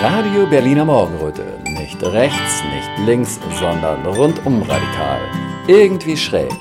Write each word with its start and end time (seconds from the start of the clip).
Radio 0.00 0.46
Berliner 0.46 0.84
Morgenröte. 0.84 1.42
Nicht 1.64 2.00
rechts, 2.04 2.62
nicht 2.72 3.04
links, 3.04 3.40
sondern 3.58 4.06
rundum 4.06 4.62
radikal. 4.62 5.18
Irgendwie 5.66 6.16
schräg, 6.16 6.54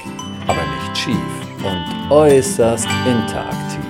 aber 0.48 0.58
nicht 0.58 0.98
schief 0.98 1.16
und 1.64 2.12
äußerst 2.12 2.88
interaktiv. 3.06 3.86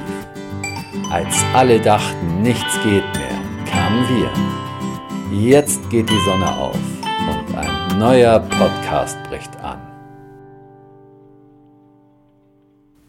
Als 1.10 1.34
alle 1.54 1.80
dachten, 1.80 2.42
nichts 2.42 2.74
geht 2.84 3.06
mehr, 3.16 3.40
kamen 3.72 4.06
wir. 4.10 5.40
Jetzt 5.40 5.90
geht 5.90 6.10
die 6.10 6.26
Sonne 6.26 6.54
auf 6.54 6.76
und 7.30 7.56
ein 7.56 8.00
neuer 8.00 8.42
Podcast 8.42 9.18
bricht 9.30 9.56
an. 9.62 9.80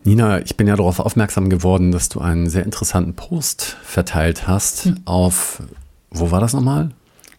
Nina, 0.05 0.39
ich 0.41 0.57
bin 0.57 0.69
ja 0.69 0.77
darauf 0.77 1.01
aufmerksam 1.01 1.49
geworden, 1.49 1.91
dass 1.91 2.09
du 2.09 2.21
einen 2.21 2.49
sehr 2.49 2.65
interessanten 2.65 3.17
Post 3.17 3.77
verteilt 3.83 4.47
hast 4.47 4.85
hm. 4.85 5.01
auf, 5.05 5.61
wo 6.11 6.31
war 6.31 6.41
das 6.41 6.53
nochmal? 6.53 6.91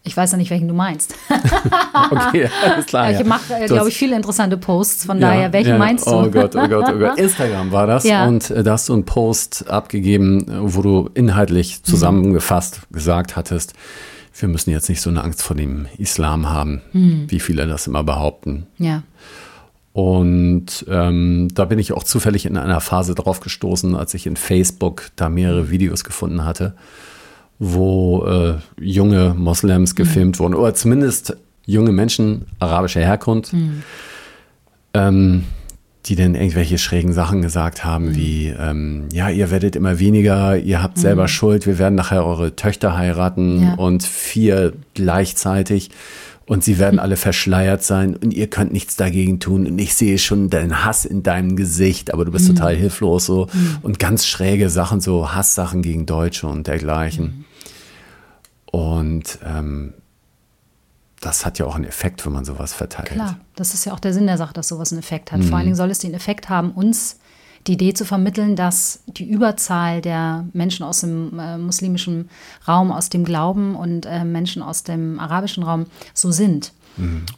Ich 0.02 0.16
weiß 0.16 0.32
ja 0.32 0.38
nicht, 0.38 0.50
welchen 0.50 0.66
du 0.66 0.72
meinst. 0.72 1.14
okay, 2.10 2.48
alles 2.64 2.86
klar. 2.86 3.10
Ich 3.10 3.22
mache, 3.24 3.52
äh, 3.52 3.66
glaube 3.66 3.90
ich, 3.90 3.98
viele 3.98 4.16
interessante 4.16 4.56
Posts, 4.56 5.04
von 5.04 5.20
ja, 5.20 5.28
daher, 5.28 5.52
welchen 5.52 5.72
ja. 5.72 5.78
meinst 5.78 6.06
du? 6.06 6.10
Oh 6.10 6.30
Gott, 6.30 6.56
oh 6.56 6.68
Gott, 6.68 6.86
oh 6.88 6.98
Gott. 6.98 7.18
Instagram 7.18 7.70
war 7.70 7.86
das. 7.86 8.04
Und 8.06 8.50
äh, 8.50 8.62
da 8.62 8.72
hast 8.72 8.88
du 8.88 8.94
einen 8.94 9.04
Post 9.04 9.68
abgegeben, 9.68 10.46
wo 10.48 10.80
du 10.80 11.10
inhaltlich 11.12 11.82
zusammengefasst 11.82 12.80
mhm. 12.88 12.94
gesagt 12.94 13.36
hattest, 13.36 13.74
wir 14.38 14.48
müssen 14.48 14.70
jetzt 14.70 14.88
nicht 14.88 15.02
so 15.02 15.10
eine 15.10 15.22
Angst 15.22 15.42
vor 15.42 15.54
dem 15.54 15.86
Islam 15.98 16.48
haben, 16.48 16.80
mhm. 16.92 17.26
wie 17.28 17.40
viele 17.40 17.66
das 17.66 17.86
immer 17.86 18.02
behaupten. 18.02 18.66
Ja. 18.78 19.02
Und 19.92 20.86
ähm, 20.88 21.48
da 21.52 21.64
bin 21.66 21.78
ich 21.78 21.92
auch 21.92 22.04
zufällig 22.04 22.46
in 22.46 22.56
einer 22.56 22.80
Phase 22.80 23.14
drauf 23.14 23.40
gestoßen, 23.40 23.94
als 23.96 24.14
ich 24.14 24.26
in 24.26 24.36
Facebook 24.36 25.10
da 25.16 25.28
mehrere 25.28 25.70
Videos 25.70 26.04
gefunden 26.04 26.44
hatte, 26.44 26.74
wo 27.60 28.24
äh, 28.26 28.54
junge 28.80 29.34
Moslems 29.36 29.94
gefilmt 29.94 30.36
mhm. 30.36 30.42
wurden, 30.42 30.54
oder 30.54 30.74
zumindest 30.74 31.36
junge 31.66 31.92
Menschen 31.92 32.46
arabischer 32.58 33.02
Herkunft, 33.02 33.52
mhm. 33.52 33.82
ähm, 34.94 35.44
die 36.06 36.16
dann 36.16 36.34
irgendwelche 36.34 36.78
schrägen 36.78 37.12
Sachen 37.12 37.42
gesagt 37.42 37.84
haben, 37.84 38.06
mhm. 38.06 38.16
wie, 38.16 38.46
ähm, 38.48 39.08
ja, 39.12 39.28
ihr 39.28 39.50
werdet 39.50 39.76
immer 39.76 39.98
weniger, 39.98 40.56
ihr 40.56 40.82
habt 40.82 40.98
selber 40.98 41.24
mhm. 41.24 41.28
Schuld, 41.28 41.66
wir 41.66 41.78
werden 41.78 41.94
nachher 41.94 42.24
eure 42.24 42.56
Töchter 42.56 42.96
heiraten 42.96 43.62
ja. 43.62 43.74
und 43.74 44.02
vier 44.02 44.72
gleichzeitig 44.94 45.90
und 46.46 46.64
sie 46.64 46.78
werden 46.78 46.98
alle 46.98 47.16
verschleiert 47.16 47.84
sein 47.84 48.16
und 48.16 48.32
ihr 48.32 48.46
könnt 48.46 48.72
nichts 48.72 48.96
dagegen 48.96 49.38
tun 49.38 49.66
und 49.66 49.78
ich 49.78 49.94
sehe 49.94 50.18
schon 50.18 50.48
deinen 50.48 50.82
Hass 50.82 51.04
in 51.04 51.22
deinem 51.22 51.56
Gesicht, 51.56 52.14
aber 52.14 52.24
du 52.24 52.32
bist 52.32 52.48
mhm. 52.48 52.56
total 52.56 52.74
hilflos 52.74 53.26
so 53.26 53.48
mhm. 53.52 53.76
und 53.82 53.98
ganz 53.98 54.26
schräge 54.26 54.70
Sachen, 54.70 55.02
so 55.02 55.34
Hasssachen 55.34 55.82
gegen 55.82 56.06
Deutsche 56.06 56.48
und 56.48 56.66
dergleichen. 56.66 57.44
Mhm. 58.72 58.80
Und 58.80 59.38
ähm, 59.44 59.94
das 61.20 61.44
hat 61.44 61.58
ja 61.58 61.66
auch 61.66 61.74
einen 61.74 61.84
Effekt, 61.84 62.24
wenn 62.24 62.32
man 62.32 62.44
sowas 62.44 62.72
verteilt. 62.72 63.10
Klar, 63.10 63.38
das 63.54 63.74
ist 63.74 63.84
ja 63.84 63.92
auch 63.92 64.00
der 64.00 64.14
Sinn 64.14 64.26
der 64.26 64.38
Sache, 64.38 64.54
dass 64.54 64.68
sowas 64.68 64.92
einen 64.92 65.00
Effekt 65.00 65.32
hat. 65.32 65.44
Vor 65.44 65.56
allen 65.56 65.64
mhm. 65.64 65.70
Dingen 65.70 65.76
soll 65.76 65.90
es 65.90 65.98
den 65.98 66.14
Effekt 66.14 66.48
haben, 66.48 66.72
uns 66.72 67.18
die 67.66 67.74
Idee 67.74 67.92
zu 67.92 68.06
vermitteln, 68.06 68.56
dass 68.56 69.02
die 69.06 69.28
Überzahl 69.28 70.00
der 70.00 70.46
Menschen 70.54 70.84
aus 70.84 71.00
dem 71.00 71.38
äh, 71.38 71.58
muslimischen 71.58 72.30
Raum, 72.66 72.90
aus 72.90 73.10
dem 73.10 73.24
Glauben 73.24 73.76
und 73.76 74.06
äh, 74.06 74.24
Menschen 74.24 74.62
aus 74.62 74.82
dem 74.82 75.20
arabischen 75.20 75.62
Raum 75.62 75.86
so 76.14 76.32
sind. 76.32 76.72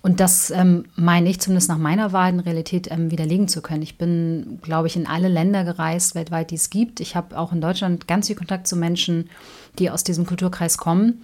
Und 0.03 0.21
das 0.21 0.51
ähm, 0.51 0.85
meine 0.97 1.29
ich 1.29 1.41
zumindest 1.41 1.69
nach 1.69 1.79
meiner 1.79 2.13
Wahl 2.13 2.33
in 2.33 2.41
Realität 2.41 2.91
ähm, 2.91 3.11
widerlegen 3.11 3.49
zu 3.49 3.63
können. 3.63 3.83
Ich 3.83 3.99
bin, 3.99 4.59
glaube 4.63 4.89
ich, 4.89 4.97
in 4.97 5.07
alle 5.07 5.29
Länder 5.29 5.65
gereist 5.65 6.15
weltweit, 6.15 6.51
die 6.51 6.57
es 6.57 6.71
gibt. 6.71 7.01
Ich 7.01 7.15
habe 7.15 7.39
auch 7.39 7.53
in 7.53 7.61
Deutschland 7.61 8.09
ganz 8.09 8.27
viel 8.27 8.37
Kontakt 8.37 8.67
zu 8.67 8.77
Menschen, 8.77 9.31
die 9.79 9.91
aus 9.91 10.05
diesem 10.05 10.27
Kulturkreis 10.27 10.79
kommen. 10.79 11.23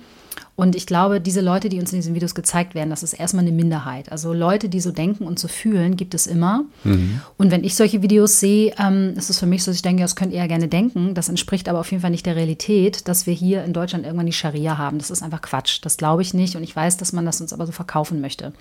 Und 0.57 0.75
ich 0.75 0.87
glaube, 0.87 1.21
diese 1.21 1.41
Leute, 1.41 1.69
die 1.69 1.79
uns 1.79 1.93
in 1.93 1.99
diesen 1.99 2.15
Videos 2.15 2.35
gezeigt 2.35 2.75
werden, 2.75 2.91
das 2.91 3.03
ist 3.03 3.13
erstmal 3.13 3.45
eine 3.45 3.53
Minderheit. 3.53 4.11
Also 4.11 4.33
Leute, 4.33 4.69
die 4.69 4.81
so 4.81 4.91
denken 4.91 5.25
und 5.25 5.39
so 5.39 5.47
fühlen, 5.47 5.97
gibt 5.97 6.15
es 6.15 6.27
immer. 6.27 6.65
Mhm. 6.85 7.21
Und 7.37 7.51
wenn 7.51 7.65
ich 7.65 7.77
solche 7.77 8.03
Videos 8.03 8.41
sehe, 8.41 8.75
ähm, 8.79 9.15
ist 9.17 9.31
es 9.31 9.39
für 9.39 9.47
mich 9.47 9.63
so, 9.63 9.71
dass 9.71 9.77
ich 9.77 9.83
denke, 9.83 10.03
das 10.03 10.17
könnt 10.17 10.33
ihr 10.33 10.39
ja 10.39 10.47
gerne 10.47 10.69
denken. 10.69 11.15
Das 11.15 11.29
entspricht 11.29 11.69
aber 11.69 11.81
auf 11.81 11.91
jeden 11.91 12.01
Fall 12.01 12.11
nicht 12.11 12.27
der 12.27 12.37
Realität, 12.37 13.07
dass 13.07 13.27
wir 13.27 13.35
hier 13.35 13.65
in 13.65 13.73
Deutschland 13.73 14.05
irgendwann 14.05 14.27
die 14.27 14.33
Scharia 14.33 14.79
haben. 14.79 14.99
Das 14.99 15.11
ist 15.11 15.23
einfach 15.23 15.43
Quatsch. 15.43 15.79
Das 15.83 15.97
glaube 15.97 16.23
ich 16.23 16.35
nicht. 16.35 16.57
Und 16.57 16.63
ich 16.63 16.75
weiß, 16.75 16.97
dass 16.97 17.13
man 17.13 17.25
das 17.25 17.41
uns 17.41 17.53
aber 17.53 17.67
so 17.67 17.73
verkaufen 17.73 18.21
möchte. 18.21 18.53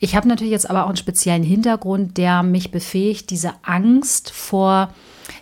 Ich 0.00 0.14
habe 0.14 0.28
natürlich 0.28 0.52
jetzt 0.52 0.68
aber 0.68 0.84
auch 0.84 0.88
einen 0.88 0.96
speziellen 0.96 1.42
Hintergrund, 1.42 2.18
der 2.18 2.42
mich 2.42 2.70
befähigt, 2.70 3.30
diese 3.30 3.52
Angst 3.62 4.30
vor 4.30 4.92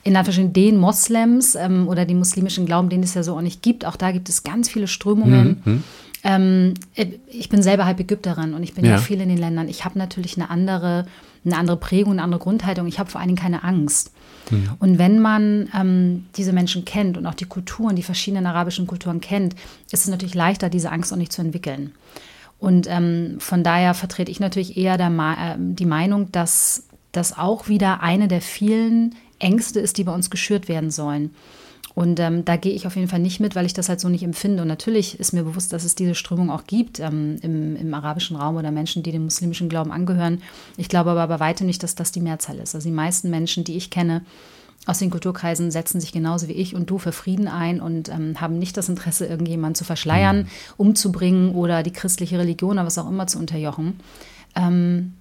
in 0.02 0.16
Anführungsstrichen 0.16 0.52
den 0.52 0.76
Moslems 0.76 1.54
ähm, 1.54 1.88
oder 1.88 2.04
den 2.04 2.18
muslimischen 2.18 2.66
Glauben, 2.66 2.88
den 2.88 3.02
es 3.02 3.14
ja 3.14 3.22
so 3.22 3.36
auch 3.36 3.40
nicht 3.40 3.62
gibt. 3.62 3.84
Auch 3.84 3.96
da 3.96 4.12
gibt 4.12 4.28
es 4.28 4.42
ganz 4.42 4.68
viele 4.68 4.88
Strömungen. 4.88 5.62
Mhm. 5.64 5.84
Ähm, 6.22 6.74
äh, 6.94 7.06
ich 7.28 7.48
bin 7.48 7.62
selber 7.62 7.86
halb 7.86 8.00
Ägypterin 8.00 8.54
und 8.54 8.62
ich 8.62 8.74
bin 8.74 8.84
ja, 8.84 8.92
ja 8.92 8.98
viel 8.98 9.20
in 9.20 9.28
den 9.28 9.38
Ländern. 9.38 9.68
Ich 9.68 9.84
habe 9.84 9.98
natürlich 9.98 10.36
eine 10.36 10.50
andere, 10.50 11.06
eine 11.44 11.56
andere 11.56 11.76
Prägung, 11.76 12.12
eine 12.12 12.22
andere 12.22 12.40
Grundhaltung. 12.40 12.86
Ich 12.86 12.98
habe 12.98 13.10
vor 13.10 13.20
allen 13.20 13.28
Dingen 13.28 13.40
keine 13.40 13.64
Angst. 13.64 14.12
Mhm. 14.50 14.70
Und 14.78 14.98
wenn 14.98 15.20
man 15.20 15.68
ähm, 15.74 16.26
diese 16.36 16.52
Menschen 16.52 16.84
kennt 16.84 17.16
und 17.16 17.26
auch 17.26 17.34
die 17.34 17.46
Kulturen, 17.46 17.96
die 17.96 18.02
verschiedenen 18.02 18.46
arabischen 18.46 18.86
Kulturen 18.86 19.20
kennt, 19.20 19.54
ist 19.90 20.04
es 20.04 20.08
natürlich 20.08 20.34
leichter, 20.34 20.68
diese 20.68 20.92
Angst 20.92 21.12
auch 21.12 21.16
nicht 21.16 21.32
zu 21.32 21.42
entwickeln. 21.42 21.92
Und 22.58 22.86
ähm, 22.88 23.36
von 23.38 23.64
daher 23.64 23.94
vertrete 23.94 24.30
ich 24.30 24.38
natürlich 24.38 24.76
eher 24.76 25.00
äh, 25.00 25.56
die 25.58 25.86
Meinung, 25.86 26.30
dass 26.30 26.84
das 27.12 27.36
auch 27.36 27.68
wieder 27.68 28.02
eine 28.02 28.28
der 28.28 28.42
vielen 28.42 29.14
Ängste 29.40 29.80
ist, 29.80 29.98
die 29.98 30.04
bei 30.04 30.14
uns 30.14 30.30
geschürt 30.30 30.68
werden 30.68 30.90
sollen. 30.90 31.34
Und 31.94 32.20
ähm, 32.20 32.44
da 32.44 32.56
gehe 32.56 32.72
ich 32.72 32.86
auf 32.86 32.94
jeden 32.94 33.08
Fall 33.08 33.18
nicht 33.18 33.40
mit, 33.40 33.56
weil 33.56 33.66
ich 33.66 33.74
das 33.74 33.88
halt 33.88 34.00
so 34.00 34.08
nicht 34.08 34.22
empfinde. 34.22 34.62
Und 34.62 34.68
natürlich 34.68 35.18
ist 35.18 35.32
mir 35.32 35.42
bewusst, 35.42 35.72
dass 35.72 35.84
es 35.84 35.96
diese 35.96 36.14
Strömung 36.14 36.50
auch 36.50 36.64
gibt 36.66 37.00
ähm, 37.00 37.36
im, 37.42 37.74
im, 37.76 37.92
arabischen 37.94 38.36
Raum 38.36 38.56
oder 38.56 38.70
Menschen, 38.70 39.02
die 39.02 39.12
dem 39.12 39.24
muslimischen 39.24 39.68
Glauben 39.68 39.90
angehören. 39.90 40.40
Ich 40.76 40.88
glaube 40.88 41.10
aber 41.10 41.26
bei 41.26 41.40
weitem 41.40 41.66
nicht, 41.66 41.82
dass 41.82 41.96
das 41.96 42.12
die 42.12 42.20
Mehrzahl 42.20 42.58
ist. 42.58 42.74
Also 42.74 42.88
die 42.88 42.94
meisten 42.94 43.28
Menschen, 43.28 43.64
die 43.64 43.76
ich 43.76 43.90
kenne 43.90 44.22
aus 44.86 44.98
den 44.98 45.10
Kulturkreisen, 45.10 45.70
setzen 45.70 46.00
sich 46.00 46.12
genauso 46.12 46.48
wie 46.48 46.52
ich 46.52 46.74
und 46.74 46.88
du 46.88 46.98
für 46.98 47.12
Frieden 47.12 47.48
ein 47.48 47.80
und 47.80 48.08
ähm, 48.08 48.40
haben 48.40 48.58
nicht 48.58 48.76
das 48.76 48.88
Interesse, 48.88 49.26
irgendjemanden 49.26 49.74
zu 49.74 49.84
verschleiern, 49.84 50.38
mhm. 50.38 50.46
umzubringen 50.76 51.54
oder 51.54 51.82
die 51.82 51.92
christliche 51.92 52.38
Religion 52.38 52.72
oder 52.72 52.86
was 52.86 52.98
auch 52.98 53.08
immer 53.08 53.26
zu 53.26 53.38
unterjochen. 53.38 54.00
Ähm, 54.54 55.14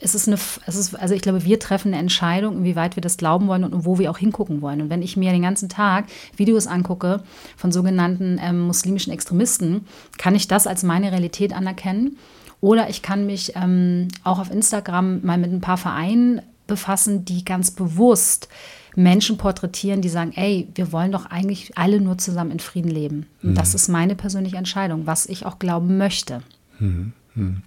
es 0.00 0.14
ist 0.14 0.28
eine, 0.28 0.38
es 0.66 0.76
ist, 0.76 0.98
also 0.98 1.14
ich 1.14 1.22
glaube, 1.22 1.44
wir 1.44 1.58
treffen 1.58 1.88
eine 1.88 2.00
Entscheidung, 2.00 2.58
inwieweit 2.58 2.96
wir 2.96 3.02
das 3.02 3.16
glauben 3.16 3.46
wollen 3.48 3.64
und 3.64 3.84
wo 3.84 3.98
wir 3.98 4.10
auch 4.10 4.18
hingucken 4.18 4.62
wollen. 4.62 4.80
Und 4.82 4.90
wenn 4.90 5.02
ich 5.02 5.16
mir 5.16 5.32
den 5.32 5.42
ganzen 5.42 5.68
Tag 5.68 6.06
Videos 6.36 6.66
angucke 6.66 7.22
von 7.56 7.70
sogenannten 7.70 8.38
ähm, 8.42 8.60
muslimischen 8.60 9.12
Extremisten, 9.12 9.86
kann 10.18 10.34
ich 10.34 10.48
das 10.48 10.66
als 10.66 10.82
meine 10.82 11.12
Realität 11.12 11.52
anerkennen. 11.52 12.16
Oder 12.60 12.90
ich 12.90 13.02
kann 13.02 13.26
mich 13.26 13.52
ähm, 13.56 14.08
auch 14.24 14.38
auf 14.38 14.50
Instagram 14.50 15.24
mal 15.24 15.38
mit 15.38 15.52
ein 15.52 15.60
paar 15.60 15.78
Vereinen 15.78 16.42
befassen, 16.66 17.24
die 17.24 17.44
ganz 17.44 17.70
bewusst 17.70 18.48
Menschen 18.96 19.38
porträtieren, 19.38 20.02
die 20.02 20.08
sagen, 20.08 20.32
ey, 20.34 20.68
wir 20.74 20.92
wollen 20.92 21.12
doch 21.12 21.26
eigentlich 21.26 21.76
alle 21.76 22.00
nur 22.00 22.18
zusammen 22.18 22.50
in 22.50 22.60
Frieden 22.60 22.90
leben. 22.90 23.26
Mhm. 23.42 23.54
Das 23.54 23.74
ist 23.74 23.88
meine 23.88 24.14
persönliche 24.14 24.56
Entscheidung, 24.56 25.06
was 25.06 25.26
ich 25.26 25.46
auch 25.46 25.58
glauben 25.58 25.96
möchte. 25.96 26.42
Mhm. 26.78 27.12
Mhm. 27.34 27.62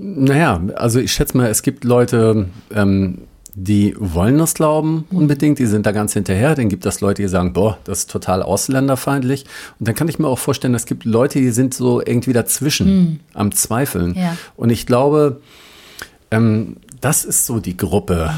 Naja, 0.00 0.62
also 0.76 1.00
ich 1.00 1.12
schätze 1.12 1.36
mal, 1.36 1.48
es 1.48 1.62
gibt 1.62 1.84
Leute, 1.84 2.46
ähm, 2.72 3.18
die 3.54 3.96
wollen 3.98 4.38
das 4.38 4.54
glauben 4.54 5.04
unbedingt, 5.10 5.58
die 5.58 5.66
sind 5.66 5.84
da 5.84 5.90
ganz 5.90 6.12
hinterher. 6.12 6.54
Dann 6.54 6.68
gibt 6.68 6.86
es 6.86 7.00
Leute, 7.00 7.22
die 7.22 7.28
sagen, 7.28 7.52
boah, 7.52 7.78
das 7.82 8.00
ist 8.00 8.10
total 8.10 8.42
ausländerfeindlich. 8.42 9.44
Und 9.80 9.88
dann 9.88 9.96
kann 9.96 10.06
ich 10.06 10.20
mir 10.20 10.28
auch 10.28 10.38
vorstellen, 10.38 10.74
es 10.74 10.86
gibt 10.86 11.04
Leute, 11.04 11.40
die 11.40 11.50
sind 11.50 11.74
so 11.74 12.00
irgendwie 12.00 12.32
dazwischen 12.32 12.86
mhm. 12.86 13.20
am 13.34 13.50
Zweifeln. 13.50 14.14
Ja. 14.14 14.36
Und 14.54 14.70
ich 14.70 14.86
glaube, 14.86 15.40
ähm, 16.30 16.76
das 17.00 17.24
ist 17.24 17.46
so 17.46 17.58
die 17.58 17.76
Gruppe, 17.76 18.30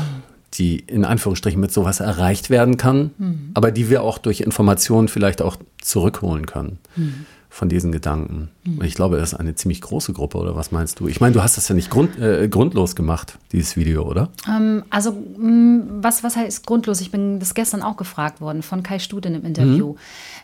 die 0.54 0.78
in 0.78 1.04
Anführungsstrichen 1.04 1.60
mit 1.60 1.72
sowas 1.72 2.00
erreicht 2.00 2.48
werden 2.48 2.78
kann, 2.78 3.10
mhm. 3.19 3.50
aber 3.53 3.72
die 3.72 3.91
wir 3.91 4.03
auch 4.03 4.16
durch 4.16 4.41
Informationen 4.41 5.09
vielleicht 5.09 5.42
auch 5.42 5.56
zurückholen 5.82 6.47
können. 6.47 6.78
Mhm 6.97 7.27
von 7.50 7.69
diesen 7.69 7.91
Gedanken. 7.91 8.48
Mhm. 8.65 8.83
Ich 8.84 8.95
glaube, 8.95 9.19
das 9.19 9.33
ist 9.33 9.39
eine 9.39 9.57
ziemlich 9.57 9.80
große 9.80 10.13
Gruppe, 10.13 10.39
oder 10.39 10.54
was 10.54 10.71
meinst 10.71 11.01
du? 11.01 11.09
Ich 11.09 11.21
meine, 11.21 11.34
du 11.34 11.42
hast 11.42 11.57
das 11.57 11.69
ja 11.69 11.75
nicht 11.75 11.91
grund, 11.91 12.16
äh, 12.19 12.48
grundlos 12.48 12.95
gemacht, 12.95 13.39
dieses 13.51 13.77
Video, 13.77 14.04
oder? 14.04 14.30
Ähm, 14.48 14.84
also, 14.89 15.10
mm, 15.10 15.98
was, 16.01 16.22
was 16.22 16.36
heißt 16.36 16.65
grundlos? 16.65 17.01
Ich 17.01 17.10
bin 17.10 17.41
das 17.41 17.54
gestern 17.54 17.83
auch 17.83 17.97
gefragt 17.97 18.41
worden 18.41 18.63
von 18.63 18.84
Kai 18.84 19.01
Studen 19.01 19.34
im 19.34 19.45
Interview. 19.45 19.92
Mhm. 19.92 19.97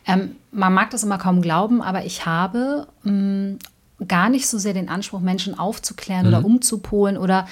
Ähm, 0.07 0.31
man 0.51 0.75
mag 0.75 0.91
das 0.91 1.05
immer 1.05 1.17
kaum 1.17 1.43
glauben, 1.43 1.81
aber 1.81 2.05
ich 2.05 2.27
habe 2.27 2.89
mh, 3.05 3.13
mm, 3.13 3.59
gar 4.07 4.29
nicht 4.29 4.47
so 4.47 4.59
sehr 4.59 4.75
den 4.75 4.89
Anspruch, 4.89 5.21
Menschen 5.21 5.59
aufzuklären 5.59 6.27
mhm. 6.27 6.29
oder 6.29 6.45
umzupolen 6.45 7.17
oder 7.17 7.47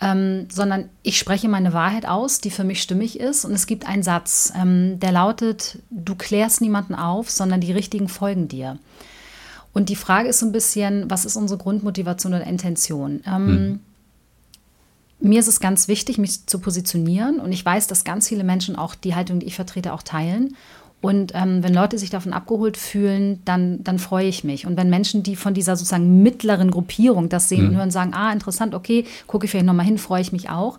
ähm, 0.00 0.48
sondern 0.50 0.88
ich 1.02 1.18
spreche 1.18 1.48
meine 1.48 1.72
Wahrheit 1.72 2.06
aus, 2.06 2.40
die 2.40 2.50
für 2.50 2.64
mich 2.64 2.82
stimmig 2.82 3.20
ist. 3.20 3.44
Und 3.44 3.52
es 3.52 3.66
gibt 3.66 3.86
einen 3.86 4.02
Satz, 4.02 4.52
ähm, 4.56 4.98
der 4.98 5.12
lautet, 5.12 5.78
du 5.90 6.14
klärst 6.16 6.60
niemanden 6.60 6.94
auf, 6.94 7.30
sondern 7.30 7.60
die 7.60 7.72
richtigen 7.72 8.08
folgen 8.08 8.48
dir. 8.48 8.78
Und 9.72 9.88
die 9.88 9.96
Frage 9.96 10.28
ist 10.28 10.40
so 10.40 10.46
ein 10.46 10.52
bisschen, 10.52 11.10
was 11.10 11.24
ist 11.24 11.36
unsere 11.36 11.58
Grundmotivation 11.58 12.34
oder 12.34 12.46
Intention? 12.46 13.22
Ähm, 13.26 13.46
hm. 13.46 13.80
Mir 15.20 15.40
ist 15.40 15.48
es 15.48 15.60
ganz 15.60 15.88
wichtig, 15.88 16.18
mich 16.18 16.46
zu 16.46 16.58
positionieren. 16.58 17.40
Und 17.40 17.52
ich 17.52 17.64
weiß, 17.64 17.86
dass 17.86 18.04
ganz 18.04 18.28
viele 18.28 18.44
Menschen 18.44 18.76
auch 18.76 18.94
die 18.94 19.14
Haltung, 19.14 19.40
die 19.40 19.46
ich 19.46 19.54
vertrete, 19.54 19.92
auch 19.92 20.02
teilen. 20.02 20.56
Und 21.04 21.32
ähm, 21.34 21.62
wenn 21.62 21.74
Leute 21.74 21.98
sich 21.98 22.08
davon 22.08 22.32
abgeholt 22.32 22.78
fühlen, 22.78 23.42
dann, 23.44 23.84
dann 23.84 23.98
freue 23.98 24.26
ich 24.26 24.42
mich. 24.42 24.66
Und 24.66 24.78
wenn 24.78 24.88
Menschen, 24.88 25.22
die 25.22 25.36
von 25.36 25.52
dieser 25.52 25.76
sozusagen 25.76 26.22
mittleren 26.22 26.70
Gruppierung 26.70 27.28
das 27.28 27.50
sehen 27.50 27.64
mhm. 27.64 27.68
und 27.68 27.76
hören, 27.76 27.90
sagen, 27.90 28.14
ah, 28.14 28.32
interessant, 28.32 28.74
okay, 28.74 29.04
gucke 29.26 29.44
ich 29.44 29.50
vielleicht 29.50 29.66
nochmal 29.66 29.84
hin, 29.84 29.98
freue 29.98 30.22
ich 30.22 30.32
mich 30.32 30.48
auch. 30.48 30.78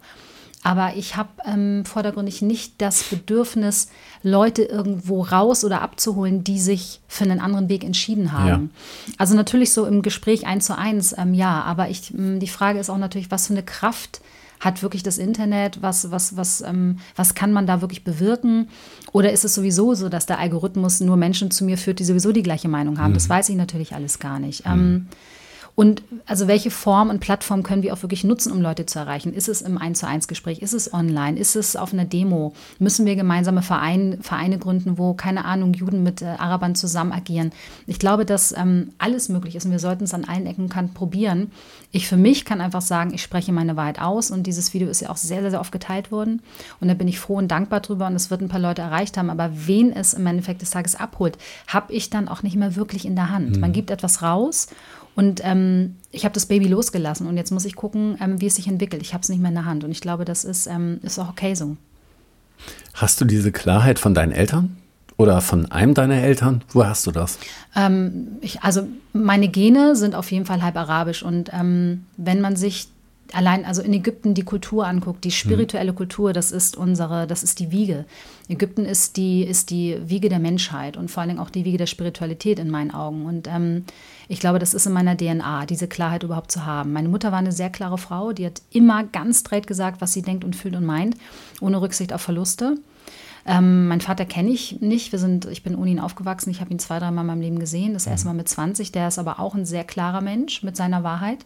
Aber 0.64 0.96
ich 0.96 1.16
habe 1.16 1.30
ähm, 1.46 1.86
vordergründig 1.86 2.42
nicht 2.42 2.74
das 2.80 3.04
Bedürfnis, 3.04 3.90
Leute 4.24 4.64
irgendwo 4.64 5.22
raus 5.22 5.64
oder 5.64 5.84
abzuholen, 5.84 6.44
die 6.44 6.60
sich 6.60 7.02
für 7.08 7.26
einen 7.26 7.40
anderen 7.40 7.70
Weg 7.70 7.84
entschieden 7.84 8.32
haben. 8.32 8.72
Ja. 9.06 9.14
Also 9.20 9.36
natürlich 9.36 9.74
so 9.74 9.86
im 9.86 10.02
Gespräch 10.02 10.48
eins 10.48 10.66
zu 10.66 10.76
eins, 10.76 11.14
ähm, 11.16 11.36
ja. 11.36 11.62
Aber 11.62 11.90
ich, 11.90 12.12
die 12.16 12.48
Frage 12.48 12.80
ist 12.80 12.90
auch 12.90 12.98
natürlich, 12.98 13.30
was 13.30 13.46
für 13.46 13.54
eine 13.54 13.62
Kraft 13.62 14.22
hat 14.66 14.82
wirklich 14.82 15.04
das 15.04 15.18
Internet? 15.18 15.82
Was, 15.82 16.12
was, 16.12 16.36
was, 16.36 16.62
ähm, 16.62 16.98
was 17.16 17.36
kann 17.36 17.54
man 17.54 17.68
da 17.68 17.82
wirklich 17.82 18.04
bewirken? 18.04 18.68
Oder 19.14 19.32
ist 19.32 19.46
es 19.46 19.54
sowieso 19.54 19.94
so, 19.94 20.10
dass 20.10 20.26
der 20.26 20.40
Algorithmus 20.40 21.00
nur 21.00 21.16
Menschen 21.16 21.52
zu 21.52 21.64
mir 21.64 21.78
führt, 21.78 22.00
die 22.00 22.04
sowieso 22.04 22.32
die 22.32 22.44
gleiche 22.44 22.68
Meinung 22.68 23.00
haben? 23.00 23.12
Mhm. 23.12 23.16
Das 23.16 23.30
weiß 23.30 23.50
ich 23.50 23.56
natürlich 23.56 23.94
alles 23.94 24.20
gar 24.20 24.40
nicht. 24.40 24.66
Mhm. 24.66 24.72
Ähm, 24.72 25.08
und 25.76 26.04
also 26.26 26.48
welche 26.48 26.72
Form 26.72 27.10
und 27.10 27.20
Plattform 27.20 27.62
können 27.62 27.84
wir 27.84 27.94
auch 27.94 28.02
wirklich 28.02 28.24
nutzen, 28.24 28.54
um 28.54 28.62
Leute 28.62 28.86
zu 28.86 28.98
erreichen? 28.98 29.34
Ist 29.34 29.50
es 29.50 29.62
im 29.62 29.78
1 29.78 30.00
zu 30.00 30.08
1 30.08 30.30
Gespräch? 30.30 30.60
Ist 30.60 30.74
es 30.74 30.94
online? 30.94 31.38
Ist 31.38 31.58
es 31.58 31.76
auf 31.76 31.92
einer 31.92 32.06
Demo? 32.06 32.54
Müssen 32.80 33.06
wir 33.06 33.18
gemeinsame 33.18 33.62
Verein, 33.62 34.20
Vereine 34.22 34.58
gründen, 34.58 34.98
wo, 34.98 35.14
keine 35.14 35.44
Ahnung, 35.44 35.74
Juden 35.74 36.02
mit 36.02 36.22
äh, 36.22 36.28
Arabern 36.38 36.76
zusammen 36.76 37.12
agieren? 37.12 37.52
Ich 37.88 38.00
glaube, 38.00 38.26
dass 38.26 38.54
ähm, 38.58 38.92
alles 39.00 39.28
möglich 39.28 39.56
ist 39.56 39.66
und 39.66 39.72
wir 39.72 39.80
sollten 39.80 40.06
es 40.06 40.14
an 40.14 40.24
allen 40.24 40.46
Ecken 40.46 40.64
und 40.64 40.70
Kanten 40.70 40.94
probieren. 40.94 41.52
Ich 41.92 42.08
für 42.08 42.18
mich 42.18 42.46
kann 42.46 42.62
einfach 42.62 42.82
sagen, 42.82 43.14
ich 43.14 43.22
spreche 43.22 43.52
meine 43.52 43.76
Wahrheit 43.76 44.00
aus 44.00 44.32
und 44.32 44.48
dieses 44.48 44.74
Video 44.74 44.88
ist 44.88 45.02
ja 45.02 45.10
auch 45.10 45.18
sehr, 45.18 45.42
sehr, 45.42 45.52
sehr 45.52 45.60
oft 45.60 45.74
geteilt 45.74 46.10
worden 46.10 46.42
und 46.80 46.88
da 46.88 46.94
bin 46.94 47.10
ich 47.10 47.20
froh 47.20 47.36
und 47.36 47.50
dankbar 47.50 47.82
drüber 47.82 48.08
und 48.08 48.16
es 48.16 48.32
wird 48.32 48.42
ein 48.42 48.48
paar 48.48 48.62
Leute 48.62 48.82
erreicht 48.82 49.18
haben, 49.18 49.30
aber 49.30 49.50
wen 49.54 49.92
es 49.92 50.14
im 50.14 50.26
Endeffekt 50.26 50.62
des 50.62 50.70
Tages 50.70 50.96
abholt, 50.96 51.38
habe 51.68 51.92
ich 51.92 52.10
dann 52.10 52.30
auch 52.30 52.44
nicht 52.44 52.56
mehr 52.56 52.78
wirklich 52.78 53.06
in 53.06 53.16
der 53.16 53.30
Hand. 53.30 53.56
Mhm. 53.56 53.60
Man 53.60 53.74
gibt 53.74 53.92
etwas 53.92 54.22
raus 54.22 54.68
und 55.16 55.42
ähm, 55.44 55.96
ich 56.12 56.26
habe 56.26 56.34
das 56.34 56.46
Baby 56.46 56.68
losgelassen 56.68 57.28
und 57.28 57.38
jetzt 57.38 57.52
muss 57.52 57.66
ich 57.66 57.76
gucken, 57.76 58.18
ähm, 58.22 58.42
wie 58.42 58.48
es 58.48 58.56
sich 58.56 58.68
entwickelt. 58.68 59.02
Ich 59.02 59.14
habe 59.14 59.22
es 59.22 59.30
nicht 59.30 59.40
mehr 59.40 59.50
in 59.50 59.56
der 59.56 59.66
Hand 59.66 59.84
und 59.84 59.92
ich 59.92 60.02
glaube, 60.02 60.26
das 60.26 60.44
ist, 60.44 60.68
ähm, 60.68 61.00
ist 61.04 61.20
auch 61.20 61.30
okay 61.30 61.56
so. 61.56 61.78
Hast 62.94 63.20
du 63.22 63.26
diese 63.26 63.52
Klarheit 63.52 64.00
von 64.00 64.14
deinen 64.14 64.32
Eltern? 64.32 64.78
Oder 65.18 65.40
von 65.40 65.72
einem 65.72 65.94
deiner 65.94 66.16
Eltern? 66.16 66.62
Wo 66.70 66.86
hast 66.86 67.08
du 67.08 67.12
das? 67.12 67.40
Ähm, 67.74 68.38
ich, 68.42 68.64
also 68.64 68.86
meine 69.14 69.48
Gene 69.48 69.96
sind 69.96 70.14
auf 70.14 70.30
jeden 70.30 70.46
Fall 70.46 70.62
halb 70.62 70.76
arabisch 70.76 71.24
und 71.24 71.52
ähm, 71.54 72.06
wenn 72.18 72.42
man 72.42 72.58
sich 72.58 72.90
allein 73.34 73.66
also 73.66 73.82
in 73.82 73.94
Ägypten 73.94 74.34
die 74.34 74.44
Kultur 74.44 74.86
anguckt, 74.86 75.24
die 75.24 75.32
spirituelle 75.32 75.94
Kultur, 75.94 76.34
das 76.34 76.52
ist 76.52 76.78
unsere, 76.78 77.28
das 77.28 77.44
ist 77.44 77.60
die 77.60 77.72
Wiege. 77.72 78.06
Ägypten 78.50 78.86
ist 78.86 79.18
die, 79.18 79.44
ist 79.44 79.70
die 79.70 79.98
Wiege 80.06 80.30
der 80.30 80.40
Menschheit 80.40 80.96
und 80.98 81.10
vor 81.10 81.22
allen 81.22 81.30
Dingen 81.30 81.42
auch 81.42 81.50
die 81.50 81.66
Wiege 81.66 81.78
der 81.78 81.88
Spiritualität 81.88 82.60
in 82.60 82.70
meinen 82.70 82.92
Augen. 82.92 83.26
Und 83.26 83.48
ähm, 83.48 83.86
ich 84.28 84.40
glaube, 84.40 84.60
das 84.60 84.74
ist 84.74 84.86
in 84.86 84.94
meiner 84.94 85.16
DNA, 85.16 85.66
diese 85.66 85.88
Klarheit 85.88 86.24
überhaupt 86.24 86.52
zu 86.52 86.66
haben. 86.66 86.94
Meine 86.94 87.10
Mutter 87.10 87.32
war 87.32 87.40
eine 87.40 87.52
sehr 87.52 87.70
klare 87.70 87.98
Frau, 87.98 88.34
die 88.34 88.46
hat 88.46 88.62
immer 88.72 89.04
ganz 89.04 89.42
straight 89.42 89.68
gesagt, 89.68 90.02
was 90.02 90.14
sie 90.14 90.22
denkt 90.22 90.44
und 90.44 90.56
fühlt 90.56 90.76
und 90.76 90.86
meint, 90.86 91.16
ohne 91.62 91.82
Rücksicht 91.82 92.14
auf 92.14 92.22
Verluste. 92.22 92.78
Ähm, 93.48 93.88
mein 93.88 94.02
Vater 94.02 94.26
kenne 94.26 94.50
ich 94.50 94.82
nicht. 94.82 95.12
Wir 95.12 95.20
sind, 95.20 95.46
ich 95.46 95.62
bin 95.62 95.76
ohne 95.76 95.92
ihn 95.92 96.00
aufgewachsen. 96.00 96.50
Ich 96.50 96.62
habe 96.62 96.72
ihn 96.72 96.80
zwei, 96.80 96.98
drei 96.98 97.12
Mal 97.12 97.22
in 97.22 97.28
meinem 97.28 97.42
Leben 97.42 97.60
gesehen. 97.60 97.94
Das 97.94 98.08
erste 98.08 98.28
mhm. 98.28 98.34
Mal 98.34 98.38
mit 98.38 98.50
20. 98.50 98.92
Der 98.92 99.08
ist 99.08 99.20
aber 99.20 99.40
auch 99.40 99.54
ein 99.54 99.66
sehr 99.66 99.84
klarer 99.84 100.22
Mensch 100.22 100.64
mit 100.64 100.76
seiner 100.76 101.04
Wahrheit. 101.04 101.46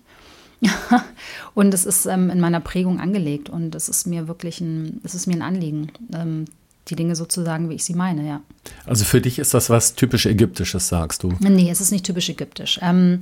und 1.54 1.74
es 1.74 1.86
ist 1.86 2.06
ähm, 2.06 2.30
in 2.30 2.40
meiner 2.40 2.60
Prägung 2.60 3.00
angelegt 3.00 3.50
und 3.50 3.76
es 3.76 3.88
ist 3.88 4.08
mir 4.08 4.28
wirklich 4.28 4.60
ein, 4.60 5.00
es 5.04 5.16
ist 5.16 5.26
mir 5.26 5.36
ein 5.36 5.42
Anliegen, 5.42 5.92
ähm, 6.14 6.46
die 6.88 6.96
Dinge 6.96 7.16
so 7.16 7.26
zu 7.26 7.44
sagen, 7.44 7.70
wie 7.70 7.76
ich 7.76 7.84
sie 7.84 7.94
meine, 7.94 8.28
ja. 8.28 8.42
Also 8.86 9.06
für 9.06 9.22
dich 9.22 9.40
ist 9.40 9.54
das 9.54 9.70
was 9.70 9.96
typisch 9.96 10.26
Ägyptisches, 10.26 10.88
sagst 10.88 11.24
du? 11.24 11.34
Nee, 11.40 11.70
es 11.70 11.82
ist 11.82 11.92
nicht 11.92 12.06
typisch 12.06 12.30
ägyptisch. 12.30 12.80
Ähm, 12.82 13.20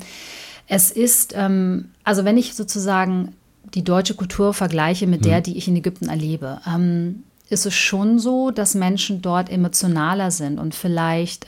es 0.68 0.92
ist, 0.92 1.34
ähm, 1.36 1.90
also 2.04 2.26
wenn 2.26 2.38
ich 2.38 2.56
sozusagen 2.56 3.34
die 3.74 3.84
deutsche 3.84 4.16
Kultur 4.16 4.54
vergleiche 4.54 5.08
mit 5.08 5.26
der, 5.26 5.38
hm. 5.38 5.44
die 5.44 5.58
ich 5.58 5.68
in 5.68 5.76
Ägypten 5.76 6.08
erlebe, 6.08 6.62
ähm, 6.66 7.24
ist 7.50 7.66
es 7.66 7.76
schon 7.76 8.20
so, 8.20 8.52
dass 8.52 8.76
Menschen 8.76 9.22
dort 9.22 9.50
emotionaler 9.50 10.32
sind 10.32 10.60
und 10.60 10.76
vielleicht 10.76 11.46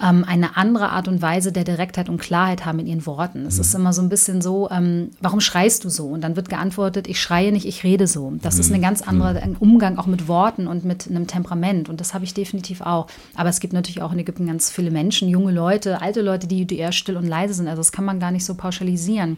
ähm, 0.00 0.24
eine 0.26 0.56
andere 0.56 0.90
Art 0.90 1.08
und 1.08 1.22
Weise 1.22 1.52
der 1.52 1.64
Direktheit 1.64 2.08
und 2.08 2.18
Klarheit 2.18 2.64
haben 2.64 2.78
in 2.78 2.86
ihren 2.86 3.06
Worten. 3.06 3.46
Es 3.46 3.56
mhm. 3.56 3.60
ist 3.60 3.74
immer 3.74 3.92
so 3.92 4.02
ein 4.02 4.08
bisschen 4.08 4.40
so, 4.40 4.70
ähm, 4.70 5.10
warum 5.20 5.40
schreist 5.40 5.84
du 5.84 5.88
so? 5.88 6.06
Und 6.06 6.22
dann 6.22 6.36
wird 6.36 6.48
geantwortet, 6.48 7.06
ich 7.08 7.20
schreie 7.20 7.52
nicht, 7.52 7.66
ich 7.66 7.84
rede 7.84 8.06
so. 8.06 8.32
Das 8.42 8.54
mhm. 8.54 8.60
ist 8.60 8.70
ein 8.70 8.78
mhm. 8.78 8.82
ganz 8.82 9.02
anderer 9.02 9.46
mhm. 9.46 9.56
Umgang 9.58 9.98
auch 9.98 10.06
mit 10.06 10.28
Worten 10.28 10.66
und 10.66 10.84
mit 10.84 11.08
einem 11.08 11.26
Temperament. 11.26 11.88
Und 11.88 12.00
das 12.00 12.14
habe 12.14 12.24
ich 12.24 12.34
definitiv 12.34 12.80
auch. 12.80 13.06
Aber 13.34 13.48
es 13.48 13.60
gibt 13.60 13.72
natürlich 13.72 14.02
auch 14.02 14.12
in 14.12 14.18
Ägypten 14.18 14.46
ganz 14.46 14.70
viele 14.70 14.90
Menschen, 14.90 15.28
junge 15.28 15.52
Leute, 15.52 16.00
alte 16.00 16.22
Leute, 16.22 16.46
die, 16.46 16.66
die 16.66 16.78
eher 16.78 16.92
still 16.92 17.16
und 17.16 17.26
leise 17.26 17.54
sind. 17.54 17.68
Also 17.68 17.80
das 17.80 17.92
kann 17.92 18.04
man 18.04 18.20
gar 18.20 18.30
nicht 18.30 18.44
so 18.44 18.54
pauschalisieren. 18.54 19.36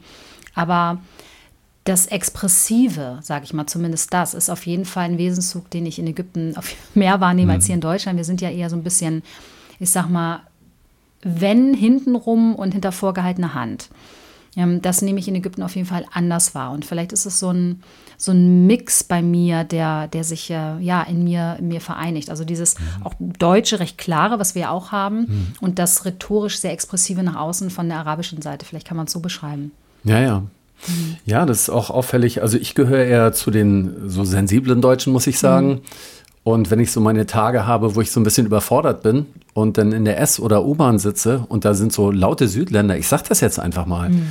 Aber 0.54 0.98
das 1.84 2.06
Expressive, 2.06 3.18
sage 3.20 3.44
ich 3.44 3.52
mal, 3.52 3.66
zumindest 3.66 4.12
das, 4.12 4.32
ist 4.32 4.48
auf 4.48 4.64
jeden 4.64 4.86
Fall 4.86 5.04
ein 5.04 5.18
Wesenszug, 5.18 5.70
den 5.70 5.84
ich 5.84 5.98
in 5.98 6.06
Ägypten 6.06 6.54
mehr 6.94 7.20
wahrnehme 7.20 7.52
mhm. 7.52 7.56
als 7.56 7.66
hier 7.66 7.74
in 7.74 7.80
Deutschland. 7.80 8.16
Wir 8.16 8.24
sind 8.24 8.40
ja 8.40 8.50
eher 8.50 8.70
so 8.70 8.76
ein 8.76 8.82
bisschen, 8.82 9.22
ich 9.84 9.90
sag 9.90 10.08
mal, 10.08 10.40
wenn 11.22 11.74
hintenrum 11.74 12.54
und 12.54 12.72
hinter 12.72 12.90
vorgehaltener 12.90 13.54
Hand. 13.54 13.90
Ähm, 14.56 14.80
das 14.80 15.02
nehme 15.02 15.18
ich 15.18 15.28
in 15.28 15.34
Ägypten 15.34 15.62
auf 15.62 15.76
jeden 15.76 15.86
Fall 15.86 16.06
anders 16.10 16.54
wahr. 16.54 16.72
Und 16.72 16.86
vielleicht 16.86 17.12
ist 17.12 17.26
es 17.26 17.38
so 17.38 17.50
ein, 17.50 17.82
so 18.16 18.32
ein 18.32 18.66
Mix 18.66 19.04
bei 19.04 19.20
mir, 19.20 19.64
der, 19.64 20.08
der 20.08 20.24
sich 20.24 20.50
äh, 20.50 20.78
ja 20.80 21.02
in 21.02 21.22
mir, 21.24 21.56
in 21.58 21.68
mir 21.68 21.82
vereinigt. 21.82 22.30
Also 22.30 22.44
dieses 22.44 22.78
mhm. 22.78 23.04
auch 23.04 23.14
deutsche, 23.18 23.78
recht 23.78 23.98
klare, 23.98 24.38
was 24.38 24.54
wir 24.54 24.70
auch 24.70 24.90
haben, 24.90 25.18
mhm. 25.20 25.46
und 25.60 25.78
das 25.78 26.06
rhetorisch 26.06 26.58
sehr 26.58 26.72
expressive 26.72 27.22
nach 27.22 27.36
außen 27.36 27.68
von 27.68 27.88
der 27.88 27.98
arabischen 27.98 28.40
Seite. 28.40 28.64
Vielleicht 28.64 28.86
kann 28.86 28.96
man 28.96 29.06
es 29.06 29.12
so 29.12 29.20
beschreiben. 29.20 29.72
Ja, 30.02 30.20
ja. 30.20 30.38
Mhm. 30.40 31.16
Ja, 31.26 31.44
das 31.44 31.62
ist 31.62 31.70
auch 31.70 31.90
auffällig. 31.90 32.40
Also 32.40 32.56
ich 32.56 32.74
gehöre 32.74 33.04
eher 33.04 33.32
zu 33.34 33.50
den 33.50 34.08
so 34.08 34.24
sensiblen 34.24 34.80
Deutschen, 34.80 35.12
muss 35.12 35.26
ich 35.26 35.38
sagen. 35.38 35.68
Mhm. 35.68 35.80
Und 36.42 36.70
wenn 36.70 36.80
ich 36.80 36.90
so 36.90 37.00
meine 37.00 37.26
Tage 37.26 37.66
habe, 37.66 37.94
wo 37.94 38.00
ich 38.00 38.10
so 38.10 38.20
ein 38.20 38.24
bisschen 38.24 38.46
überfordert 38.46 39.02
bin 39.02 39.26
und 39.54 39.78
dann 39.78 39.92
in 39.92 40.04
der 40.04 40.20
S- 40.20 40.40
oder 40.40 40.64
U-Bahn 40.64 40.98
sitze 40.98 41.46
und 41.48 41.64
da 41.64 41.74
sind 41.74 41.92
so 41.92 42.10
laute 42.10 42.48
Südländer, 42.48 42.98
ich 42.98 43.08
sag 43.08 43.22
das 43.22 43.40
jetzt 43.40 43.58
einfach 43.58 43.86
mal, 43.86 44.10
mhm. 44.10 44.26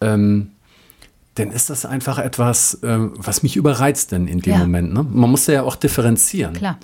ähm, 0.00 0.50
dann 1.36 1.50
ist 1.50 1.70
das 1.70 1.84
einfach 1.84 2.18
etwas, 2.18 2.74
äh, 2.82 2.98
was 2.98 3.42
mich 3.42 3.56
überreizt 3.56 4.12
denn 4.12 4.26
in 4.26 4.40
dem 4.40 4.52
ja. 4.52 4.58
Moment. 4.58 4.92
Ne? 4.92 5.04
Man 5.08 5.30
muss 5.30 5.46
ja 5.46 5.62
auch 5.62 5.76
differenzieren. 5.76 6.54
Klar. 6.54 6.78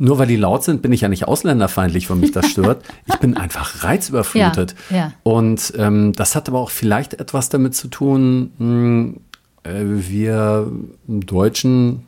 Nur 0.00 0.18
weil 0.18 0.28
die 0.28 0.36
laut 0.36 0.62
sind, 0.62 0.80
bin 0.80 0.92
ich 0.92 1.00
ja 1.00 1.08
nicht 1.08 1.26
ausländerfeindlich, 1.26 2.08
wenn 2.08 2.20
mich 2.20 2.30
das 2.30 2.46
stört. 2.50 2.84
ich 3.06 3.16
bin 3.16 3.36
einfach 3.36 3.82
reizüberflutet. 3.82 4.74
Ja, 4.90 4.96
ja. 4.96 5.12
Und 5.24 5.72
ähm, 5.76 6.12
das 6.12 6.36
hat 6.36 6.48
aber 6.48 6.60
auch 6.60 6.70
vielleicht 6.70 7.14
etwas 7.14 7.48
damit 7.48 7.74
zu 7.74 7.88
tun, 7.88 8.52
mh, 8.58 8.64
hm, 8.64 9.20
äh, 9.64 9.84
wir 10.08 10.70
Deutschen 11.06 12.04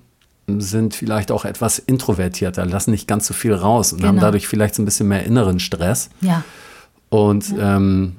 sind 0.59 0.95
vielleicht 0.95 1.31
auch 1.31 1.45
etwas 1.45 1.79
introvertierter, 1.79 2.67
lassen 2.67 2.91
nicht 2.91 3.07
ganz 3.07 3.27
so 3.27 3.35
viel 3.35 3.55
raus 3.55 3.93
und 3.93 3.99
genau. 3.99 4.09
haben 4.09 4.21
dadurch 4.21 4.49
vielleicht 4.49 4.75
so 4.75 4.83
ein 4.83 4.87
bisschen 4.87 5.07
mehr 5.07 5.25
inneren 5.25 5.61
Stress. 5.61 6.11
Ja. 6.21 6.43
Und 7.11 7.51
ja. 7.51 7.77
Ähm, 7.77 8.17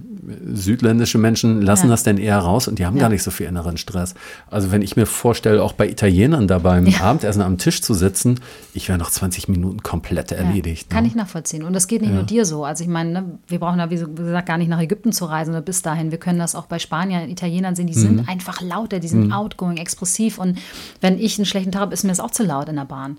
südländische 0.53 1.17
Menschen 1.17 1.62
lassen 1.62 1.88
ja. 1.88 1.91
das 1.91 2.03
denn 2.03 2.17
eher 2.17 2.38
raus 2.38 2.67
und 2.67 2.79
die 2.79 2.86
haben 2.86 2.95
ja. 2.95 3.01
gar 3.01 3.10
nicht 3.10 3.24
so 3.24 3.31
viel 3.31 3.48
inneren 3.48 3.77
Stress. 3.77 4.13
Also 4.50 4.71
wenn 4.71 4.81
ich 4.81 4.95
mir 4.95 5.05
vorstelle, 5.05 5.63
auch 5.63 5.74
bei 5.74 5.89
Italienern 5.89 6.48
da 6.48 6.60
beim 6.60 6.86
ja. 6.86 7.01
Abendessen 7.01 7.41
am 7.41 7.57
Tisch 7.57 7.81
zu 7.81 7.93
sitzen, 7.93 8.39
ich 8.74 8.88
wäre 8.88 9.00
nach 9.00 9.10
20 9.10 9.48
Minuten 9.48 9.81
komplett 9.81 10.31
erledigt. 10.31 10.89
Kann 10.89 11.03
ne? 11.03 11.10
ich 11.10 11.15
nachvollziehen. 11.15 11.63
Und 11.63 11.74
das 11.74 11.88
geht 11.88 12.01
nicht 12.01 12.13
nur 12.13 12.24
dir 12.24 12.45
so. 12.45 12.63
Also 12.65 12.83
ich 12.83 12.89
meine, 12.89 13.12
ne, 13.12 13.25
wir 13.48 13.60
brauchen 13.60 13.79
da, 13.79 13.89
wie 13.89 13.98
gesagt, 13.98 14.48
gar 14.48 14.57
nicht 14.57 14.69
nach 14.69 14.79
Ägypten 14.79 15.12
zu 15.12 15.25
reisen 15.25 15.51
oder 15.51 15.62
bis 15.62 15.81
dahin. 15.81 16.12
Wir 16.12 16.19
können 16.19 16.39
das 16.39 16.55
auch 16.55 16.67
bei 16.67 16.79
Spaniern, 16.79 17.29
Italienern 17.29 17.75
sehen, 17.75 17.88
die 17.88 17.98
mhm. 17.98 18.01
sind 18.01 18.29
einfach 18.29 18.62
lauter, 18.62 19.00
die 19.00 19.07
sind 19.07 19.27
mhm. 19.27 19.33
outgoing, 19.33 19.77
expressiv. 19.77 20.38
Und 20.38 20.60
wenn 21.01 21.19
ich 21.19 21.38
einen 21.39 21.45
schlechten 21.45 21.71
Tag 21.71 21.81
habe, 21.81 21.93
ist 21.93 22.03
mir 22.03 22.10
das 22.10 22.19
auch 22.19 22.31
zu 22.31 22.43
laut 22.43 22.69
in 22.69 22.75
der 22.75 22.86
Bahn. 22.86 23.17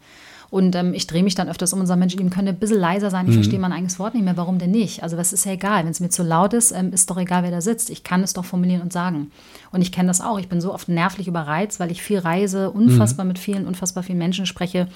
Und 0.53 0.77
ähm, 0.77 0.93
ich 0.93 1.07
drehe 1.07 1.23
mich 1.23 1.35
dann 1.35 1.49
öfters 1.49 1.73
um 1.73 1.81
und 1.81 1.87
sage, 1.87 1.99
Mensch, 1.99 2.15
die 2.15 2.29
können 2.29 2.49
ein 2.49 2.59
bisschen 2.59 2.79
leiser 2.79 3.09
sein. 3.09 3.25
Ich 3.25 3.31
mhm. 3.31 3.37
verstehe 3.37 3.59
mein 3.59 3.73
eigenes 3.73 3.99
Wort 3.99 4.13
nicht 4.13 4.23
mehr. 4.23 4.37
Warum 4.37 4.59
denn 4.59 4.71
nicht? 4.71 5.03
Also 5.03 5.17
das 5.17 5.33
ist 5.33 5.47
ja 5.47 5.53
egal. 5.53 5.85
Wenn 5.85 5.93
es 5.93 6.01
mir 6.01 6.11
zu 6.11 6.23
laut 6.23 6.53
ist, 6.53 6.73
ähm, 6.73 6.93
ist 6.93 7.09
doch 7.09 7.17
egal, 7.17 7.43
wer 7.43 7.51
da 7.51 7.63
sitzt. 7.63 7.89
Ich 7.89 8.05
kann 8.05 8.23
es 8.23 8.35
doch 8.35 8.45
formulieren 8.45 8.83
und 8.83 8.93
sagen. 8.93 9.31
Und 9.71 9.81
ich 9.81 9.93
kenne 9.93 10.09
das 10.09 10.21
auch. 10.21 10.39
Ich 10.39 10.51
bin 10.51 10.61
so 10.61 10.75
oft 10.75 10.91
nervlich 10.91 11.27
überreizt, 11.27 11.81
weil 11.81 11.91
ich 11.91 12.03
viel 12.03 12.19
reise, 12.19 12.71
unfassbar 12.71 13.25
mhm. 13.25 13.29
mit 13.29 13.39
vielen, 13.39 13.67
unfassbar 13.67 14.03
vielen 14.03 14.19
Menschen 14.19 14.45
spreche. 14.45 14.89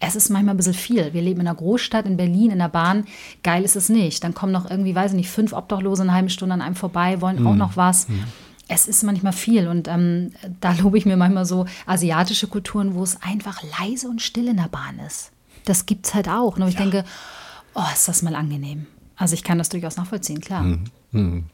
Es 0.00 0.16
ist 0.16 0.30
manchmal 0.30 0.54
ein 0.54 0.56
bisschen 0.56 0.72
viel. 0.72 1.12
Wir 1.12 1.20
leben 1.20 1.42
in 1.42 1.48
einer 1.48 1.56
Großstadt, 1.56 2.06
in 2.06 2.16
Berlin, 2.16 2.50
in 2.50 2.58
der 2.58 2.70
Bahn. 2.70 3.04
Geil 3.42 3.62
ist 3.62 3.76
es 3.76 3.90
nicht. 3.90 4.24
Dann 4.24 4.32
kommen 4.32 4.52
noch 4.52 4.70
irgendwie, 4.70 4.94
weiß 4.94 5.10
ich 5.10 5.18
nicht, 5.18 5.28
fünf 5.28 5.52
Obdachlose 5.52 6.00
eine 6.00 6.14
halbe 6.14 6.30
Stunde 6.30 6.54
an 6.54 6.62
einem 6.62 6.76
vorbei, 6.76 7.20
wollen 7.20 7.40
mhm. 7.40 7.46
auch 7.46 7.56
noch 7.56 7.76
was. 7.76 8.08
Mhm 8.08 8.24
es 8.68 8.86
ist 8.86 9.02
manchmal 9.02 9.32
viel 9.32 9.68
und 9.68 9.88
ähm, 9.88 10.32
da 10.60 10.72
lobe 10.72 10.98
ich 10.98 11.06
mir 11.06 11.16
manchmal 11.16 11.44
so 11.44 11.66
asiatische 11.86 12.46
Kulturen, 12.46 12.94
wo 12.94 13.02
es 13.02 13.20
einfach 13.22 13.62
leise 13.78 14.08
und 14.08 14.22
still 14.22 14.48
in 14.48 14.56
der 14.56 14.68
Bahn 14.68 14.98
ist. 15.06 15.30
Das 15.64 15.86
gibt 15.86 16.06
es 16.06 16.14
halt 16.14 16.28
auch. 16.28 16.56
Und 16.56 16.68
ich 16.68 16.74
ja. 16.74 16.80
denke, 16.80 17.04
oh, 17.74 17.82
ist 17.92 18.08
das 18.08 18.22
mal 18.22 18.34
angenehm. 18.34 18.86
Also 19.16 19.34
ich 19.34 19.44
kann 19.44 19.58
das 19.58 19.68
durchaus 19.68 19.96
nachvollziehen, 19.96 20.40
klar. 20.40 20.62
Mhm. 20.62 20.84
Mhm. 21.12 21.44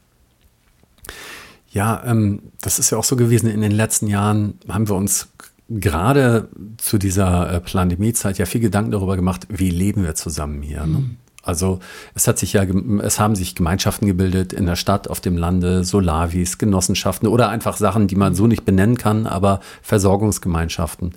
Ja, 1.71 2.03
ähm, 2.05 2.41
das 2.61 2.79
ist 2.79 2.89
ja 2.89 2.97
auch 2.97 3.03
so 3.03 3.15
gewesen. 3.15 3.49
In 3.49 3.61
den 3.61 3.71
letzten 3.71 4.07
Jahren 4.07 4.59
haben 4.67 4.89
wir 4.89 4.95
uns 4.95 5.29
gerade 5.69 6.49
zu 6.77 6.97
dieser 6.97 7.53
äh, 7.53 7.59
Pandemiezeit 7.61 8.37
ja 8.37 8.45
viel 8.45 8.59
Gedanken 8.59 8.91
darüber 8.91 9.15
gemacht, 9.15 9.47
wie 9.49 9.69
leben 9.69 10.03
wir 10.03 10.15
zusammen 10.15 10.61
hier. 10.61 10.85
Ne? 10.85 10.99
Mhm. 10.99 11.17
Also 11.43 11.79
es 12.13 12.27
hat 12.27 12.37
sich 12.37 12.53
ja, 12.53 12.63
es 13.01 13.19
haben 13.19 13.35
sich 13.35 13.55
Gemeinschaften 13.55 14.05
gebildet 14.05 14.53
in 14.53 14.65
der 14.65 14.75
Stadt, 14.75 15.07
auf 15.07 15.21
dem 15.21 15.37
Lande, 15.37 15.83
Solavis, 15.83 16.57
Genossenschaften 16.57 17.27
oder 17.27 17.49
einfach 17.49 17.77
Sachen, 17.77 18.07
die 18.07 18.15
man 18.15 18.35
so 18.35 18.47
nicht 18.47 18.63
benennen 18.63 18.97
kann, 18.97 19.25
aber 19.25 19.59
Versorgungsgemeinschaften. 19.81 21.13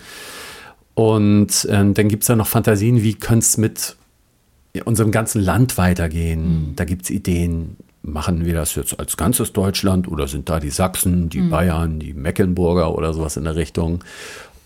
Und 0.94 1.64
äh, 1.66 1.92
dann 1.92 2.08
gibt 2.08 2.22
es 2.22 2.28
ja 2.28 2.36
noch 2.36 2.46
Fantasien, 2.46 3.02
wie 3.02 3.14
könnte 3.14 3.44
es 3.44 3.56
mit 3.58 3.96
unserem 4.84 5.10
ganzen 5.10 5.40
Land 5.40 5.76
weitergehen. 5.78 6.70
Mhm. 6.70 6.76
Da 6.76 6.84
gibt 6.84 7.02
es 7.04 7.10
Ideen, 7.10 7.76
machen 8.02 8.44
wir 8.44 8.54
das 8.54 8.74
jetzt 8.74 8.98
als 8.98 9.16
ganzes 9.16 9.52
Deutschland 9.52 10.08
oder 10.08 10.28
sind 10.28 10.48
da 10.48 10.60
die 10.60 10.70
Sachsen, 10.70 11.28
die 11.28 11.40
mhm. 11.40 11.50
Bayern, 11.50 12.00
die 12.00 12.14
Mecklenburger 12.14 12.94
oder 12.94 13.12
sowas 13.12 13.36
in 13.36 13.44
der 13.44 13.56
Richtung? 13.56 14.02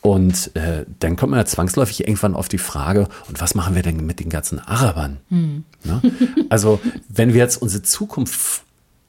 Und 0.00 0.54
äh, 0.54 0.84
dann 1.00 1.16
kommt 1.16 1.30
man 1.30 1.40
ja 1.40 1.44
zwangsläufig 1.44 2.00
irgendwann 2.00 2.34
auf 2.34 2.48
die 2.48 2.58
Frage, 2.58 3.08
und 3.28 3.40
was 3.40 3.54
machen 3.54 3.74
wir 3.74 3.82
denn 3.82 4.06
mit 4.06 4.20
den 4.20 4.28
ganzen 4.28 4.58
Arabern? 4.60 5.18
Mhm. 5.28 5.64
Ne? 5.84 6.00
Also, 6.50 6.80
wenn 7.08 7.34
wir 7.34 7.40
jetzt 7.40 7.60
unsere 7.60 7.82
Zukunft 7.82 8.62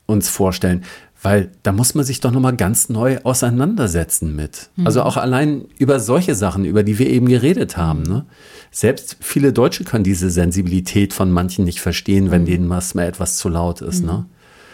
uns 0.08 0.27
vorstellen, 0.27 0.84
weil 1.22 1.51
da 1.63 1.72
muss 1.72 1.96
man 1.96 2.05
sich 2.05 2.22
doch 2.22 2.31
nochmal 2.31 2.55
ganz 2.55 2.89
neu 2.89 3.19
auseinandersetzen 3.24 4.36
mit. 4.36 4.69
Mhm. 4.75 4.88
Also 4.88 5.03
auch 5.03 5.17
allein 5.17 5.65
über 5.77 6.00
solche 6.00 6.34
Sachen, 6.34 6.65
über 6.65 6.84
die 6.84 6.98
wir 6.98 7.10
eben 7.10 7.27
geredet 7.27 7.77
haben. 7.77 8.03
Ne? 8.03 8.25
Selbst 8.72 9.17
viele 9.19 9.51
Deutsche 9.51 9.84
können 9.84 10.03
diese 10.03 10.29
Sensibilität 10.29 11.13
von 11.13 11.31
manchen 11.31 11.65
nicht 11.65 11.81
verstehen, 11.81 12.31
wenn 12.31 12.43
mhm. 12.43 12.48
denen 12.48 12.69
was 12.69 12.96
mal 12.96 13.05
etwas 13.05 13.38
zu 13.38 13.50
laut 13.50 13.81
ist. 13.81 14.03
Ne? 14.03 14.25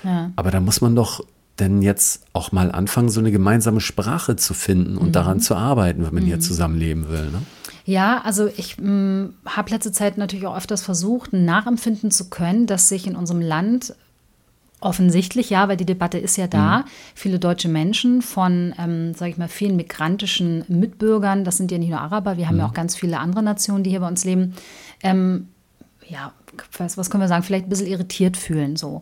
Mhm. 0.04 0.10
Ja. 0.10 0.32
Aber 0.36 0.52
da 0.52 0.60
muss 0.60 0.82
man 0.82 0.96
doch 0.96 1.26
denn 1.60 1.82
jetzt 1.82 2.26
auch 2.34 2.52
mal 2.52 2.72
anfangen, 2.72 3.10
so 3.10 3.20
eine 3.20 3.32
gemeinsame 3.32 3.80
Sprache 3.80 4.36
zu 4.36 4.54
finden 4.54 4.98
und 4.98 5.08
mhm. 5.08 5.14
daran 5.14 5.40
zu 5.40 5.56
arbeiten, 5.56 6.06
wenn 6.06 6.14
man 6.14 6.24
mhm. 6.24 6.28
hier 6.28 6.40
zusammenleben 6.40 7.10
will. 7.10 7.32
Ne? 7.32 7.42
Ja, 7.86 8.22
also 8.24 8.48
ich 8.58 8.78
mm, 8.78 9.28
habe 9.46 9.70
letzte 9.70 9.92
Zeit 9.92 10.18
natürlich 10.18 10.48
auch 10.48 10.58
öfters 10.58 10.82
versucht, 10.82 11.34
nachempfinden 11.34 12.12
zu 12.12 12.30
können, 12.30 12.66
dass 12.66 12.90
sich 12.90 13.08
in 13.08 13.16
unserem 13.16 13.42
Land 13.42 13.96
offensichtlich, 14.82 15.50
ja, 15.50 15.68
weil 15.68 15.78
die 15.78 15.86
Debatte 15.86 16.18
ist 16.18 16.38
ja 16.38 16.48
da, 16.48 16.80
mhm. 16.80 16.84
viele 17.16 17.40
deutsche 17.40 17.70
Menschen 17.70 18.22
von, 18.22 18.74
ähm, 18.78 19.14
sage 19.14 19.32
ich 19.32 19.38
mal, 19.38 19.48
vielen 19.48 19.76
migrantischen 19.78 20.66
Mitbürgern, 20.68 21.44
das 21.44 21.58
sind 21.58 21.72
ja 21.72 21.78
nicht 21.78 21.90
nur 21.90 22.02
Araber, 22.02 22.38
wir 22.38 22.48
haben 22.48 22.58
ja 22.58 22.66
mhm. 22.66 22.70
auch 22.70 22.74
ganz 22.74 22.96
viele 22.96 23.20
andere 23.20 23.44
Nationen, 23.44 23.84
die 23.84 23.92
hier 23.92 24.02
bei 24.02 24.08
uns 24.08 24.26
leben, 24.26 24.54
ähm, 25.02 25.48
ja, 26.08 26.34
was, 26.78 26.98
was 26.98 27.10
können 27.10 27.24
wir 27.24 27.28
sagen, 27.28 27.44
vielleicht 27.44 27.66
ein 27.66 27.70
bisschen 27.70 27.88
irritiert 27.88 28.38
fühlen, 28.38 28.76
so. 28.76 29.02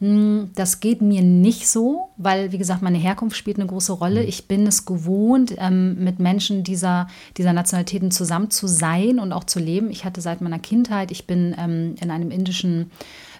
Hm, 0.00 0.50
das 0.54 0.78
geht 0.78 1.02
mir 1.02 1.22
nicht 1.22 1.68
so, 1.68 2.10
weil, 2.16 2.52
wie 2.52 2.58
gesagt, 2.58 2.82
meine 2.82 2.98
Herkunft 2.98 3.36
spielt 3.36 3.58
eine 3.58 3.66
große 3.66 3.92
Rolle. 3.92 4.22
Mhm. 4.22 4.28
Ich 4.28 4.46
bin 4.46 4.66
es 4.66 4.84
gewohnt, 4.84 5.54
ähm, 5.58 6.02
mit 6.02 6.20
Menschen 6.20 6.62
dieser, 6.62 7.08
dieser 7.36 7.52
Nationalitäten 7.52 8.10
zusammen 8.10 8.50
zu 8.50 8.68
sein 8.68 9.18
und 9.18 9.32
auch 9.32 9.44
zu 9.44 9.58
leben. 9.58 9.90
Ich 9.90 10.04
hatte 10.04 10.20
seit 10.20 10.40
meiner 10.40 10.60
Kindheit, 10.60 11.10
ich 11.10 11.26
bin 11.26 11.54
ähm, 11.58 11.96
in 12.00 12.10
einem 12.10 12.30
indischen, 12.30 12.92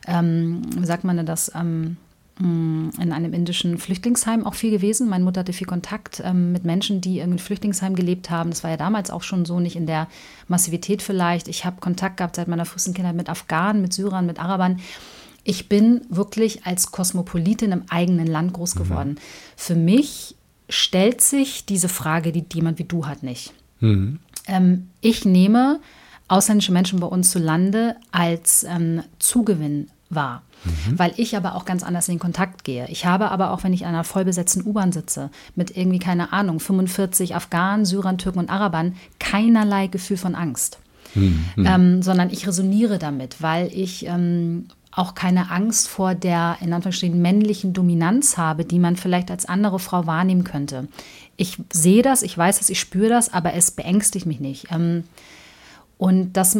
ähm, 0.07 0.62
wie 0.77 0.87
sagt 0.87 1.05
man 1.05 1.25
das, 1.25 1.53
hm, 1.55 1.97
in 2.41 3.12
einem 3.12 3.33
indischen 3.35 3.79
Flüchtlingsheim 3.79 4.47
auch 4.47 4.55
viel 4.55 4.71
gewesen. 4.71 5.09
Meine 5.09 5.25
Mutter 5.25 5.41
hatte 5.41 5.53
viel 5.53 5.67
Kontakt 5.67 6.23
ähm, 6.25 6.53
mit 6.53 6.65
Menschen, 6.65 7.00
die 7.00 7.19
in 7.19 7.38
Flüchtlingsheim 7.38 7.97
gelebt 7.97 8.31
haben. 8.31 8.50
Das 8.50 8.62
war 8.62 8.71
ja 8.71 8.77
damals 8.77 9.11
auch 9.11 9.23
schon 9.23 9.45
so, 9.45 9.59
nicht 9.59 9.75
in 9.75 9.87
der 9.87 10.07
Massivität 10.47 11.03
vielleicht. 11.03 11.49
Ich 11.49 11.65
habe 11.65 11.81
Kontakt 11.81 12.17
gehabt 12.17 12.37
seit 12.37 12.47
meiner 12.47 12.65
frühesten 12.65 12.95
Kindheit 12.95 13.17
mit 13.17 13.29
Afghanen, 13.29 13.83
mit 13.83 13.93
Syrern, 13.93 14.27
mit 14.27 14.41
Arabern 14.41 14.79
ich 15.49 15.71
bin 15.71 16.02
wirklich 16.11 16.67
als 16.67 16.93
Kosmopolitin 16.93 17.73
im 17.73 17.85
eigenen 17.88 18.26
Land 18.26 18.52
groß 18.52 18.75
mhm. 18.75 18.78
geworden. 18.78 19.11
Mhm. 19.12 19.19
Für 19.57 19.75
mich 19.76 20.37
stellt 20.69 21.23
sich 21.23 21.64
diese 21.64 21.88
Frage, 21.88 22.33
die 22.33 22.45
jemand 22.52 22.78
wie 22.78 22.85
du 22.85 23.07
hat, 23.07 23.23
nicht. 23.23 23.55
Mhm. 23.81 24.19
Ähm, 24.47 24.90
ich 25.00 25.25
nehme 25.25 25.81
ausländische 26.28 26.71
Menschen 26.73 27.00
bei 27.00 27.07
uns 27.07 27.31
zu 27.31 27.38
Lande 27.38 27.97
als 28.12 28.64
ähm, 28.64 29.02
Zugewinn 29.19 29.88
wahr. 30.11 30.43
Mhm. 30.64 30.99
Weil 30.99 31.14
ich 31.17 31.35
aber 31.35 31.55
auch 31.55 31.64
ganz 31.64 31.83
anders 31.83 32.09
in 32.09 32.17
den 32.17 32.21
Kontakt 32.21 32.64
gehe. 32.64 32.87
Ich 32.88 33.07
habe 33.07 33.31
aber 33.31 33.52
auch, 33.52 33.64
wenn 33.64 33.73
ich 33.73 33.81
in 33.83 33.88
einer 33.88 34.05
vollbesetzten 34.05 34.67
U-Bahn 34.67 34.93
sitze, 34.93 35.31
mit 35.57 35.75
irgendwie, 35.75 35.99
keine 35.99 36.31
Ahnung, 36.35 36.61
45 36.61 37.35
Afghanen, 37.35 37.87
Syrern, 37.87 38.19
Türken 38.19 38.40
und 38.40 38.50
Arabern, 38.50 38.97
keinerlei 39.19 39.87
Gefühl 39.87 40.19
von 40.19 40.35
Angst. 40.35 40.78
Mhm. 41.14 41.45
Ähm, 41.57 42.02
sondern 42.02 42.28
ich 42.28 42.47
resoniere 42.47 42.99
damit, 42.99 43.40
weil 43.40 43.71
ich 43.73 44.05
ähm, 44.05 44.67
auch 44.92 45.14
keine 45.14 45.50
Angst 45.50 45.88
vor 45.88 46.14
der 46.14 46.59
in 46.61 46.73
Anführungsstrichen 46.73 47.21
männlichen 47.21 47.73
Dominanz 47.73 48.37
habe, 48.37 48.64
die 48.64 48.78
man 48.78 48.97
vielleicht 48.97 49.30
als 49.30 49.47
andere 49.47 49.78
Frau 49.78 50.07
wahrnehmen 50.07 50.45
könnte. 50.45 50.88
Ich 51.37 51.59
sehe 51.73 52.02
das, 52.02 52.23
ich 52.23 52.37
weiß 52.37 52.59
das, 52.59 52.71
ich 52.71 52.80
spüre 52.80 53.09
das, 53.09 53.33
aber 53.33 53.54
es 53.54 53.71
beängstigt 53.71 54.26
mich 54.26 54.40
nicht. 54.40 54.73
Ähm, 54.73 55.04
und 55.99 56.35
das 56.35 56.57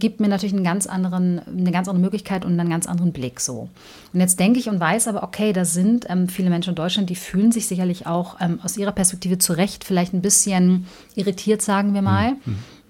gibt 0.00 0.18
mir 0.18 0.26
natürlich 0.26 0.52
einen 0.52 0.64
ganz 0.64 0.88
anderen, 0.88 1.40
eine 1.46 1.70
ganz 1.70 1.86
andere 1.86 2.02
Möglichkeit 2.02 2.44
und 2.44 2.58
einen 2.58 2.68
ganz 2.68 2.86
anderen 2.86 3.12
Blick 3.12 3.38
so. 3.38 3.68
Und 4.12 4.20
jetzt 4.20 4.40
denke 4.40 4.58
ich 4.58 4.68
und 4.68 4.80
weiß 4.80 5.06
aber, 5.06 5.22
okay, 5.22 5.52
da 5.52 5.64
sind 5.64 6.06
ähm, 6.08 6.28
viele 6.28 6.50
Menschen 6.50 6.70
in 6.70 6.74
Deutschland, 6.74 7.08
die 7.08 7.14
fühlen 7.14 7.52
sich 7.52 7.68
sicherlich 7.68 8.08
auch 8.08 8.36
ähm, 8.40 8.58
aus 8.64 8.76
ihrer 8.76 8.90
Perspektive 8.90 9.38
zu 9.38 9.52
Recht 9.52 9.84
vielleicht 9.84 10.12
ein 10.12 10.22
bisschen 10.22 10.88
irritiert, 11.14 11.62
sagen 11.62 11.94
wir 11.94 12.02
mal. 12.02 12.34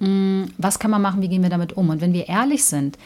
Mhm. 0.01 0.49
Was 0.57 0.79
kann 0.79 0.91
man 0.91 1.03
machen, 1.03 1.21
wie 1.21 1.29
gehen 1.29 1.43
wir 1.43 1.51
damit 1.51 1.75
um? 1.75 1.91
Und 1.91 2.01
wenn 2.01 2.15
wir 2.15 2.29
ehrlich 2.29 2.65
sind, 2.65 2.99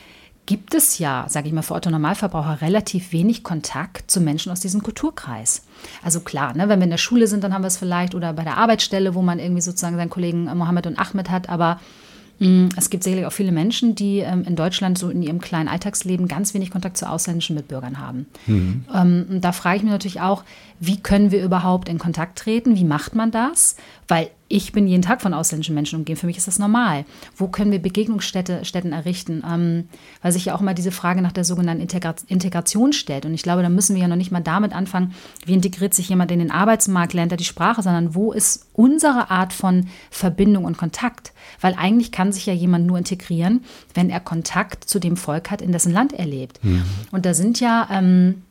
gibt 0.48 0.72
es 0.72 0.98
ja, 0.98 1.26
sage 1.28 1.46
ich 1.46 1.52
mal, 1.52 1.60
für 1.60 1.74
Otto 1.74 1.90
Normalverbraucher 1.90 2.62
relativ 2.62 3.12
wenig 3.12 3.42
Kontakt 3.42 4.10
zu 4.10 4.18
Menschen 4.18 4.50
aus 4.50 4.60
diesem 4.60 4.82
Kulturkreis. 4.82 5.60
Also 6.02 6.20
klar, 6.20 6.56
ne, 6.56 6.70
wenn 6.70 6.78
wir 6.78 6.84
in 6.84 6.90
der 6.90 6.96
Schule 6.96 7.26
sind, 7.26 7.44
dann 7.44 7.52
haben 7.52 7.60
wir 7.60 7.68
es 7.68 7.76
vielleicht 7.76 8.14
oder 8.14 8.32
bei 8.32 8.44
der 8.44 8.56
Arbeitsstelle, 8.56 9.14
wo 9.14 9.20
man 9.20 9.40
irgendwie 9.40 9.60
sozusagen 9.60 9.96
seinen 9.96 10.08
Kollegen 10.08 10.44
Mohammed 10.44 10.86
und 10.86 10.98
Ahmed 10.98 11.28
hat, 11.28 11.50
aber 11.50 11.78
Mm, 12.40 12.68
es 12.76 12.90
gibt 12.90 13.02
sicherlich 13.02 13.26
auch 13.26 13.32
viele 13.32 13.52
Menschen, 13.52 13.94
die 13.94 14.18
ähm, 14.18 14.44
in 14.44 14.54
Deutschland 14.54 14.96
so 14.96 15.10
in 15.10 15.22
ihrem 15.22 15.40
kleinen 15.40 15.68
Alltagsleben 15.68 16.28
ganz 16.28 16.54
wenig 16.54 16.70
Kontakt 16.70 16.96
zu 16.96 17.08
ausländischen 17.08 17.56
Mitbürgern 17.56 17.98
haben. 17.98 18.26
Mhm. 18.46 18.84
Ähm, 18.94 19.26
da 19.40 19.52
frage 19.52 19.78
ich 19.78 19.82
mich 19.82 19.92
natürlich 19.92 20.20
auch, 20.20 20.44
wie 20.78 21.00
können 21.00 21.32
wir 21.32 21.42
überhaupt 21.42 21.88
in 21.88 21.98
Kontakt 21.98 22.38
treten? 22.38 22.76
Wie 22.76 22.84
macht 22.84 23.14
man 23.16 23.30
das? 23.32 23.76
Weil 24.08 24.30
ich 24.48 24.72
bin 24.72 24.88
jeden 24.88 25.02
Tag 25.02 25.20
von 25.20 25.34
ausländischen 25.34 25.74
Menschen 25.74 25.98
umgeben. 25.98 26.18
Für 26.18 26.26
mich 26.26 26.38
ist 26.38 26.48
das 26.48 26.58
normal. 26.58 27.04
Wo 27.36 27.48
können 27.48 27.70
wir 27.70 27.78
Begegnungsstätten 27.78 28.92
errichten? 28.92 29.44
Ähm, 29.46 29.88
weil 30.22 30.32
sich 30.32 30.46
ja 30.46 30.54
auch 30.54 30.62
mal 30.62 30.74
diese 30.74 30.90
Frage 30.90 31.20
nach 31.20 31.32
der 31.32 31.44
sogenannten 31.44 31.82
Integra 31.82 32.14
Integration 32.26 32.94
stellt. 32.94 33.26
Und 33.26 33.34
ich 33.34 33.42
glaube, 33.42 33.62
da 33.62 33.68
müssen 33.68 33.94
wir 33.94 34.02
ja 34.02 34.08
noch 34.08 34.16
nicht 34.16 34.32
mal 34.32 34.40
damit 34.40 34.74
anfangen, 34.74 35.14
wie 35.44 35.52
integriert 35.52 35.92
sich 35.92 36.08
jemand 36.08 36.32
in 36.32 36.38
den 36.38 36.50
Arbeitsmarkt, 36.50 37.12
lernt 37.12 37.32
er 37.32 37.36
die 37.36 37.44
Sprache, 37.44 37.82
sondern 37.82 38.14
wo 38.14 38.32
ist 38.32 38.68
unsere 38.72 39.30
Art 39.30 39.52
von 39.52 39.88
Verbindung 40.10 40.64
und 40.64 40.78
Kontakt? 40.78 41.32
Weil 41.60 41.74
eigentlich 41.74 42.10
kann 42.10 42.32
sich 42.32 42.46
ja 42.46 42.54
jemand 42.54 42.86
nur 42.86 42.96
integrieren, 42.96 43.64
wenn 43.92 44.08
er 44.08 44.20
Kontakt 44.20 44.84
zu 44.84 44.98
dem 44.98 45.18
Volk 45.18 45.50
hat, 45.50 45.60
in 45.60 45.72
dessen 45.72 45.92
Land 45.92 46.14
er 46.14 46.26
lebt. 46.26 46.64
Mhm. 46.64 46.84
Und 47.10 47.26
da 47.26 47.34
sind 47.34 47.60
ja 47.60 47.86
ähm, 47.90 48.42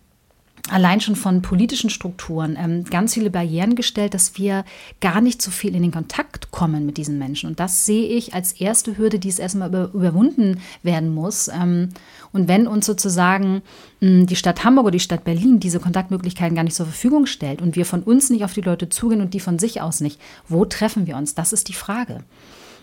allein 0.69 1.01
schon 1.01 1.15
von 1.15 1.41
politischen 1.41 1.89
Strukturen 1.89 2.57
ähm, 2.59 2.83
ganz 2.83 3.13
viele 3.13 3.29
Barrieren 3.29 3.75
gestellt, 3.75 4.13
dass 4.13 4.37
wir 4.37 4.65
gar 5.01 5.21
nicht 5.21 5.41
so 5.41 5.51
viel 5.51 5.75
in 5.75 5.81
den 5.81 5.91
Kontakt 5.91 6.51
kommen 6.51 6.85
mit 6.85 6.97
diesen 6.97 7.17
Menschen. 7.17 7.49
Und 7.49 7.59
das 7.59 7.85
sehe 7.85 8.07
ich 8.07 8.33
als 8.33 8.53
erste 8.53 8.97
Hürde, 8.97 9.19
die 9.19 9.29
es 9.29 9.39
erstmal 9.39 9.69
über, 9.69 9.89
überwunden 9.93 10.59
werden 10.83 11.13
muss. 11.13 11.47
Ähm, 11.47 11.89
und 12.31 12.47
wenn 12.47 12.67
uns 12.67 12.85
sozusagen 12.85 13.61
mh, 14.01 14.09
hm, 14.09 14.27
die 14.27 14.35
Stadt 14.35 14.63
Hamburg 14.63 14.85
oder 14.85 14.91
die 14.91 14.99
Stadt 14.99 15.23
Berlin 15.23 15.59
diese 15.59 15.79
Kontaktmöglichkeiten 15.79 16.55
gar 16.55 16.63
nicht 16.63 16.75
zur 16.75 16.85
Verfügung 16.85 17.25
stellt 17.25 17.61
und 17.61 17.75
wir 17.75 17.85
von 17.85 18.03
uns 18.03 18.29
nicht 18.29 18.43
auf 18.43 18.53
die 18.53 18.61
Leute 18.61 18.89
zugehen 18.89 19.21
und 19.21 19.33
die 19.33 19.39
von 19.39 19.59
sich 19.59 19.81
aus 19.81 20.01
nicht, 20.01 20.19
wo 20.47 20.65
treffen 20.65 21.07
wir 21.07 21.17
uns? 21.17 21.35
Das 21.35 21.53
ist 21.53 21.69
die 21.69 21.73
Frage. 21.73 22.23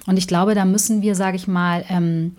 Und 0.07 0.19
ich 0.19 0.29
glaube, 0.29 0.55
da 0.55 0.64
müssen 0.64 1.03
wir, 1.03 1.14
sage 1.14 1.37
ich 1.37 1.49
mal, 1.49 1.85
ähm, 1.88 2.35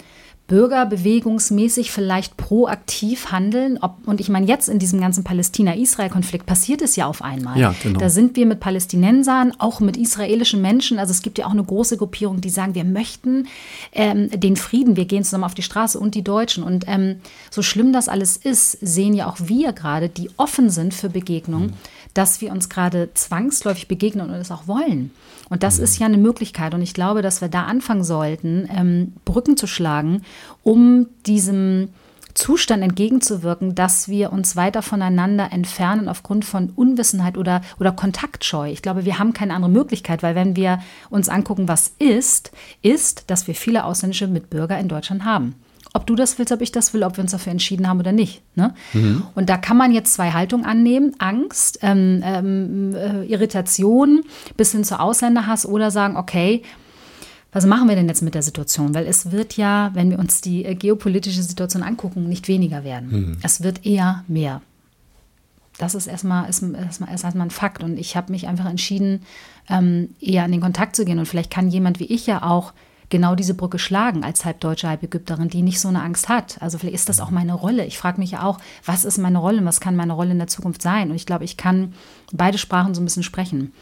bürgerbewegungsmäßig 0.48 1.92
vielleicht 1.92 2.38
proaktiv 2.38 3.32
handeln. 3.32 3.80
Ob, 3.82 3.98
und 4.06 4.20
ich 4.20 4.30
meine, 4.30 4.46
jetzt 4.46 4.70
in 4.70 4.78
diesem 4.78 5.02
ganzen 5.02 5.24
Palästina-Israel-Konflikt 5.24 6.46
passiert 6.46 6.84
es 6.84 6.96
ja 6.96 7.08
auf 7.08 7.24
einmal. 7.24 7.58
Ja, 7.58 7.74
genau. 7.82 8.00
Da 8.00 8.10
sind 8.10 8.36
wir 8.36 8.46
mit 8.46 8.60
Palästinensern, 8.60 9.54
auch 9.58 9.80
mit 9.80 9.98
israelischen 9.98 10.62
Menschen. 10.62 11.00
Also 11.00 11.12
es 11.12 11.24
gibt 11.24 11.40
ja 11.40 11.48
auch 11.48 11.52
eine 11.52 11.64
große 11.64 11.98
Gruppierung, 11.98 12.42
die 12.42 12.52
sagen, 12.52 12.76
wir 12.76 12.84
möchten 12.84 13.48
ähm, 13.92 14.30
den 14.30 14.56
Frieden, 14.56 14.96
wir 14.96 15.06
gehen 15.06 15.24
zusammen 15.24 15.46
auf 15.46 15.56
die 15.56 15.64
Straße 15.64 16.00
und 16.00 16.14
die 16.14 16.24
Deutschen. 16.24 16.64
Und 16.64 16.86
ähm, 16.88 17.22
so 17.50 17.64
schlimm 17.64 17.92
das 17.92 18.08
alles 18.08 18.38
ist, 18.38 18.78
sehen 18.82 19.16
ja 19.16 19.28
auch 19.28 19.38
wir 19.40 19.74
gerade, 19.74 20.10
die 20.10 20.30
offen 20.38 20.70
sind 20.70 20.94
für 20.94 21.10
Begegnungen, 21.10 21.68
mhm. 21.68 21.74
dass 22.14 22.42
wir 22.42 22.52
uns 22.52 22.70
gerade 22.70 23.10
zwangsläufig 23.16 23.88
begegnen 23.88 24.30
und 24.30 24.36
es 24.36 24.52
auch 24.52 24.68
wollen. 24.68 25.10
Und 25.50 25.64
das 25.64 25.78
mhm. 25.78 25.84
ist 25.84 26.00
ja 26.00 26.06
eine 26.06 26.18
Möglichkeit. 26.18 26.74
Und 26.74 26.82
ich 26.82 26.94
glaube, 26.94 27.22
dass 27.22 27.42
wir 27.42 27.48
da 27.48 27.64
anfangen 27.64 28.04
sollten, 28.04 28.70
ähm, 28.76 29.14
Brücken 29.26 29.58
zu 29.58 29.68
schlagen, 29.68 30.24
um 30.64 31.08
diesem 31.26 31.90
Zustand 32.36 32.84
entgegenzuwirken, 32.84 33.76
dass 33.76 34.10
wir 34.10 34.34
uns 34.34 34.58
weiter 34.58 34.82
voneinander 34.82 35.52
entfernen 35.54 36.10
aufgrund 36.10 36.44
von 36.44 36.70
Unwissenheit 36.70 37.38
oder, 37.38 37.62
oder 37.80 37.94
Kontaktscheu. 37.94 38.70
Ich 38.70 38.82
glaube, 38.82 39.06
wir 39.06 39.18
haben 39.20 39.34
keine 39.34 39.54
andere 39.54 39.72
Möglichkeit, 39.72 40.22
weil 40.22 40.36
wenn 40.36 40.56
wir 40.56 40.80
uns 41.10 41.30
angucken, 41.30 41.70
was 41.70 41.94
ist, 41.98 42.52
ist, 42.82 43.30
dass 43.32 43.48
wir 43.48 43.56
viele 43.56 43.86
ausländische 43.86 44.28
Mitbürger 44.28 44.78
in 44.78 44.90
Deutschland 44.90 45.24
haben. 45.24 45.56
Ob 45.96 46.06
du 46.06 46.16
das 46.16 46.38
willst, 46.38 46.52
ob 46.52 46.62
ich 46.62 46.72
das 46.74 46.94
will, 46.94 47.04
ob 47.04 47.18
wir 47.18 47.24
uns 47.24 47.32
dafür 47.32 47.52
entschieden 47.52 47.88
haben 47.88 48.00
oder 48.00 48.12
nicht. 48.12 48.42
Ne? 48.56 48.74
Mhm. 48.94 49.24
Und 49.34 49.50
da 49.50 49.58
kann 49.58 49.78
man 49.78 49.94
jetzt 49.94 50.14
zwei 50.14 50.32
Haltungen 50.32 50.66
annehmen: 50.66 51.14
Angst, 51.20 51.80
ähm, 51.82 52.22
ähm, 52.24 52.94
äh, 52.94 53.24
Irritation 53.26 54.24
bis 54.58 54.74
hin 54.74 54.84
zu 54.84 55.00
Ausländerhass 55.00 55.66
oder 55.66 55.92
sagen, 55.92 56.18
okay, 56.18 56.64
was 57.54 57.66
machen 57.66 57.88
wir 57.88 57.96
denn 57.96 58.10
jetzt 58.10 58.22
mit 58.22 58.36
der 58.36 58.42
Situation? 58.42 58.94
Weil 58.94 59.08
es 59.08 59.32
wird 59.32 59.56
ja, 59.56 59.92
wenn 59.94 60.12
wir 60.12 60.20
uns 60.20 60.42
die 60.42 60.66
äh, 60.66 60.76
geopolitische 60.76 61.42
Situation 61.42 61.82
angucken, 61.82 62.28
nicht 62.28 62.50
weniger 62.50 62.84
werden. 62.84 63.12
Mhm. 63.12 63.38
Es 63.42 63.64
wird 63.64 63.86
eher 63.86 64.26
mehr. 64.28 64.62
Das 65.78 65.96
ist 65.96 66.08
erstmal, 66.08 66.50
ist, 66.50 66.62
erstmal, 66.62 67.14
ist 67.16 67.24
erstmal 67.24 67.48
ein 67.48 67.52
Fakt. 67.52 67.84
Und 67.84 67.98
ich 67.98 68.18
habe 68.18 68.34
mich 68.34 68.48
einfach 68.48 68.70
entschieden, 68.70 69.22
ähm, 69.70 70.10
eher 70.20 70.44
in 70.44 70.52
den 70.52 70.62
Kontakt 70.62 70.98
zu 70.98 71.06
gehen. 71.06 71.20
Und 71.20 71.26
vielleicht 71.26 71.52
kann 71.52 71.70
jemand 71.70 72.02
wie 72.02 72.06
ich 72.06 72.28
ja 72.28 72.44
auch 72.44 72.74
genau 73.10 73.36
diese 73.36 73.54
Brücke 73.54 73.80
schlagen 73.80 74.24
als 74.24 74.46
halbdeutsche, 74.46 74.88
halbägypterin, 74.88 75.50
die 75.50 75.62
nicht 75.62 75.80
so 75.80 75.88
eine 75.88 76.02
Angst 76.02 76.30
hat. 76.30 76.62
Also 76.62 76.78
vielleicht 76.78 76.96
ist 76.96 77.10
das 77.10 77.20
auch 77.20 77.32
meine 77.32 77.54
Rolle. 77.54 77.86
Ich 77.86 77.98
frage 77.98 78.20
mich 78.20 78.32
ja 78.32 78.44
auch, 78.44 78.60
was 78.86 79.06
ist 79.06 79.18
meine 79.18 79.40
Rolle 79.40 79.60
und 79.60 79.66
was 79.66 79.80
kann 79.80 79.96
meine 79.96 80.14
Rolle 80.14 80.32
in 80.32 80.40
der 80.40 80.48
Zukunft 80.48 80.82
sein? 80.82 81.10
Und 81.10 81.16
ich 81.16 81.26
glaube, 81.26 81.44
ich 81.44 81.58
kann 81.58 81.94
beide 82.32 82.58
Sprachen 82.58 82.94
so 82.94 83.02
ein 83.02 83.06
bisschen 83.06 83.24
sprechen. 83.24 83.74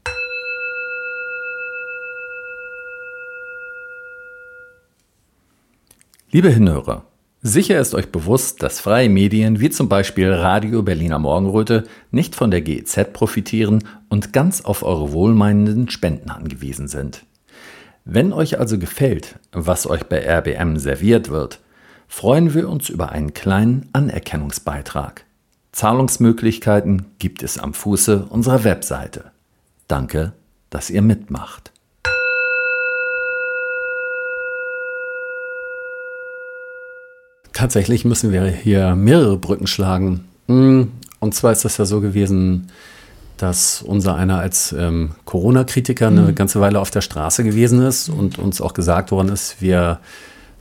Liebe 6.32 6.50
Hinhörer, 6.50 7.06
sicher 7.44 7.80
ist 7.80 7.94
euch 7.94 8.12
bewusst, 8.12 8.64
dass 8.64 8.80
freie 8.80 9.08
Medien 9.08 9.60
wie 9.60 9.70
zum 9.70 9.88
Beispiel 9.88 10.34
Radio 10.34 10.82
Berliner 10.82 11.20
Morgenröte 11.20 11.84
nicht 12.10 12.36
von 12.36 12.50
der 12.50 12.62
GEZ 12.62 13.14
profitieren 13.14 13.84
und 14.10 14.34
ganz 14.34 14.62
auf 14.62 14.82
eure 14.82 15.12
wohlmeinenden 15.12 15.92
Spenden 15.92 16.32
angewiesen 16.32 16.88
sind. 16.88 17.24
Wenn 18.06 18.34
euch 18.34 18.60
also 18.60 18.78
gefällt, 18.78 19.40
was 19.54 19.88
euch 19.90 20.04
bei 20.04 20.20
RBM 20.20 20.78
serviert 20.78 21.30
wird, 21.30 21.62
freuen 22.10 22.54
wir 22.54 22.68
uns 22.68 22.90
über 22.90 23.14
einen 23.14 23.34
kleinen 23.34 23.90
Anerkennungsbeitrag. 23.94 25.24
Zahlungsmöglichkeiten 25.72 27.06
gibt 27.20 27.44
es 27.44 27.58
am 27.58 27.74
Fuße 27.74 28.26
unserer 28.26 28.66
Webseite. 28.66 29.32
Danke, 29.88 30.34
dass 30.70 30.90
ihr 30.90 31.02
mitmacht. 31.02 31.72
Tatsächlich 37.54 38.04
müssen 38.04 38.34
wir 38.34 38.44
hier 38.48 38.96
mehrere 38.96 39.38
Brücken 39.38 39.68
schlagen. 39.68 40.26
Mm, 40.48 40.84
Und 41.20 41.36
zwar 41.36 41.54
ist 41.54 41.64
das 41.64 41.78
ja 41.78 41.86
so 41.86 42.02
gewesen, 42.02 42.68
dass 43.44 43.82
unser 43.82 44.16
einer 44.16 44.40
als 44.40 44.72
ähm, 44.72 45.12
Corona-Kritiker 45.26 46.08
eine 46.08 46.34
ganze 46.34 46.62
Weile 46.62 46.80
auf 46.80 46.92
der 46.92 47.02
Straße 47.02 47.44
gewesen 47.44 47.82
ist 47.82 48.08
und 48.08 48.40
uns 48.40 48.62
auch 48.62 48.74
gesagt 48.74 49.12
worden 49.12 49.28
ist, 49.28 49.58
wir 49.60 50.00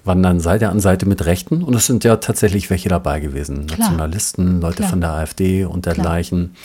wandern 0.05 0.41
Seite 0.41 0.69
an 0.69 0.81
Seite 0.81 1.07
mit 1.07 1.25
Rechten. 1.25 1.63
Und 1.63 1.75
es 1.77 1.87
sind 1.87 2.03
ja 2.03 2.17
tatsächlich 2.17 2.71
welche 2.71 2.89
dabei 2.89 3.21
gewesen. 3.21 3.69
Klar. 3.69 3.79
Nationalisten, 3.79 4.61
Leute 4.61 4.79
Klar. 4.79 4.91
von 4.91 5.01
der 5.01 5.11
AfD 5.13 5.65
und 5.65 5.87
dergleichen. 5.87 6.57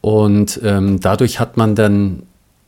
Und 0.00 0.60
ähm, 0.64 0.98
dadurch 0.98 1.38
hat 1.38 1.56
man 1.56 1.76
dann 1.76 2.24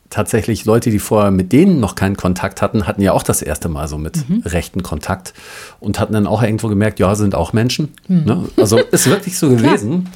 tatsächlich 0.09 0.63
Leute, 0.63 0.89
die 0.89 0.99
vorher 0.99 1.31
mit 1.31 1.51
denen 1.51 1.81
noch 1.81 1.95
keinen 1.95 2.15
Kontakt 2.15 2.61
hatten, 2.61 2.87
hatten 2.87 3.01
ja 3.01 3.11
auch 3.11 3.23
das 3.23 3.41
erste 3.41 3.67
Mal 3.67 3.89
so 3.89 3.97
mit 3.97 4.23
rechten 4.45 4.83
Kontakt 4.83 5.33
und 5.81 5.99
hatten 5.99 6.13
dann 6.13 6.27
auch 6.27 6.41
irgendwo 6.41 6.69
gemerkt, 6.69 6.97
ja, 6.99 7.13
sind 7.15 7.35
auch 7.35 7.51
Menschen. 7.51 7.89
Ne? 8.07 8.45
Also 8.55 8.77
ist 8.77 9.07
wirklich 9.07 9.37
so 9.37 9.49
gewesen. 9.55 10.07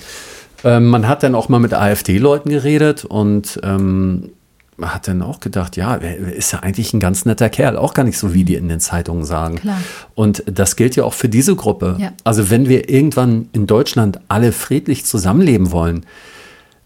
Ähm, 0.63 0.88
man 0.88 1.08
hat 1.08 1.24
dann 1.24 1.36
auch 1.36 1.50
mal 1.50 1.60
mit 1.60 1.74
AfD-Leuten 1.74 2.50
geredet 2.50 3.05
und 3.05 3.60
ähm, 3.63 4.32
man 4.77 4.93
hat 4.93 5.08
dann 5.08 5.22
auch 5.22 5.39
gedacht, 5.39 5.77
ja, 5.77 5.96
er 5.96 6.34
ist 6.34 6.51
ja 6.51 6.60
eigentlich 6.60 6.93
ein 6.93 7.00
ganz 7.00 7.25
netter 7.25 7.50
Kerl, 7.50 7.77
auch 7.77 7.93
gar 7.93 8.03
nicht 8.03 8.17
so, 8.17 8.34
wie 8.34 8.43
die 8.43 8.55
in 8.55 8.70
den 8.70 8.79
Zeitungen 8.79 9.24
sagen. 9.24 9.58
Klar. 9.58 9.82
Und 10.15 10.43
das 10.46 10.75
gilt 10.75 10.96
ja 10.96 11.03
auch 11.03 11.13
für 11.13 11.29
diese 11.29 11.55
Gruppe. 11.55 11.98
Ja. 12.00 12.13
Also 12.24 12.50
wenn 12.50 12.67
wir 12.67 12.89
irgendwann 12.89 13.50
in 13.53 13.67
Deutschland 13.67 14.20
alle 14.27 14.51
friedlich 14.51 15.05
zusammenleben 15.05 15.72
wollen, 15.72 16.05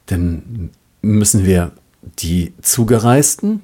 dann 0.08 0.72
müssen 1.02 1.46
wir 1.46 1.72
die 2.20 2.54
Zugereisten 2.62 3.62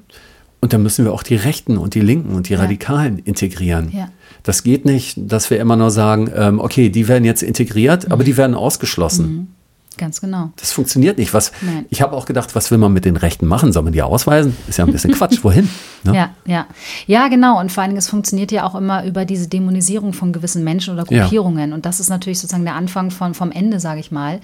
und 0.62 0.74
dann 0.74 0.84
müssen 0.84 1.06
wir 1.06 1.14
auch 1.14 1.24
die 1.24 1.36
Rechten 1.36 1.78
und 1.78 1.94
die 1.94 2.02
Linken 2.02 2.36
und 2.36 2.48
die 2.50 2.54
Radikalen 2.54 3.20
integrieren. 3.20 3.92
Ja. 3.94 4.10
Das 4.44 4.64
geht 4.64 4.86
nicht, 4.86 5.18
dass 5.18 5.50
wir 5.50 5.60
immer 5.60 5.76
nur 5.76 5.92
sagen, 5.92 6.30
ähm, 6.34 6.60
okay, 6.60 6.90
die 6.90 7.08
werden 7.08 7.26
jetzt 7.26 7.44
integriert, 7.44 8.12
aber 8.12 8.24
die 8.24 8.38
werden 8.38 8.56
ausgeschlossen. 8.56 9.54
Ganz 9.98 10.22
genau. 10.22 10.52
Das 10.56 10.72
funktioniert 10.72 11.18
nicht. 11.18 11.34
Was, 11.34 11.52
Nein. 11.62 11.86
ich 11.90 12.02
habe 12.02 12.14
auch 12.16 12.26
gedacht, 12.26 12.56
was 12.56 12.72
will 12.72 12.78
man 12.78 12.94
mit 12.94 13.06
den 13.06 13.16
Rechten 13.18 13.46
machen? 13.46 13.72
Soll 13.72 13.84
man 13.84 13.94
die 13.94 14.02
ausweisen? 14.02 14.56
Ist 14.68 14.78
ja 14.78 14.86
ein 14.86 14.92
bisschen 14.92 15.12
Quatsch. 15.14 15.44
Wohin? 15.44 15.70
Ne? 16.04 16.16
Ja, 16.16 16.30
ja. 16.46 16.68
Ja, 17.08 17.28
genau. 17.28 17.60
Und 17.60 17.72
vor 17.72 17.84
allen 17.84 17.92
Dingen, 17.92 18.00
es 18.00 18.10
funktioniert 18.10 18.52
ja 18.52 18.66
auch 18.66 18.76
immer 18.76 19.06
über 19.06 19.26
diese 19.26 19.48
Dämonisierung 19.48 20.14
von 20.14 20.34
gewissen 20.34 20.64
Menschen 20.64 20.94
oder 20.94 21.06
Ja. 21.10 21.24
Gruppierungen. 21.24 21.74
Und 21.74 21.86
das 21.86 22.00
ist 22.00 22.10
natürlich 22.10 22.40
sozusagen 22.40 22.66
der 22.66 22.76
Anfang 22.76 23.12
von, 23.12 23.34
vom 23.34 23.52
Ende, 23.52 23.80
sage 23.80 24.00
ich 24.00 24.12
mal. 24.12 24.40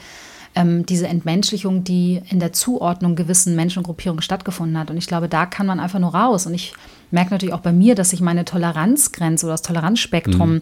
Ähm, 0.55 0.85
diese 0.85 1.07
Entmenschlichung, 1.07 1.83
die 1.83 2.21
in 2.29 2.39
der 2.39 2.53
Zuordnung 2.53 3.15
gewissen 3.15 3.55
Menschen 3.55 3.79
und 3.79 3.83
Gruppierungen 3.85 4.21
stattgefunden 4.23 4.77
hat. 4.79 4.89
Und 4.89 4.97
ich 4.97 5.07
glaube, 5.07 5.29
da 5.29 5.45
kann 5.45 5.67
man 5.67 5.79
einfach 5.79 5.99
nur 5.99 6.13
raus. 6.15 6.47
Und 6.47 6.53
ich 6.55 6.73
merke 7.11 7.31
natürlich 7.31 7.53
auch 7.53 7.61
bei 7.61 7.71
mir, 7.71 7.95
dass 7.95 8.11
sich 8.11 8.21
meine 8.21 8.45
Toleranzgrenze 8.45 9.45
oder 9.45 9.53
das 9.53 9.61
Toleranzspektrum 9.61 10.61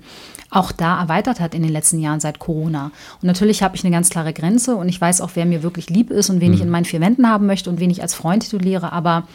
auch 0.50 0.72
da 0.72 1.00
erweitert 1.02 1.40
hat 1.40 1.54
in 1.54 1.62
den 1.62 1.72
letzten 1.72 2.00
Jahren 2.00 2.20
seit 2.20 2.40
Corona. 2.40 2.92
Und 3.22 3.28
natürlich 3.28 3.64
habe 3.64 3.76
ich 3.76 3.84
eine 3.84 3.92
ganz 3.92 4.10
klare 4.10 4.34
Grenze 4.34 4.76
und 4.76 4.90
ich 4.90 5.00
weiß 5.00 5.22
auch, 5.22 5.32
wer 5.36 5.46
mir 5.46 5.64
wirklich 5.64 5.90
lieb 5.90 6.10
ist 6.10 6.30
und 6.30 6.40
wen 6.42 6.54
ich 6.54 6.62
in 6.62 6.70
meinen 6.70 6.86
vier 6.86 7.02
Wänden 7.02 7.28
haben 7.28 7.46
möchte 7.46 7.70
und 7.70 7.80
wen 7.80 7.90
ich 7.90 8.02
als 8.02 8.14
Freund 8.14 8.44
tituliere. 8.44 8.94
Aber 8.94 9.28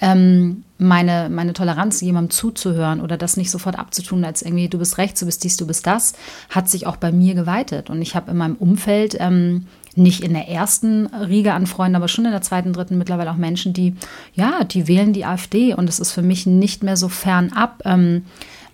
ähm, 0.00 0.64
meine, 0.78 1.28
meine 1.30 1.52
Toleranz, 1.52 2.00
jemandem 2.00 2.30
zuzuhören 2.30 3.00
oder 3.00 3.16
das 3.16 3.36
nicht 3.36 3.50
sofort 3.50 3.78
abzutun, 3.78 4.24
als 4.24 4.42
irgendwie, 4.42 4.68
du 4.68 4.78
bist 4.78 4.98
rechts, 4.98 5.20
du 5.20 5.26
bist 5.26 5.44
dies, 5.44 5.56
du 5.56 5.66
bist 5.66 5.86
das, 5.86 6.14
hat 6.50 6.68
sich 6.68 6.86
auch 6.86 6.96
bei 6.96 7.12
mir 7.12 7.34
geweitet. 7.34 7.88
Und 7.88 8.02
ich 8.02 8.14
habe 8.14 8.30
in 8.30 8.36
meinem 8.36 8.56
Umfeld 8.56 9.16
ähm, 9.20 9.66
nicht 9.94 10.22
in 10.22 10.32
der 10.32 10.48
ersten 10.48 11.06
Riege 11.06 11.52
an 11.52 11.66
Freunden, 11.66 11.96
aber 11.96 12.08
schon 12.08 12.24
in 12.24 12.30
der 12.30 12.42
zweiten, 12.42 12.72
dritten 12.72 12.98
mittlerweile 12.98 13.30
auch 13.30 13.36
Menschen, 13.36 13.72
die, 13.72 13.94
ja, 14.34 14.64
die 14.64 14.88
wählen 14.88 15.12
die 15.12 15.24
AfD 15.24 15.74
und 15.74 15.88
es 15.88 16.00
ist 16.00 16.12
für 16.12 16.22
mich 16.22 16.46
nicht 16.46 16.82
mehr 16.82 16.96
so 16.96 17.08
fernab. 17.08 17.82
Ähm, 17.84 18.24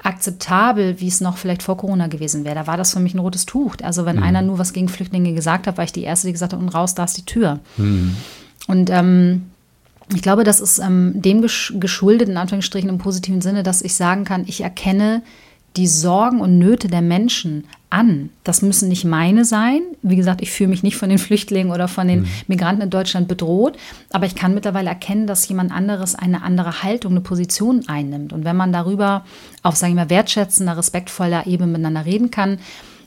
akzeptabel, 0.02 1.00
wie 1.00 1.08
es 1.08 1.20
noch 1.20 1.36
vielleicht 1.36 1.62
vor 1.62 1.76
Corona 1.76 2.06
gewesen 2.06 2.44
wäre. 2.44 2.54
Da 2.54 2.66
war 2.66 2.76
das 2.76 2.92
für 2.92 3.00
mich 3.00 3.14
ein 3.14 3.18
rotes 3.18 3.46
Tuch. 3.46 3.74
Also 3.82 4.06
wenn 4.06 4.22
einer 4.22 4.42
nur 4.42 4.58
was 4.58 4.72
gegen 4.72 4.88
Flüchtlinge 4.88 5.34
gesagt 5.34 5.66
hat, 5.66 5.76
war 5.76 5.84
ich 5.84 5.92
die 5.92 6.04
Erste, 6.04 6.28
die 6.28 6.32
gesagt 6.32 6.52
hat, 6.52 6.60
und 6.60 6.68
raus, 6.68 6.94
da 6.94 7.04
ist 7.04 7.16
die 7.16 7.24
Tür. 7.24 7.58
Und 8.68 8.90
ähm, 8.90 9.46
ich 10.14 10.22
glaube, 10.22 10.44
das 10.44 10.60
ist 10.60 10.78
ähm, 10.78 11.12
dem 11.16 11.42
gesch 11.42 11.74
geschuldet, 11.78 12.28
in 12.28 12.36
Anführungsstrichen 12.36 12.88
im 12.88 12.98
positiven 12.98 13.40
Sinne, 13.40 13.62
dass 13.62 13.82
ich 13.82 13.94
sagen 13.94 14.24
kann, 14.24 14.44
ich 14.46 14.60
erkenne 14.60 15.22
die 15.76 15.86
Sorgen 15.86 16.40
und 16.40 16.58
Nöte 16.58 16.88
der 16.88 17.02
Menschen 17.02 17.64
an. 17.90 18.30
Das 18.44 18.62
müssen 18.62 18.88
nicht 18.88 19.04
meine 19.04 19.44
sein. 19.44 19.80
Wie 20.02 20.16
gesagt, 20.16 20.42
ich 20.42 20.50
fühle 20.50 20.70
mich 20.70 20.82
nicht 20.82 20.96
von 20.96 21.08
den 21.08 21.18
Flüchtlingen 21.18 21.72
oder 21.72 21.88
von 21.88 22.08
den 22.08 22.26
Migranten 22.46 22.82
in 22.82 22.90
Deutschland 22.90 23.28
bedroht, 23.28 23.76
aber 24.10 24.26
ich 24.26 24.34
kann 24.34 24.54
mittlerweile 24.54 24.88
erkennen, 24.88 25.26
dass 25.26 25.48
jemand 25.48 25.72
anderes 25.72 26.14
eine 26.14 26.42
andere 26.42 26.82
Haltung, 26.82 27.12
eine 27.12 27.20
Position 27.20 27.84
einnimmt. 27.88 28.32
Und 28.32 28.44
wenn 28.44 28.56
man 28.56 28.72
darüber 28.72 29.24
auf, 29.62 29.76
sagen 29.76 29.94
wir 29.94 30.04
mal, 30.04 30.10
wertschätzender, 30.10 30.76
respektvoller 30.76 31.46
Ebene 31.46 31.72
miteinander 31.72 32.04
reden 32.04 32.30
kann, 32.30 32.58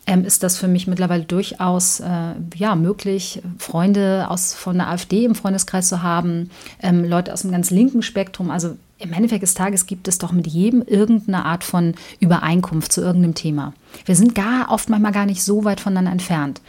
ähm, 0.08 0.26
ist 0.26 0.41
das 0.41 0.58
für 0.58 0.67
mich 0.67 0.88
mittlerweile 0.88 1.24
durchaus 1.24 2.00
äh, 2.00 2.34
ja, 2.56 2.76
möglich, 2.76 3.41
Freunde 3.60 4.26
aus, 4.30 4.54
von 4.54 4.78
der 4.78 4.89
AfD 4.89 5.26
im 5.26 5.36
Freundeskreis 5.36 5.89
zu 5.89 6.02
haben, 6.02 6.50
ähm, 6.82 7.06
Leute 7.06 7.32
aus 7.32 7.44
dem 7.44 7.52
ganz 7.52 7.70
linken 7.70 8.02
Spektrum. 8.02 8.50
Also 8.50 8.78
im 9.02 9.14
Endeffekt 9.14 9.44
des 9.44 9.54
Tages 9.54 9.86
gibt 9.86 10.08
es 10.08 10.18
doch 10.18 10.32
mit 10.32 10.48
jedem 10.48 10.82
irgendeine 10.82 11.46
Art 11.46 11.64
von 11.64 11.94
Übereinkunft 12.20 12.92
zu 12.92 13.02
irgendeinem 13.02 13.36
Thema. 13.36 13.74
Wir 14.06 14.16
sind 14.16 14.36
gar 14.36 14.70
oft 14.72 14.90
manchmal 14.90 15.12
gar 15.12 15.26
nicht 15.26 15.44
so 15.44 15.64
weit 15.64 15.80
voneinander 15.82 16.12
entfernt. 16.12 16.62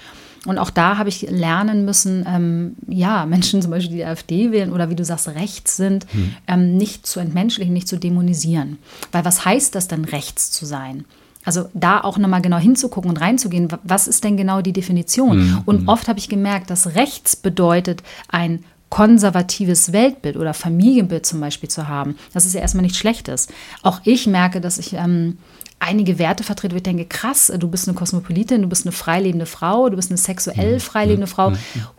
Und 0.44 0.58
auch 0.58 0.70
da 0.70 0.98
habe 0.98 1.08
ich 1.08 1.22
lernen 1.30 1.84
müssen, 1.84 2.24
ähm, 2.28 2.74
ja, 2.88 3.26
Menschen 3.26 3.62
zum 3.62 3.70
Beispiel, 3.70 3.94
die 3.96 4.04
AfD 4.04 4.50
wählen 4.50 4.72
oder 4.72 4.90
wie 4.90 4.96
du 4.96 5.04
sagst, 5.04 5.28
rechts 5.28 5.76
sind, 5.76 6.04
ähm, 6.48 6.76
nicht 6.76 7.06
zu 7.06 7.20
entmenschlichen, 7.20 7.72
nicht 7.72 7.86
zu 7.86 7.96
dämonisieren. 7.96 8.78
Weil 9.12 9.24
was 9.24 9.44
heißt 9.44 9.72
das 9.76 9.86
denn, 9.86 10.04
rechts 10.04 10.50
zu 10.50 10.66
sein? 10.66 11.04
Also 11.44 11.68
da 11.74 12.00
auch 12.00 12.18
nochmal 12.18 12.42
genau 12.42 12.56
hinzugucken 12.58 13.10
und 13.10 13.20
reinzugehen, 13.20 13.70
wa- 13.70 13.78
was 13.84 14.08
ist 14.08 14.24
denn 14.24 14.36
genau 14.36 14.62
die 14.62 14.72
Definition? 14.72 15.62
Und 15.64 15.88
oft 15.88 16.08
habe 16.08 16.18
ich 16.18 16.28
gemerkt, 16.28 16.70
dass 16.70 16.94
rechts 16.96 17.36
bedeutet, 17.36 18.02
ein 18.28 18.64
konservatives 18.92 19.94
Weltbild 19.94 20.36
oder 20.36 20.52
Familienbild 20.52 21.24
zum 21.24 21.40
Beispiel 21.40 21.70
zu 21.70 21.88
haben. 21.88 22.14
Das 22.34 22.44
ist 22.44 22.52
ja 22.52 22.60
erstmal 22.60 22.82
nichts 22.82 22.98
Schlechtes. 22.98 23.48
Auch 23.80 24.02
ich 24.04 24.26
merke, 24.26 24.60
dass 24.60 24.76
ich 24.76 24.92
ähm, 24.92 25.38
einige 25.78 26.18
Werte 26.18 26.44
vertrete, 26.44 26.74
wo 26.74 26.76
ich 26.76 26.82
denke, 26.82 27.06
krass, 27.06 27.50
du 27.58 27.68
bist 27.68 27.88
eine 27.88 27.96
Kosmopolitin, 27.96 28.60
du 28.60 28.68
bist 28.68 28.84
eine 28.84 28.92
freilebende 28.92 29.46
Frau, 29.46 29.88
du 29.88 29.96
bist 29.96 30.10
eine 30.10 30.18
sexuell 30.18 30.78
freilebende 30.78 31.26
Frau. 31.26 31.54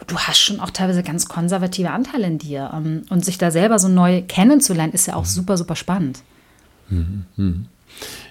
Du 0.06 0.19
hast 0.19 0.38
schon 0.38 0.60
auch 0.60 0.69
teilweise 0.69 1.01
ganz 1.01 1.27
konservative 1.27 1.89
Anteile 1.89 2.27
in 2.27 2.38
dir. 2.38 2.69
Ähm, 2.71 3.01
Und 3.10 3.25
sich 3.25 3.39
da 3.39 3.49
selber 3.49 3.79
so 3.79 3.88
neu 3.88 4.21
kennenzulernen, 4.21 4.93
ist 4.93 5.08
ja 5.08 5.15
auch 5.15 5.25
super, 5.25 5.58
super 5.58 5.75
spannend. 5.75 6.19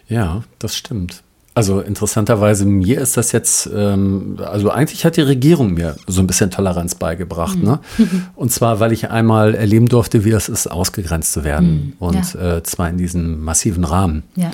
Ja, 0.07 0.45
das 0.61 0.77
stimmt. 0.77 1.25
Also 1.55 1.81
interessanterweise, 1.81 2.65
mir 2.65 3.01
ist 3.01 3.19
das 3.19 3.33
jetzt, 3.33 3.69
ähm, 3.75 4.39
also 4.43 4.71
eigentlich 4.71 5.05
hat 5.05 5.19
die 5.19 5.23
Regierung 5.23 5.75
mir 5.75 5.97
so 6.07 6.23
ein 6.23 6.27
bisschen 6.27 6.51
Toleranz 6.51 6.95
beigebracht. 6.95 7.63
Ne? 7.63 7.81
Und 8.35 8.51
zwar, 8.51 8.81
weil 8.81 8.93
ich 8.93 9.11
einmal 9.11 9.55
erleben 9.55 9.89
durfte, 9.89 10.25
wie 10.25 10.31
es 10.31 10.49
ist, 10.49 10.67
ausgegrenzt 10.67 11.33
zu 11.33 11.45
werden. 11.45 11.95
Und 11.99 12.35
ja. 12.35 12.57
äh, 12.57 12.63
zwar 12.63 12.89
in 12.89 12.97
diesem 12.97 13.45
massiven 13.45 13.85
Rahmen. 13.85 14.23
Ja. 14.35 14.51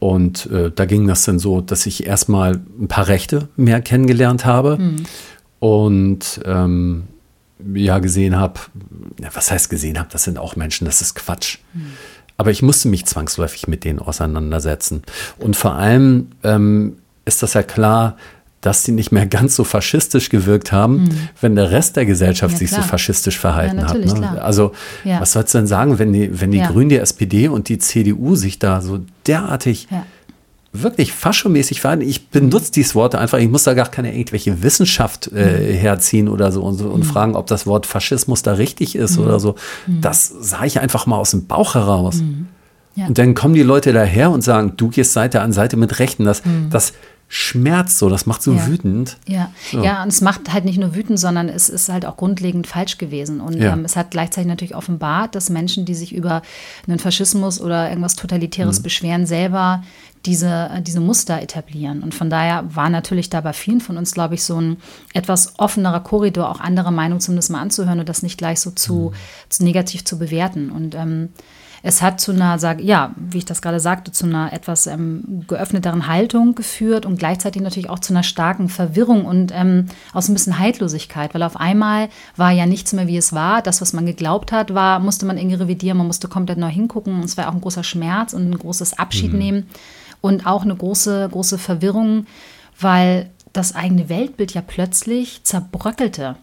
Und 0.00 0.46
äh, 0.50 0.72
da 0.74 0.84
ging 0.84 1.06
das 1.06 1.24
dann 1.24 1.38
so, 1.38 1.60
dass 1.60 1.86
ich 1.86 2.06
erstmal 2.06 2.60
ein 2.80 2.88
paar 2.88 3.06
Rechte 3.06 3.48
mehr 3.56 3.80
kennengelernt 3.80 4.44
habe 4.44 4.78
mhm. 4.78 4.96
und 5.60 6.40
ähm, 6.44 7.04
ja 7.72 7.98
gesehen 8.00 8.36
habe, 8.36 8.60
was 9.32 9.50
heißt 9.50 9.70
gesehen 9.70 9.98
habe, 9.98 10.08
das 10.12 10.24
sind 10.24 10.38
auch 10.38 10.56
Menschen, 10.56 10.84
das 10.84 11.00
ist 11.00 11.14
Quatsch. 11.14 11.58
Aber 12.36 12.50
ich 12.50 12.62
musste 12.62 12.88
mich 12.88 13.06
zwangsläufig 13.06 13.66
mit 13.66 13.84
denen 13.84 13.98
auseinandersetzen. 13.98 15.02
Und 15.38 15.56
vor 15.56 15.74
allem 15.74 16.28
ähm, 16.42 16.98
ist 17.24 17.42
das 17.42 17.54
ja 17.54 17.62
klar, 17.62 18.16
dass 18.60 18.82
die 18.82 18.92
nicht 18.92 19.12
mehr 19.12 19.26
ganz 19.26 19.54
so 19.54 19.62
faschistisch 19.62 20.28
gewirkt 20.28 20.72
haben, 20.72 21.04
mhm. 21.04 21.28
wenn 21.40 21.54
der 21.54 21.70
Rest 21.70 21.96
der 21.96 22.04
Gesellschaft 22.04 22.54
ja, 22.54 22.58
sich 22.58 22.70
so 22.70 22.82
faschistisch 22.82 23.38
verhalten 23.38 23.78
ja, 23.78 23.88
hat. 23.88 24.04
Ne? 24.04 24.42
Also 24.42 24.72
ja. 25.04 25.20
was 25.20 25.32
sollst 25.32 25.54
du 25.54 25.58
denn 25.58 25.68
sagen, 25.68 25.98
wenn 26.00 26.12
die, 26.12 26.40
wenn 26.40 26.50
die 26.50 26.60
Grünen, 26.60 26.88
die 26.88 26.96
SPD 26.96 27.48
und 27.48 27.68
die 27.68 27.78
CDU 27.78 28.34
sich 28.34 28.58
da 28.58 28.80
so 28.80 29.00
derartig 29.26 29.86
wirklich 30.82 31.12
faschomäßig 31.12 31.80
verhalten? 31.80 32.02
Ich 32.02 32.28
benutze 32.28 32.72
dieses 32.72 32.94
Wort 32.94 33.14
einfach, 33.14 33.38
ich 33.38 33.48
muss 33.48 33.64
da 33.64 33.74
gar 33.74 33.88
keine 33.88 34.16
irgendwelche 34.16 34.62
Wissenschaft 34.62 35.30
äh, 35.34 35.72
mhm. 35.72 35.74
herziehen 35.76 36.28
oder 36.28 36.52
so 36.52 36.62
und, 36.62 36.80
und 36.80 37.00
mhm. 37.00 37.04
fragen, 37.04 37.36
ob 37.36 37.46
das 37.46 37.66
Wort 37.66 37.86
Faschismus 37.86 38.42
da 38.42 38.52
richtig 38.54 38.96
ist 38.96 39.18
mhm. 39.18 39.24
oder 39.24 39.40
so. 39.40 39.54
Mhm. 39.86 40.00
Das 40.00 40.32
sah 40.40 40.64
ich 40.64 40.80
einfach 40.80 41.06
mal 41.06 41.16
aus 41.16 41.32
dem 41.32 41.46
Bauch 41.46 41.74
heraus. 41.74 42.16
Mhm. 42.16 42.46
Und 43.08 43.18
dann 43.18 43.34
kommen 43.34 43.52
die 43.52 43.62
Leute 43.62 43.92
daher 43.92 44.30
und 44.30 44.40
sagen, 44.42 44.72
du 44.76 44.88
gehst 44.88 45.12
Seite 45.12 45.42
an 45.42 45.52
Seite 45.52 45.76
mit 45.76 45.98
Rechten. 45.98 46.24
Das, 46.24 46.42
das 46.70 46.94
schmerzt 47.28 47.98
so, 47.98 48.08
das 48.08 48.26
macht 48.26 48.42
so 48.42 48.52
ja. 48.52 48.66
wütend. 48.66 49.16
Ja. 49.26 49.50
So. 49.72 49.82
ja, 49.82 50.02
und 50.02 50.08
es 50.08 50.20
macht 50.20 50.52
halt 50.52 50.64
nicht 50.64 50.78
nur 50.78 50.94
wütend, 50.94 51.18
sondern 51.18 51.48
es 51.48 51.68
ist 51.68 51.88
halt 51.88 52.06
auch 52.06 52.16
grundlegend 52.16 52.66
falsch 52.66 52.98
gewesen. 52.98 53.40
Und 53.40 53.60
ja. 53.60 53.72
ähm, 53.72 53.84
es 53.84 53.96
hat 53.96 54.12
gleichzeitig 54.12 54.48
natürlich 54.48 54.76
offenbart, 54.76 55.34
dass 55.34 55.50
Menschen, 55.50 55.84
die 55.84 55.94
sich 55.94 56.14
über 56.14 56.42
einen 56.86 56.98
Faschismus 56.98 57.60
oder 57.60 57.88
irgendwas 57.88 58.14
Totalitäres 58.14 58.78
mhm. 58.78 58.82
beschweren, 58.84 59.26
selber 59.26 59.82
diese, 60.24 60.70
diese 60.82 61.00
Muster 61.00 61.40
etablieren. 61.40 62.02
Und 62.02 62.14
von 62.14 62.30
daher 62.30 62.64
war 62.74 62.90
natürlich 62.90 63.28
da 63.28 63.40
bei 63.40 63.52
vielen 63.52 63.80
von 63.80 63.96
uns, 63.96 64.12
glaube 64.12 64.34
ich, 64.34 64.44
so 64.44 64.60
ein 64.60 64.76
etwas 65.12 65.58
offenerer 65.58 66.00
Korridor, 66.00 66.50
auch 66.50 66.60
andere 66.60 66.92
Meinungen 66.92 67.20
zumindest 67.20 67.50
mal 67.50 67.60
anzuhören 67.60 68.00
und 68.00 68.08
das 68.08 68.22
nicht 68.22 68.38
gleich 68.38 68.60
so 68.60 68.70
zu, 68.70 69.12
mhm. 69.12 69.14
zu 69.48 69.64
negativ 69.64 70.04
zu 70.04 70.18
bewerten. 70.18 70.70
Und 70.70 70.94
ähm, 70.94 71.30
es 71.86 72.02
hat 72.02 72.20
zu 72.20 72.32
einer, 72.32 72.58
sag, 72.58 72.80
ja, 72.80 73.12
wie 73.14 73.38
ich 73.38 73.44
das 73.44 73.62
gerade 73.62 73.78
sagte, 73.78 74.10
zu 74.10 74.26
einer 74.26 74.52
etwas 74.52 74.88
ähm, 74.88 75.44
geöffneteren 75.46 76.08
Haltung 76.08 76.56
geführt 76.56 77.06
und 77.06 77.16
gleichzeitig 77.16 77.62
natürlich 77.62 77.88
auch 77.88 78.00
zu 78.00 78.12
einer 78.12 78.24
starken 78.24 78.68
Verwirrung 78.68 79.24
und 79.24 79.52
ähm, 79.54 79.86
aus 80.12 80.28
ein 80.28 80.32
bisschen 80.32 80.58
Heillosigkeit, 80.58 81.32
weil 81.32 81.44
auf 81.44 81.56
einmal 81.56 82.08
war 82.34 82.50
ja 82.50 82.66
nichts 82.66 82.92
mehr, 82.92 83.06
wie 83.06 83.16
es 83.16 83.32
war. 83.32 83.62
Das, 83.62 83.80
was 83.80 83.92
man 83.92 84.04
geglaubt 84.04 84.50
hat, 84.50 84.74
war, 84.74 84.98
musste 84.98 85.26
man 85.26 85.38
irgendwie 85.38 85.54
revidieren, 85.54 85.98
man 85.98 86.08
musste 86.08 86.26
komplett 86.26 86.58
neu 86.58 86.70
hingucken. 86.70 87.14
Und 87.14 87.24
es 87.24 87.36
war 87.36 87.48
auch 87.48 87.54
ein 87.54 87.60
großer 87.60 87.84
Schmerz 87.84 88.32
und 88.32 88.50
ein 88.50 88.58
großes 88.58 88.98
Abschied 88.98 89.32
mhm. 89.32 89.38
nehmen 89.38 89.66
und 90.20 90.44
auch 90.44 90.62
eine 90.62 90.74
große, 90.74 91.28
große 91.30 91.56
Verwirrung, 91.56 92.26
weil 92.80 93.30
das 93.52 93.76
eigene 93.76 94.08
Weltbild 94.08 94.54
ja 94.54 94.60
plötzlich 94.60 95.44
zerbröckelte. 95.44 96.34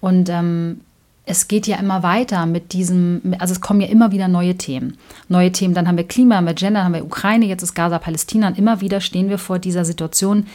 Und 0.00 0.30
ähm, 0.30 0.80
es 1.26 1.48
geht 1.48 1.66
ja 1.66 1.78
immer 1.78 2.02
weiter 2.02 2.44
mit 2.46 2.72
diesem, 2.72 3.34
also 3.38 3.52
es 3.52 3.60
kommen 3.60 3.80
ja 3.80 3.88
immer 3.88 4.12
wieder 4.12 4.28
neue 4.28 4.56
Themen. 4.56 4.98
Neue 5.28 5.52
Themen, 5.52 5.74
dann 5.74 5.88
haben 5.88 5.96
wir 5.96 6.06
Klima, 6.06 6.36
haben 6.36 6.46
wir 6.46 6.54
Gender, 6.54 6.84
haben 6.84 6.94
wir 6.94 7.04
Ukraine, 7.04 7.46
jetzt 7.46 7.62
ist 7.62 7.74
Gaza, 7.74 7.98
Palästina 7.98 8.48
und 8.48 8.58
immer 8.58 8.80
wieder 8.80 9.00
stehen 9.00 9.30
wir 9.30 9.38
vor 9.38 9.58
dieser 9.58 9.84
Situation, 9.84 10.46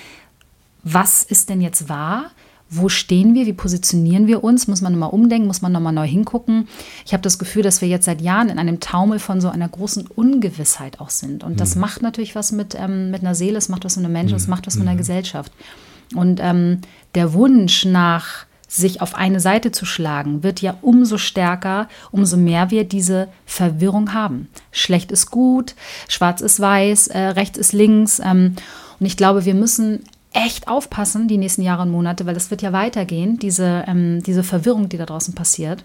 was 0.84 1.24
ist 1.24 1.50
denn 1.50 1.62
jetzt 1.62 1.90
wahr? 1.90 2.32
Wo 2.72 2.88
stehen 2.88 3.34
wir? 3.34 3.48
Wie 3.48 3.54
positionieren 3.54 4.28
wir 4.28 4.44
uns? 4.44 4.68
Muss 4.68 4.82
man 4.82 4.94
nochmal 4.94 5.10
umdenken? 5.10 5.48
Muss 5.48 5.64
man 5.64 5.72
nochmal 5.72 5.92
neu 5.92 6.06
hingucken? 6.06 6.68
Ich 7.04 7.14
habe 7.14 7.24
das 7.24 7.40
Gefühl, 7.40 7.64
dass 7.64 7.82
wir 7.82 7.88
jetzt 7.88 8.06
seit 8.06 8.22
Jahren 8.22 8.50
in 8.50 8.60
einem 8.60 8.80
Taumel 8.80 9.18
von 9.18 9.42
so 9.42 9.50
einer 9.50 9.68
großen 9.68 10.06
Ungewissheit 10.06 11.00
auch 11.00 11.10
sind. 11.10 11.44
Und 11.44 11.60
das 11.60 11.74
mhm. 11.74 11.82
macht 11.82 12.04
natürlich 12.04 12.36
was 12.36 12.52
mit, 12.52 12.76
ähm, 12.80 13.10
mit 13.10 13.22
einer 13.22 13.34
Seele, 13.34 13.58
es 13.58 13.70
macht 13.70 13.86
was 13.86 13.98
mit 13.98 14.06
einem 14.06 14.14
Menschen, 14.14 14.36
es 14.36 14.46
mhm. 14.46 14.52
macht 14.52 14.68
was 14.68 14.76
mit 14.76 14.84
einer 14.84 14.94
mhm. 14.94 15.00
Gesellschaft. 15.00 15.52
Und 16.14 16.40
ähm, 16.44 16.82
der 17.16 17.34
Wunsch 17.34 17.86
nach 17.86 18.46
sich 18.70 19.02
auf 19.02 19.16
eine 19.16 19.40
Seite 19.40 19.72
zu 19.72 19.86
schlagen, 19.86 20.44
wird 20.44 20.62
ja 20.62 20.78
umso 20.82 21.18
stärker, 21.18 21.90
umso 22.12 22.38
mehr 22.38 22.70
wir 22.70 22.84
diese 22.84 23.28
Verwirrung 23.46 24.14
haben. 24.14 24.48
Schlecht 24.72 25.12
ist 25.12 25.32
gut, 25.32 25.76
schwarz 26.08 26.40
ist 26.40 26.60
weiß, 26.60 27.08
äh, 27.08 27.20
rechts 27.20 27.58
ist 27.58 27.74
links. 27.74 28.22
Ähm, 28.24 28.56
und 29.00 29.06
ich 29.06 29.18
glaube, 29.18 29.44
wir 29.44 29.56
müssen 29.56 30.04
echt 30.34 30.68
aufpassen 30.68 31.28
die 31.28 31.38
nächsten 31.38 31.64
Jahre 31.64 31.82
und 31.82 31.90
Monate, 31.90 32.28
weil 32.28 32.36
es 32.36 32.52
wird 32.52 32.62
ja 32.62 32.72
weitergehen, 32.72 33.40
diese, 33.40 33.84
ähm, 33.88 34.22
diese 34.22 34.44
Verwirrung, 34.44 34.88
die 34.88 34.98
da 34.98 35.08
draußen 35.08 35.34
passiert, 35.34 35.84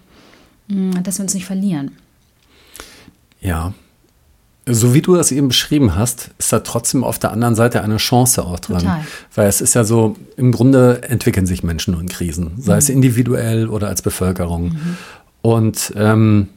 mh, 0.67 1.01
dass 1.01 1.17
wir 1.17 1.23
uns 1.23 1.33
nicht 1.33 1.45
verlieren. 1.45 1.97
Ja, 3.41 3.73
so 4.67 4.93
wie 4.93 5.01
du 5.01 5.15
das 5.15 5.31
eben 5.31 5.49
beschrieben 5.49 5.95
hast, 5.95 6.31
ist 6.39 6.51
da 6.51 6.59
trotzdem 6.59 7.03
auf 7.03 7.19
der 7.19 7.31
anderen 7.31 7.55
Seite 7.55 7.83
eine 7.83 7.97
Chance 7.97 8.43
auch 8.43 8.59
dran. 8.59 8.79
Total. 8.79 9.05
Weil 9.35 9.47
es 9.47 9.61
ist 9.61 9.75
ja 9.75 9.83
so, 9.83 10.15
im 10.37 10.51
Grunde 10.51 11.03
entwickeln 11.03 11.45
sich 11.45 11.63
Menschen 11.63 11.91
nur 11.93 12.01
in 12.01 12.09
Krisen, 12.09 12.53
sei 12.57 12.73
mhm. 12.73 12.79
es 12.79 12.89
individuell 12.89 13.67
oder 13.67 13.87
als 13.87 14.01
Bevölkerung. 14.01 14.69
Mhm. 14.69 14.97
Und 15.43 15.93
ähm, 15.95 16.47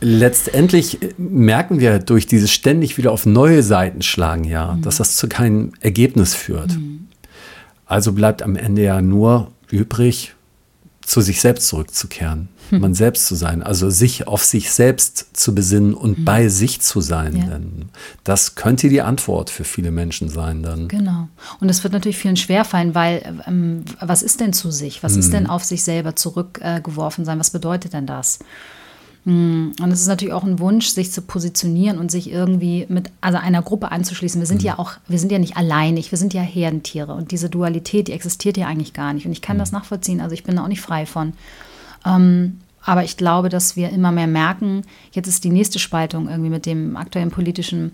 letztendlich 0.00 0.98
merken 1.18 1.80
wir 1.80 1.98
durch 1.98 2.26
dieses 2.26 2.52
ständig 2.52 2.96
wieder 2.96 3.10
auf 3.10 3.26
neue 3.26 3.64
Seiten 3.64 4.02
schlagen, 4.02 4.44
ja, 4.44 4.74
mhm. 4.74 4.82
dass 4.82 4.98
das 4.98 5.16
zu 5.16 5.28
keinem 5.28 5.72
Ergebnis 5.80 6.34
führt. 6.34 6.76
Mhm. 6.76 7.08
Also 7.86 8.12
bleibt 8.12 8.42
am 8.42 8.54
Ende 8.54 8.82
ja 8.82 9.02
nur 9.02 9.50
übrig, 9.68 10.34
zu 11.00 11.20
sich 11.20 11.40
selbst 11.40 11.68
zurückzukehren, 11.68 12.48
hm. 12.70 12.80
man 12.80 12.94
selbst 12.94 13.26
zu 13.26 13.34
sein, 13.34 13.62
also 13.62 13.90
sich 13.90 14.26
auf 14.26 14.44
sich 14.44 14.72
selbst 14.72 15.36
zu 15.36 15.54
besinnen 15.54 15.94
und 15.94 16.18
hm. 16.18 16.24
bei 16.24 16.48
sich 16.48 16.80
zu 16.80 17.00
sein. 17.00 17.36
Ja. 17.36 17.60
Das 18.24 18.54
könnte 18.54 18.88
die 18.88 19.02
Antwort 19.02 19.50
für 19.50 19.64
viele 19.64 19.90
Menschen 19.90 20.28
sein 20.28 20.62
dann. 20.62 20.88
Genau. 20.88 21.28
Und 21.60 21.68
es 21.68 21.82
wird 21.82 21.92
natürlich 21.92 22.18
vielen 22.18 22.36
schwerfallen, 22.36 22.94
weil 22.94 23.42
ähm, 23.46 23.84
was 24.00 24.22
ist 24.22 24.40
denn 24.40 24.52
zu 24.52 24.70
sich? 24.70 25.02
Was 25.02 25.12
hm. 25.12 25.20
ist 25.20 25.32
denn 25.32 25.46
auf 25.46 25.64
sich 25.64 25.82
selber 25.82 26.16
zurückgeworfen 26.16 27.22
äh, 27.22 27.26
sein? 27.26 27.38
Was 27.38 27.50
bedeutet 27.50 27.92
denn 27.92 28.06
das? 28.06 28.38
Hm, 29.24 29.72
und 29.80 29.90
es 29.90 30.02
ist 30.02 30.06
natürlich 30.06 30.34
auch 30.34 30.44
ein 30.44 30.58
Wunsch, 30.58 30.88
sich 30.88 31.10
zu 31.10 31.22
positionieren 31.22 31.98
und 31.98 32.10
sich 32.10 32.30
irgendwie 32.30 32.84
mit 32.88 33.10
also 33.22 33.38
einer 33.38 33.62
Gruppe 33.62 33.90
anzuschließen. 33.90 34.40
Wir 34.40 34.46
sind 34.46 34.60
mhm. 34.60 34.66
ja 34.66 34.78
auch, 34.78 34.92
wir 35.08 35.18
sind 35.18 35.32
ja 35.32 35.38
nicht 35.38 35.56
alleinig, 35.56 36.10
wir 36.10 36.18
sind 36.18 36.34
ja 36.34 36.42
Herdentiere. 36.42 37.14
Und 37.14 37.30
diese 37.30 37.48
Dualität, 37.48 38.08
die 38.08 38.12
existiert 38.12 38.56
ja 38.56 38.66
eigentlich 38.66 38.92
gar 38.92 39.14
nicht. 39.14 39.24
Und 39.24 39.32
ich 39.32 39.40
kann 39.40 39.56
mhm. 39.56 39.60
das 39.60 39.72
nachvollziehen. 39.72 40.20
Also 40.20 40.34
ich 40.34 40.44
bin 40.44 40.56
da 40.56 40.64
auch 40.64 40.68
nicht 40.68 40.82
frei 40.82 41.06
von. 41.06 41.32
Ähm, 42.04 42.60
aber 42.84 43.04
ich 43.04 43.16
glaube, 43.16 43.48
dass 43.48 43.76
wir 43.76 43.90
immer 43.90 44.12
mehr 44.12 44.26
merken, 44.26 44.82
jetzt 45.12 45.26
ist 45.28 45.44
die 45.44 45.50
nächste 45.50 45.78
Spaltung 45.78 46.28
irgendwie 46.28 46.50
mit 46.50 46.66
dem 46.66 46.96
aktuellen 46.96 47.30
politischen 47.30 47.92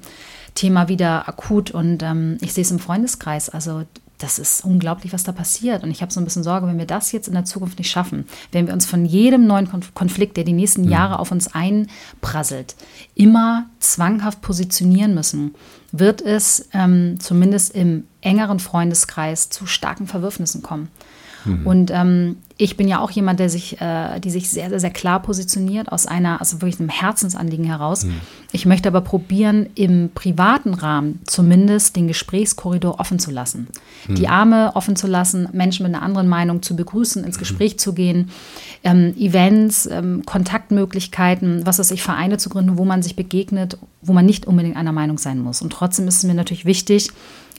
Thema 0.55 0.89
wieder 0.89 1.29
akut. 1.29 1.71
Und 1.71 2.03
ähm, 2.03 2.39
ich 2.41 2.53
sehe 2.53 2.63
es 2.63 2.73
im 2.73 2.81
Freundeskreis. 2.81 3.49
Also 3.49 3.85
das 4.19 4.39
ist 4.39 4.65
unglaublich, 4.65 5.13
was 5.13 5.23
da 5.23 5.33
passiert. 5.33 5.83
Und 5.83 5.91
ich 5.91 6.03
habe 6.03 6.13
so 6.13 6.21
ein 6.21 6.25
bisschen 6.25 6.43
Sorge, 6.43 6.67
wenn 6.67 6.79
wir 6.79 6.87
das 6.87 7.13
jetzt 7.13 7.29
in 7.29 7.35
der 7.35 7.45
Zukunft 7.45 7.79
nicht 7.79 7.91
schaffen, 7.91 8.27
wenn 8.53 8.67
wir 8.67 8.75
uns 8.75 8.85
von 8.85 9.05
jedem 9.05 9.47
neuen 9.47 9.69
Konflikt, 9.95 10.37
der 10.37 10.45
die 10.45 10.53
nächsten 10.53 10.83
mhm. 10.83 10.91
Jahre 10.91 11.19
auf 11.19 11.31
uns 11.31 11.51
einprasselt, 11.55 12.75
immer 13.15 13.67
zwanghaft 13.79 14.43
positionieren 14.43 15.15
müssen, 15.15 15.55
wird 15.93 16.21
es 16.21 16.69
ähm, 16.73 17.19
zumindest 17.19 17.75
im 17.75 18.05
engeren 18.21 18.61
Freundeskreis 18.61 19.49
zu 19.49 19.67
starken 19.67 20.07
Verwürfnissen 20.07 20.63
kommen. 20.63 20.89
Mhm. 21.45 21.67
Und 21.67 21.91
ähm, 21.91 22.37
ich 22.57 22.77
bin 22.77 22.89
ja 22.89 23.01
auch 23.01 23.11
jemand, 23.11 23.41
der 23.41 23.49
sich, 23.49 23.81
äh, 23.81 24.21
die 24.21 24.31
sich 24.31 24.51
sehr, 24.51 24.69
sehr, 24.69 24.81
sehr 24.81 24.91
klar 24.91 25.23
positioniert 25.23 25.91
aus 25.91 26.07
einer, 26.07 26.41
also 26.41 26.61
wirklich 26.61 26.79
einem 26.79 26.91
Herzensanliegen 26.91 27.65
heraus. 27.65 28.05
Mhm. 28.05 28.21
Ich 28.53 28.67
möchte 28.67 28.89
aber 28.89 29.01
probieren, 29.01 29.67
im 29.75 30.11
privaten 30.15 30.75
Rahmen 30.75 31.21
zumindest 31.25 31.97
den 31.97 32.07
Gesprächskorridor 32.07 33.01
offen 33.01 33.19
zu 33.19 33.31
lassen. 33.31 33.69
Mhm. 34.09 34.15
Die 34.17 34.29
Arme 34.29 34.73
offen 34.75 34.95
zu 34.95 35.07
lassen, 35.07 35.49
Menschen 35.53 35.87
mit 35.87 35.95
einer 35.95 36.05
anderen 36.05 36.29
Meinung 36.29 36.61
zu 36.61 36.77
begrüßen, 36.77 37.25
ins 37.25 37.37
mhm. 37.37 37.41
Gespräch 37.41 37.79
zu 37.79 37.95
gehen, 37.95 38.31
ähm, 38.85 39.15
Events, 39.17 39.87
ähm, 39.87 40.25
Kontaktmöglichkeiten, 40.27 41.65
was 41.65 41.79
weiß 41.79 41.91
ich, 41.93 42.03
Vereine 42.03 42.37
zu 42.37 42.51
gründen, 42.51 42.77
wo 42.77 42.85
man 42.85 43.03
sich 43.03 43.17
begegnet, 43.17 43.79
wo 44.03 44.13
man 44.13 44.27
nicht 44.27 44.47
unbedingt 44.47 44.77
einer 44.77 44.93
Meinung 44.93 45.17
sein 45.17 45.39
muss. 45.39 45.63
Und 45.63 45.73
trotzdem 45.73 46.07
ist 46.09 46.19
es 46.19 46.25
mir 46.25 46.35
natürlich 46.35 46.67
wichtig, 46.67 47.11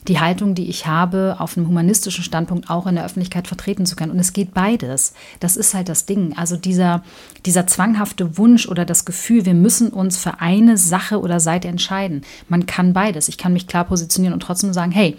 die 0.08 0.18
Haltung, 0.18 0.54
die 0.54 0.68
ich 0.68 0.86
habe, 0.86 1.36
auf 1.38 1.56
einem 1.56 1.68
humanistischen 1.68 2.24
Standpunkt 2.24 2.70
auch 2.70 2.86
in 2.86 2.96
der 2.96 3.04
Öffentlichkeit 3.04 3.46
vertreten 3.46 3.86
zu 3.86 3.94
können. 3.94 4.12
Und 4.12 4.18
es 4.18 4.32
geht 4.32 4.52
beides. 4.52 5.14
Das 5.40 5.56
ist 5.56 5.74
halt 5.74 5.88
das 5.88 6.06
Ding. 6.06 6.36
Also 6.36 6.56
dieser, 6.56 7.04
dieser 7.46 7.66
zwanghafte 7.66 8.36
Wunsch 8.36 8.66
oder 8.66 8.84
das 8.84 9.04
Gefühl, 9.04 9.46
wir 9.46 9.54
müssen 9.54 9.90
uns 9.90 10.18
für 10.18 10.40
eine 10.40 10.76
Sache 10.76 11.20
oder 11.20 11.38
Seite 11.38 11.68
entscheiden. 11.68 12.22
Man 12.48 12.66
kann 12.66 12.92
beides. 12.92 13.28
Ich 13.28 13.38
kann 13.38 13.52
mich 13.52 13.66
klar 13.66 13.84
positionieren 13.84 14.34
und 14.34 14.40
trotzdem 14.40 14.72
sagen, 14.72 14.90
hey, 14.90 15.16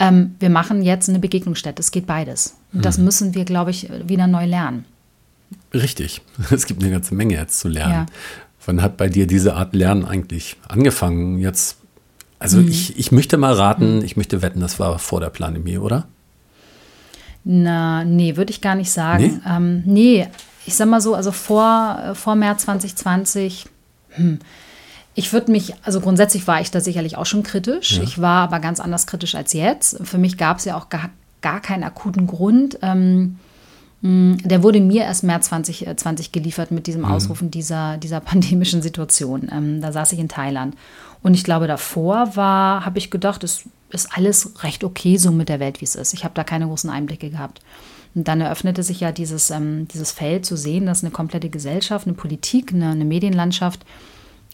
ähm, 0.00 0.34
wir 0.40 0.50
machen 0.50 0.82
jetzt 0.82 1.08
eine 1.08 1.18
Begegnungsstätte. 1.18 1.80
Es 1.80 1.90
geht 1.90 2.06
beides. 2.06 2.56
Und 2.72 2.84
das 2.84 2.98
mhm. 2.98 3.04
müssen 3.04 3.34
wir, 3.34 3.44
glaube 3.44 3.70
ich, 3.70 3.88
wieder 4.06 4.26
neu 4.26 4.46
lernen. 4.46 4.84
Richtig. 5.72 6.22
Es 6.50 6.66
gibt 6.66 6.82
eine 6.82 6.90
ganze 6.90 7.14
Menge 7.14 7.34
jetzt 7.34 7.60
zu 7.60 7.68
lernen. 7.68 7.92
Ja. 7.92 8.06
Wann 8.66 8.82
hat 8.82 8.96
bei 8.96 9.08
dir 9.08 9.26
diese 9.26 9.54
Art 9.54 9.74
Lernen 9.74 10.04
eigentlich 10.04 10.56
angefangen? 10.68 11.38
Jetzt 11.38 11.78
also 12.38 12.58
mhm. 12.58 12.68
ich, 12.68 12.98
ich 12.98 13.12
möchte 13.12 13.36
mal 13.36 13.54
raten, 13.54 13.96
mhm. 13.96 14.04
ich 14.04 14.16
möchte 14.16 14.42
wetten, 14.42 14.60
das 14.60 14.78
war 14.78 14.98
vor 14.98 15.20
der 15.20 15.30
Planemie, 15.30 15.78
oder? 15.78 16.06
Na, 17.44 18.04
nee, 18.04 18.36
würde 18.36 18.50
ich 18.50 18.60
gar 18.60 18.74
nicht 18.74 18.90
sagen. 18.90 19.40
Nee? 19.44 19.50
Ähm, 19.50 19.82
nee, 19.86 20.28
ich 20.66 20.74
sag 20.74 20.88
mal 20.88 21.00
so, 21.00 21.14
also 21.14 21.32
vor, 21.32 22.12
vor 22.14 22.34
März 22.34 22.62
2020, 22.62 23.66
hm, 24.10 24.38
Ich 25.14 25.32
würde 25.32 25.50
mich, 25.50 25.74
also 25.82 26.00
grundsätzlich 26.00 26.46
war 26.46 26.60
ich 26.60 26.70
da 26.70 26.80
sicherlich 26.80 27.16
auch 27.16 27.26
schon 27.26 27.42
kritisch. 27.42 27.96
Ja. 27.96 28.02
Ich 28.02 28.20
war 28.20 28.44
aber 28.44 28.60
ganz 28.60 28.78
anders 28.78 29.06
kritisch 29.06 29.34
als 29.34 29.52
jetzt. 29.52 29.98
Für 30.06 30.18
mich 30.18 30.36
gab 30.36 30.58
es 30.58 30.64
ja 30.64 30.76
auch 30.76 30.90
gar, 30.90 31.10
gar 31.40 31.60
keinen 31.60 31.84
akuten 31.84 32.26
Grund. 32.26 32.78
Ähm, 32.82 33.38
der 34.00 34.62
wurde 34.62 34.80
mir 34.80 35.02
erst 35.02 35.24
März 35.24 35.46
2020 35.48 36.30
geliefert 36.30 36.70
mit 36.70 36.86
diesem 36.86 37.04
Ausrufen 37.04 37.50
dieser, 37.50 37.96
dieser 37.96 38.20
pandemischen 38.20 38.80
Situation. 38.80 39.48
Ähm, 39.50 39.80
da 39.80 39.90
saß 39.90 40.12
ich 40.12 40.20
in 40.20 40.28
Thailand. 40.28 40.76
Und 41.22 41.34
ich 41.34 41.42
glaube, 41.42 41.66
davor 41.66 42.36
war, 42.36 42.84
habe 42.84 42.98
ich 42.98 43.10
gedacht, 43.10 43.42
es 43.42 43.64
ist 43.90 44.16
alles 44.16 44.62
recht 44.62 44.84
okay 44.84 45.16
so 45.16 45.32
mit 45.32 45.48
der 45.48 45.58
Welt, 45.58 45.80
wie 45.80 45.84
es 45.84 45.96
ist. 45.96 46.14
Ich 46.14 46.22
habe 46.22 46.34
da 46.34 46.44
keine 46.44 46.66
großen 46.66 46.90
Einblicke 46.90 47.30
gehabt. 47.30 47.60
Und 48.14 48.28
dann 48.28 48.40
eröffnete 48.40 48.84
sich 48.84 49.00
ja 49.00 49.10
dieses, 49.10 49.50
ähm, 49.50 49.88
dieses 49.88 50.12
Feld 50.12 50.46
zu 50.46 50.56
sehen, 50.56 50.86
dass 50.86 51.02
eine 51.02 51.10
komplette 51.10 51.50
Gesellschaft, 51.50 52.06
eine 52.06 52.14
Politik, 52.14 52.72
eine, 52.72 52.90
eine 52.90 53.04
Medienlandschaft 53.04 53.84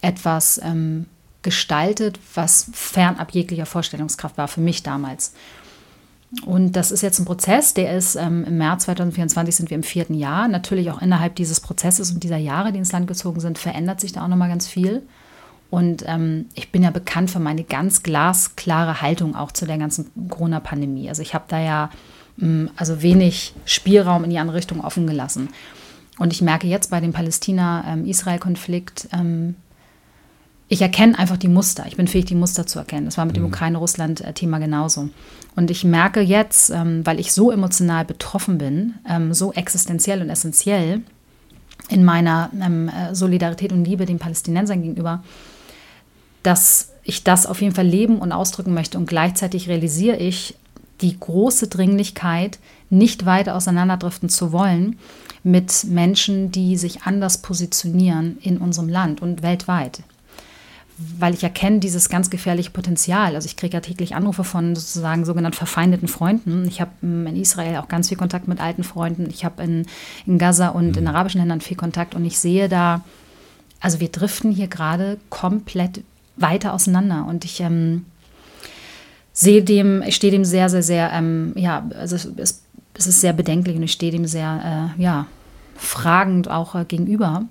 etwas 0.00 0.58
ähm, 0.62 1.06
gestaltet, 1.42 2.18
was 2.34 2.70
fernab 2.72 3.32
jeglicher 3.32 3.66
Vorstellungskraft 3.66 4.38
war 4.38 4.48
für 4.48 4.60
mich 4.60 4.82
damals. 4.82 5.34
Und 6.46 6.72
das 6.72 6.90
ist 6.90 7.02
jetzt 7.02 7.18
ein 7.18 7.24
Prozess, 7.24 7.74
der 7.74 7.96
ist 7.96 8.16
ähm, 8.16 8.44
im 8.44 8.58
März 8.58 8.84
2024 8.84 9.54
sind 9.54 9.70
wir 9.70 9.76
im 9.76 9.82
vierten 9.82 10.14
Jahr. 10.14 10.48
Natürlich 10.48 10.90
auch 10.90 11.00
innerhalb 11.00 11.36
dieses 11.36 11.60
Prozesses 11.60 12.10
und 12.10 12.22
dieser 12.22 12.36
Jahre, 12.36 12.72
die 12.72 12.78
ins 12.78 12.92
Land 12.92 13.06
gezogen 13.06 13.40
sind, 13.40 13.58
verändert 13.58 14.00
sich 14.00 14.12
da 14.12 14.24
auch 14.24 14.28
nochmal 14.28 14.48
ganz 14.48 14.66
viel. 14.66 15.02
Und 15.70 16.04
ähm, 16.06 16.46
ich 16.54 16.70
bin 16.70 16.82
ja 16.82 16.90
bekannt 16.90 17.30
für 17.30 17.40
meine 17.40 17.64
ganz 17.64 18.02
glasklare 18.02 19.00
Haltung 19.00 19.34
auch 19.34 19.52
zu 19.52 19.66
der 19.66 19.78
ganzen 19.78 20.10
Corona-Pandemie. 20.28 21.08
Also 21.08 21.22
ich 21.22 21.34
habe 21.34 21.44
da 21.48 21.58
ja 21.60 21.90
mh, 22.36 22.70
also 22.76 23.02
wenig 23.02 23.54
Spielraum 23.64 24.24
in 24.24 24.30
die 24.30 24.38
andere 24.38 24.56
Richtung 24.56 24.80
offen 24.84 25.06
gelassen. 25.06 25.48
Und 26.18 26.32
ich 26.32 26.42
merke 26.42 26.66
jetzt 26.66 26.90
bei 26.90 27.00
dem 27.00 27.12
Palästina-Israel-Konflikt, 27.12 29.08
ähm, 29.12 29.56
ich 30.68 30.80
erkenne 30.80 31.18
einfach 31.18 31.36
die 31.36 31.48
Muster. 31.48 31.84
Ich 31.86 31.96
bin 31.96 32.08
fähig, 32.08 32.24
die 32.24 32.34
Muster 32.34 32.66
zu 32.66 32.78
erkennen. 32.78 33.04
Das 33.04 33.18
war 33.18 33.26
mit 33.26 33.36
dem 33.36 33.44
Ukraine-Russland-Thema 33.44 34.58
genauso. 34.58 35.10
Und 35.56 35.70
ich 35.70 35.84
merke 35.84 36.20
jetzt, 36.20 36.70
ähm, 36.70 37.06
weil 37.06 37.20
ich 37.20 37.32
so 37.32 37.50
emotional 37.50 38.04
betroffen 38.04 38.58
bin, 38.58 38.94
ähm, 39.08 39.32
so 39.34 39.52
existenziell 39.52 40.20
und 40.20 40.30
essentiell 40.30 41.02
in 41.88 42.04
meiner 42.04 42.50
ähm, 42.60 42.88
äh, 42.88 43.14
Solidarität 43.14 43.72
und 43.72 43.84
Liebe 43.84 44.06
den 44.06 44.18
Palästinensern 44.18 44.82
gegenüber, 44.82 45.22
dass 46.42 46.90
ich 47.04 47.22
das 47.22 47.46
auf 47.46 47.60
jeden 47.60 47.74
Fall 47.74 47.86
leben 47.86 48.18
und 48.18 48.32
ausdrücken 48.32 48.74
möchte. 48.74 48.98
Und 48.98 49.06
gleichzeitig 49.06 49.68
realisiere 49.68 50.16
ich 50.16 50.56
die 51.00 51.18
große 51.18 51.68
Dringlichkeit, 51.68 52.58
nicht 52.90 53.26
weiter 53.26 53.54
auseinanderdriften 53.54 54.28
zu 54.28 54.52
wollen 54.52 54.98
mit 55.42 55.84
Menschen, 55.84 56.50
die 56.50 56.76
sich 56.76 57.02
anders 57.02 57.38
positionieren 57.38 58.38
in 58.40 58.58
unserem 58.58 58.88
Land 58.88 59.20
und 59.20 59.42
weltweit 59.42 60.02
weil 60.96 61.34
ich 61.34 61.42
erkenne 61.42 61.80
dieses 61.80 62.08
ganz 62.08 62.30
gefährliche 62.30 62.70
Potenzial. 62.70 63.34
Also 63.34 63.46
ich 63.46 63.56
kriege 63.56 63.74
ja 63.74 63.80
täglich 63.80 64.14
Anrufe 64.14 64.44
von 64.44 64.76
sozusagen 64.76 65.24
sogenannten 65.24 65.56
verfeindeten 65.56 66.06
Freunden. 66.06 66.66
Ich 66.68 66.80
habe 66.80 66.92
ähm, 67.02 67.26
in 67.26 67.36
Israel 67.36 67.78
auch 67.78 67.88
ganz 67.88 68.08
viel 68.08 68.16
Kontakt 68.16 68.46
mit 68.46 68.60
alten 68.60 68.84
Freunden. 68.84 69.28
Ich 69.28 69.44
habe 69.44 69.62
in, 69.62 69.86
in 70.26 70.38
Gaza 70.38 70.68
und 70.68 70.96
in 70.96 71.08
arabischen 71.08 71.40
Ländern 71.40 71.60
viel 71.60 71.76
Kontakt 71.76 72.14
und 72.14 72.24
ich 72.24 72.38
sehe 72.38 72.68
da, 72.68 73.02
also 73.80 73.98
wir 73.98 74.08
driften 74.08 74.52
hier 74.52 74.68
gerade 74.68 75.18
komplett 75.30 76.04
weiter 76.36 76.72
auseinander 76.72 77.26
und 77.28 77.44
ich 77.44 77.60
ähm, 77.60 78.06
sehe 79.32 79.62
dem, 79.62 80.02
ich 80.02 80.14
stehe 80.14 80.30
dem 80.30 80.44
sehr, 80.44 80.68
sehr, 80.68 80.82
sehr, 80.82 81.10
ähm, 81.12 81.52
ja, 81.56 81.88
also 81.98 82.14
es, 82.14 82.24
es, 82.36 82.62
es 82.94 83.06
ist 83.08 83.20
sehr 83.20 83.32
bedenklich 83.32 83.76
und 83.76 83.82
ich 83.82 83.92
stehe 83.92 84.12
dem 84.12 84.26
sehr, 84.26 84.92
äh, 84.96 85.02
ja, 85.02 85.26
fragend 85.74 86.48
auch 86.48 86.76
äh, 86.76 86.84
gegenüber. 86.84 87.42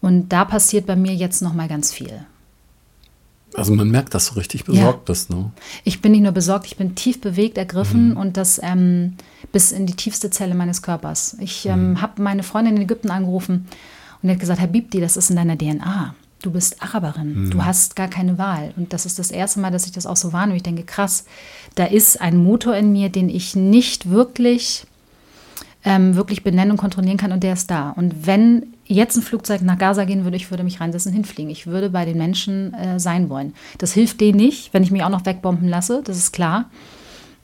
Und 0.00 0.28
da 0.28 0.44
passiert 0.44 0.86
bei 0.86 0.94
mir 0.94 1.12
jetzt 1.12 1.42
noch 1.42 1.54
mal 1.54 1.66
ganz 1.66 1.92
viel. 1.92 2.24
Also 3.58 3.74
man 3.74 3.90
merkt, 3.90 4.14
dass 4.14 4.30
du 4.30 4.34
richtig 4.38 4.64
besorgt 4.64 5.00
Ja. 5.00 5.12
bist, 5.12 5.30
ne? 5.30 5.50
Ich 5.84 6.00
bin 6.00 6.12
nicht 6.12 6.22
nur 6.22 6.32
besorgt, 6.32 6.66
ich 6.66 6.76
bin 6.76 6.94
tief 6.94 7.20
bewegt, 7.20 7.58
ergriffen 7.58 8.16
und 8.16 8.36
das 8.36 8.60
ähm, 8.62 9.14
bis 9.52 9.72
in 9.72 9.86
die 9.86 9.94
tiefste 9.94 10.30
Zelle 10.30 10.54
meines 10.54 10.82
Körpers. 10.82 11.36
Ich 11.40 11.66
ähm, 11.66 12.00
habe 12.00 12.22
meine 12.22 12.42
Freundin 12.42 12.76
in 12.76 12.82
Ägypten 12.82 13.10
angerufen 13.10 13.66
und 14.22 14.28
die 14.28 14.30
hat 14.32 14.40
gesagt, 14.40 14.60
Herr 14.60 14.68
Bibdi, 14.68 15.00
das 15.00 15.16
ist 15.16 15.30
in 15.30 15.36
deiner 15.36 15.56
DNA. 15.58 16.14
Du 16.40 16.52
bist 16.52 16.80
Araberin, 16.80 17.50
du 17.50 17.64
hast 17.64 17.96
gar 17.96 18.06
keine 18.06 18.38
Wahl. 18.38 18.72
Und 18.76 18.92
das 18.92 19.06
ist 19.06 19.18
das 19.18 19.32
erste 19.32 19.58
Mal, 19.58 19.72
dass 19.72 19.86
ich 19.86 19.92
das 19.92 20.06
auch 20.06 20.16
so 20.16 20.32
wahrnehme. 20.32 20.56
Ich 20.56 20.62
denke, 20.62 20.84
krass, 20.84 21.24
da 21.74 21.84
ist 21.84 22.20
ein 22.20 22.36
Motor 22.36 22.76
in 22.76 22.92
mir, 22.92 23.08
den 23.08 23.28
ich 23.28 23.56
nicht 23.56 24.08
wirklich 24.08 24.84
ähm, 25.84 26.14
wirklich 26.16 26.44
benennen 26.44 26.72
und 26.72 26.76
kontrollieren 26.76 27.16
kann 27.16 27.32
und 27.32 27.42
der 27.42 27.54
ist 27.54 27.70
da. 27.70 27.90
Und 27.90 28.26
wenn 28.26 28.66
jetzt 28.88 29.16
ein 29.16 29.22
Flugzeug 29.22 29.62
nach 29.62 29.78
Gaza 29.78 30.04
gehen 30.04 30.24
würde, 30.24 30.36
ich 30.36 30.50
würde 30.50 30.64
mich 30.64 30.80
reinsetzen, 30.80 31.12
hinfliegen. 31.12 31.50
Ich 31.50 31.66
würde 31.66 31.90
bei 31.90 32.04
den 32.04 32.18
Menschen 32.18 32.74
äh, 32.74 32.98
sein 32.98 33.28
wollen. 33.28 33.54
Das 33.78 33.92
hilft 33.92 34.20
denen 34.20 34.38
nicht, 34.38 34.72
wenn 34.74 34.82
ich 34.82 34.90
mich 34.90 35.04
auch 35.04 35.10
noch 35.10 35.26
wegbomben 35.26 35.68
lasse, 35.68 36.02
das 36.04 36.16
ist 36.16 36.32
klar. 36.32 36.70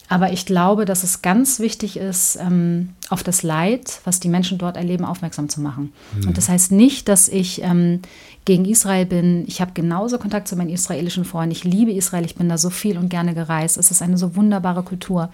Aber 0.09 0.33
ich 0.33 0.45
glaube, 0.45 0.85
dass 0.85 1.03
es 1.03 1.23
ganz 1.23 1.61
wichtig 1.61 1.97
ist, 1.97 2.37
ähm, 2.37 2.91
auf 3.09 3.23
das 3.23 3.43
Leid, 3.43 4.01
was 4.05 4.21
die 4.21 4.29
Menschen 4.29 4.59
dort 4.59 4.77
erleben, 4.77 5.05
aufmerksam 5.05 5.49
zu 5.49 5.63
machen. 5.63 5.95
Und 6.27 6.37
das 6.37 6.49
heißt 6.51 6.73
nicht, 6.73 7.09
dass 7.09 7.29
ich 7.29 7.63
ähm, 7.63 8.01
gegen 8.45 8.67
Israel 8.67 9.07
bin. 9.07 9.45
Ich 9.47 9.63
habe 9.63 9.73
genauso 9.73 10.19
Kontakt 10.19 10.47
zu 10.47 10.57
meinen 10.57 10.69
israelischen 10.69 11.25
Freunden. 11.25 11.53
Ich 11.53 11.65
liebe 11.65 11.91
Israel. 11.91 12.27
Ich 12.27 12.35
bin 12.35 12.51
da 12.51 12.59
so 12.59 12.69
viel 12.69 12.99
und 12.99 13.09
gerne 13.09 13.35
gereist. 13.35 13.79
Es 13.79 13.91
ist 13.91 14.03
eine 14.03 14.19
so 14.19 14.37
wunderbare 14.37 14.83
Kultur. 14.83 15.31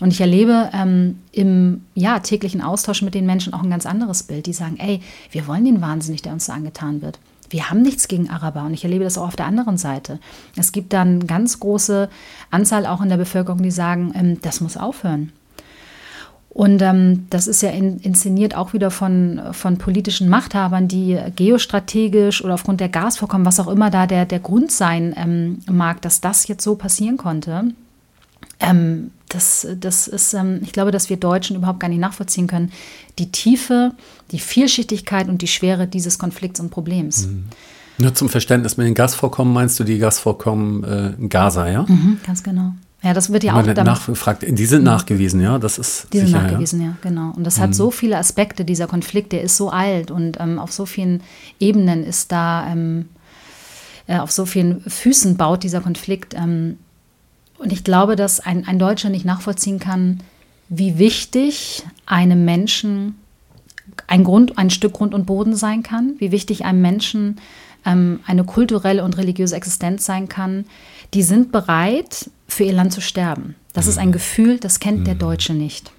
Und 0.00 0.12
ich 0.12 0.20
erlebe 0.20 0.70
ähm, 0.74 1.20
im 1.32 1.82
ja, 1.94 2.18
täglichen 2.18 2.60
Austausch 2.60 3.02
mit 3.02 3.14
den 3.14 3.26
Menschen 3.26 3.54
auch 3.54 3.62
ein 3.62 3.70
ganz 3.70 3.86
anderes 3.86 4.24
Bild. 4.24 4.46
Die 4.46 4.52
sagen, 4.52 4.76
ey, 4.78 5.00
wir 5.30 5.46
wollen 5.46 5.64
den 5.64 5.80
Wahnsinn 5.80 6.12
nicht, 6.12 6.26
der 6.26 6.32
uns 6.32 6.46
da 6.46 6.54
angetan 6.54 7.00
wird. 7.00 7.18
Wir 7.48 7.70
haben 7.70 7.82
nichts 7.82 8.08
gegen 8.08 8.28
Araber 8.28 8.64
und 8.64 8.74
ich 8.74 8.84
erlebe 8.84 9.04
das 9.04 9.18
auch 9.18 9.28
auf 9.28 9.36
der 9.36 9.46
anderen 9.46 9.78
Seite. 9.78 10.18
Es 10.56 10.72
gibt 10.72 10.92
dann 10.92 11.26
ganz 11.26 11.60
große 11.60 12.08
Anzahl 12.50 12.86
auch 12.86 13.00
in 13.00 13.08
der 13.08 13.16
Bevölkerung, 13.16 13.62
die 13.62 13.70
sagen, 13.70 14.12
ähm, 14.14 14.40
das 14.42 14.60
muss 14.60 14.76
aufhören. 14.76 15.32
Und 16.50 16.80
ähm, 16.80 17.26
das 17.28 17.46
ist 17.46 17.60
ja 17.60 17.68
in, 17.68 17.98
inszeniert 17.98 18.56
auch 18.56 18.72
wieder 18.72 18.90
von, 18.90 19.40
von 19.52 19.76
politischen 19.76 20.30
Machthabern, 20.30 20.88
die 20.88 21.18
geostrategisch 21.36 22.42
oder 22.42 22.54
aufgrund 22.54 22.80
der 22.80 22.88
Gasvorkommen, 22.88 23.46
was 23.46 23.60
auch 23.60 23.68
immer 23.68 23.90
da 23.90 24.06
der, 24.06 24.24
der 24.24 24.40
Grund 24.40 24.72
sein 24.72 25.14
ähm, 25.18 25.58
mag, 25.70 26.00
dass 26.00 26.22
das 26.22 26.48
jetzt 26.48 26.64
so 26.64 26.74
passieren 26.74 27.18
konnte. 27.18 27.74
Ähm, 28.60 29.10
das, 29.28 29.66
das 29.78 30.08
ist, 30.08 30.34
ähm, 30.34 30.60
ich 30.62 30.72
glaube, 30.72 30.90
dass 30.90 31.10
wir 31.10 31.16
Deutschen 31.16 31.56
überhaupt 31.56 31.80
gar 31.80 31.88
nicht 31.88 31.98
nachvollziehen 31.98 32.46
können, 32.46 32.70
die 33.18 33.30
Tiefe, 33.30 33.92
die 34.30 34.38
Vielschichtigkeit 34.38 35.28
und 35.28 35.42
die 35.42 35.48
Schwere 35.48 35.86
dieses 35.86 36.18
Konflikts 36.18 36.60
und 36.60 36.70
Problems. 36.70 37.28
Nur 37.98 38.14
zum 38.14 38.28
Verständnis, 38.28 38.76
mit 38.76 38.86
den 38.86 38.94
Gasvorkommen 38.94 39.52
meinst 39.52 39.80
du 39.80 39.84
die 39.84 39.98
Gasvorkommen 39.98 40.84
äh, 40.84 41.08
in 41.18 41.28
Gaza, 41.28 41.68
ja? 41.68 41.82
Mhm, 41.88 42.18
ganz 42.24 42.42
genau. 42.42 42.72
Ja, 43.02 43.14
das 43.14 43.32
wird 43.32 43.44
ja 43.44 43.52
auch 43.52 43.62
damit 43.62 43.76
nachgefragt, 43.76 44.44
die 44.46 44.66
sind 44.66 44.82
nachgewiesen, 44.84 45.40
ja? 45.40 45.58
Das 45.58 45.78
ist 45.78 46.08
Die 46.12 46.18
sind 46.18 46.28
sicher, 46.28 46.42
nachgewiesen, 46.42 46.82
ja. 46.82 46.96
genau. 47.02 47.32
Und 47.36 47.44
das 47.44 47.60
hat 47.60 47.74
so 47.74 47.90
viele 47.90 48.18
Aspekte, 48.18 48.64
dieser 48.64 48.86
Konflikt, 48.86 49.32
der 49.32 49.42
ist 49.42 49.56
so 49.56 49.70
alt 49.70 50.10
und 50.10 50.38
ähm, 50.40 50.58
auf 50.58 50.72
so 50.72 50.86
vielen 50.86 51.22
Ebenen 51.60 52.04
ist 52.04 52.32
da, 52.32 52.66
ähm, 52.70 53.06
äh, 54.06 54.18
auf 54.18 54.30
so 54.30 54.46
vielen 54.46 54.80
Füßen 54.80 55.36
baut 55.36 55.62
dieser 55.62 55.80
Konflikt. 55.80 56.34
Ähm, 56.34 56.78
und 57.58 57.72
ich 57.72 57.84
glaube, 57.84 58.16
dass 58.16 58.40
ein, 58.40 58.66
ein 58.66 58.78
Deutscher 58.78 59.08
nicht 59.08 59.24
nachvollziehen 59.24 59.78
kann, 59.78 60.20
wie 60.68 60.98
wichtig 60.98 61.84
einem 62.06 62.44
Menschen 62.44 63.16
ein, 64.06 64.24
Grund, 64.24 64.58
ein 64.58 64.70
Stück 64.70 64.94
Grund 64.94 65.14
und 65.14 65.26
Boden 65.26 65.54
sein 65.54 65.82
kann, 65.82 66.14
wie 66.18 66.32
wichtig 66.32 66.64
einem 66.64 66.82
Menschen 66.82 67.36
ähm, 67.84 68.20
eine 68.26 68.44
kulturelle 68.44 69.04
und 69.04 69.16
religiöse 69.16 69.56
Existenz 69.56 70.04
sein 70.04 70.28
kann. 70.28 70.66
Die 71.14 71.22
sind 71.22 71.52
bereit, 71.52 72.30
für 72.48 72.64
ihr 72.64 72.72
Land 72.72 72.92
zu 72.92 73.00
sterben. 73.00 73.54
Das 73.72 73.86
ist 73.86 73.98
ein 73.98 74.12
Gefühl, 74.12 74.58
das 74.58 74.80
kennt 74.80 75.06
der 75.06 75.14
Deutsche 75.14 75.52
nicht. 75.52 75.92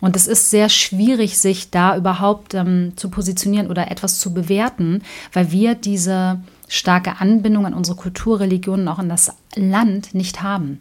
Und 0.00 0.14
es 0.16 0.26
ist 0.26 0.50
sehr 0.50 0.68
schwierig, 0.68 1.38
sich 1.38 1.70
da 1.70 1.96
überhaupt 1.96 2.54
ähm, 2.54 2.92
zu 2.96 3.08
positionieren 3.08 3.68
oder 3.68 3.90
etwas 3.90 4.18
zu 4.18 4.34
bewerten, 4.34 5.02
weil 5.32 5.52
wir 5.52 5.74
diese 5.74 6.40
starke 6.68 7.20
Anbindung 7.20 7.66
an 7.66 7.74
unsere 7.74 7.96
Kultur, 7.96 8.40
Religion 8.40 8.80
und 8.80 8.88
auch 8.88 8.98
an 8.98 9.08
das 9.08 9.32
Land 9.54 10.14
nicht 10.14 10.42
haben. 10.42 10.80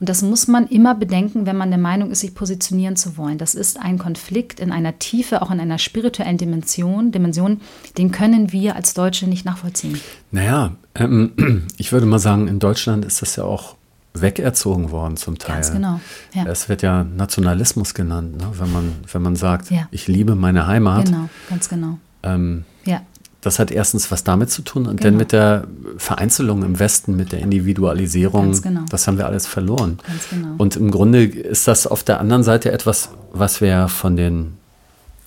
Und 0.00 0.08
das 0.08 0.22
muss 0.22 0.48
man 0.48 0.66
immer 0.66 0.94
bedenken, 0.94 1.44
wenn 1.44 1.58
man 1.58 1.68
der 1.68 1.78
Meinung 1.78 2.10
ist, 2.10 2.20
sich 2.20 2.34
positionieren 2.34 2.96
zu 2.96 3.18
wollen. 3.18 3.36
Das 3.36 3.54
ist 3.54 3.78
ein 3.78 3.98
Konflikt 3.98 4.58
in 4.58 4.72
einer 4.72 4.98
Tiefe, 4.98 5.42
auch 5.42 5.50
in 5.50 5.60
einer 5.60 5.76
spirituellen 5.76 6.38
Dimension, 6.38 7.12
Dimension 7.12 7.60
den 7.98 8.10
können 8.10 8.50
wir 8.50 8.76
als 8.76 8.94
Deutsche 8.94 9.26
nicht 9.28 9.44
nachvollziehen. 9.44 10.00
Naja, 10.30 10.72
ähm, 10.94 11.66
ich 11.76 11.92
würde 11.92 12.06
mal 12.06 12.18
sagen, 12.18 12.48
in 12.48 12.58
Deutschland 12.60 13.04
ist 13.04 13.20
das 13.20 13.36
ja 13.36 13.44
auch 13.44 13.76
wegerzogen 14.14 14.90
worden 14.90 15.18
zum 15.18 15.38
Teil. 15.38 15.56
Ganz 15.56 15.72
genau, 15.72 16.00
ja. 16.34 16.46
Es 16.46 16.68
wird 16.70 16.80
ja 16.82 17.04
Nationalismus 17.04 17.92
genannt, 17.92 18.38
ne? 18.38 18.50
wenn, 18.58 18.72
man, 18.72 18.92
wenn 19.12 19.22
man 19.22 19.36
sagt, 19.36 19.70
Ja. 19.70 19.86
ich 19.90 20.08
liebe 20.08 20.34
meine 20.34 20.66
Heimat. 20.66 21.06
Genau, 21.06 21.28
ganz 21.50 21.68
genau. 21.68 21.98
Ähm, 22.22 22.64
Ja, 22.86 23.02
das 23.40 23.58
hat 23.58 23.70
erstens 23.70 24.10
was 24.10 24.22
damit 24.24 24.50
zu 24.50 24.62
tun 24.62 24.86
und 24.86 24.96
Genau. 24.98 25.02
dann 25.10 25.16
mit 25.16 25.32
der 25.32 25.64
Vereinzelung 25.96 26.62
im 26.62 26.78
Westen, 26.78 27.16
mit 27.16 27.32
der 27.32 27.40
Individualisierung. 27.40 28.60
Genau. 28.60 28.82
Das 28.90 29.06
haben 29.06 29.16
wir 29.18 29.26
alles 29.26 29.46
verloren. 29.46 29.98
Ganz 30.06 30.28
genau. 30.30 30.54
Und 30.58 30.76
im 30.76 30.90
Grunde 30.90 31.24
ist 31.24 31.66
das 31.66 31.86
auf 31.86 32.02
der 32.02 32.20
anderen 32.20 32.42
Seite 32.42 32.70
etwas, 32.72 33.10
was 33.32 33.60
wir 33.60 33.88
von 33.88 34.16
den 34.16 34.54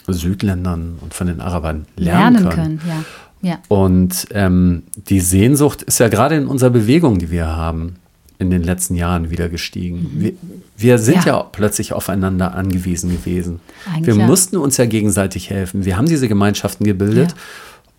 Südländern 0.07 0.97
und 1.01 1.13
von 1.13 1.27
den 1.27 1.39
Arabern 1.41 1.85
lernen, 1.95 2.33
lernen 2.35 2.49
können. 2.49 2.79
können, 2.79 2.81
ja. 2.87 3.49
Ja. 3.49 3.59
Und 3.67 4.27
ähm, 4.31 4.83
die 4.95 5.19
Sehnsucht 5.19 5.81
ist 5.81 5.99
ja 5.99 6.07
gerade 6.07 6.35
in 6.35 6.47
unserer 6.47 6.69
Bewegung, 6.69 7.19
die 7.19 7.29
wir 7.29 7.47
haben, 7.47 7.97
in 8.39 8.49
den 8.49 8.63
letzten 8.63 8.95
Jahren 8.95 9.29
wieder 9.31 9.49
gestiegen. 9.49 10.11
Wir, 10.15 10.33
wir 10.77 10.97
sind 10.97 11.25
ja. 11.25 11.37
Ja. 11.37 11.43
plötzlich 11.43 11.93
aufeinander 11.93 12.55
angewiesen 12.55 13.11
gewesen. 13.11 13.59
Eigentlich 13.85 14.15
wir 14.17 14.25
mussten 14.25 14.57
uns 14.57 14.77
ja 14.77 14.85
gegenseitig 14.85 15.49
helfen. 15.49 15.83
Wir 15.85 15.97
haben 15.97 16.07
diese 16.07 16.27
Gemeinschaften 16.27 16.85
gebildet. 16.85 17.31
Ja. 17.31 17.37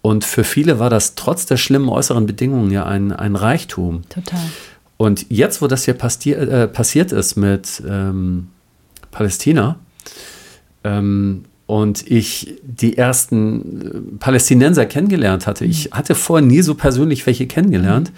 Und 0.04 0.26
für 0.26 0.44
viele 0.44 0.78
war 0.78 0.90
das 0.90 1.14
trotz 1.14 1.46
der 1.46 1.56
schlimmen 1.56 1.88
äußeren 1.88 2.26
Bedingungen 2.26 2.70
ja 2.70 2.84
ein, 2.84 3.10
ein 3.10 3.36
Reichtum. 3.36 4.02
Total. 4.10 4.38
Und 4.98 5.24
jetzt, 5.30 5.62
wo 5.62 5.66
das 5.66 5.84
hier 5.84 5.96
äh, 5.96 6.68
passiert 6.68 7.10
ist 7.10 7.36
mit 7.36 7.82
ähm, 7.88 8.48
Palästina 9.10 9.78
ähm, 10.84 11.44
und 11.64 12.06
ich 12.10 12.54
die 12.62 12.98
ersten 12.98 13.80
äh, 13.80 14.18
Palästinenser 14.18 14.84
kennengelernt 14.84 15.46
hatte, 15.46 15.64
ich 15.64 15.92
hatte 15.92 16.14
vorher 16.14 16.46
nie 16.46 16.60
so 16.60 16.74
persönlich 16.74 17.24
welche 17.24 17.46
kennengelernt. 17.46 18.12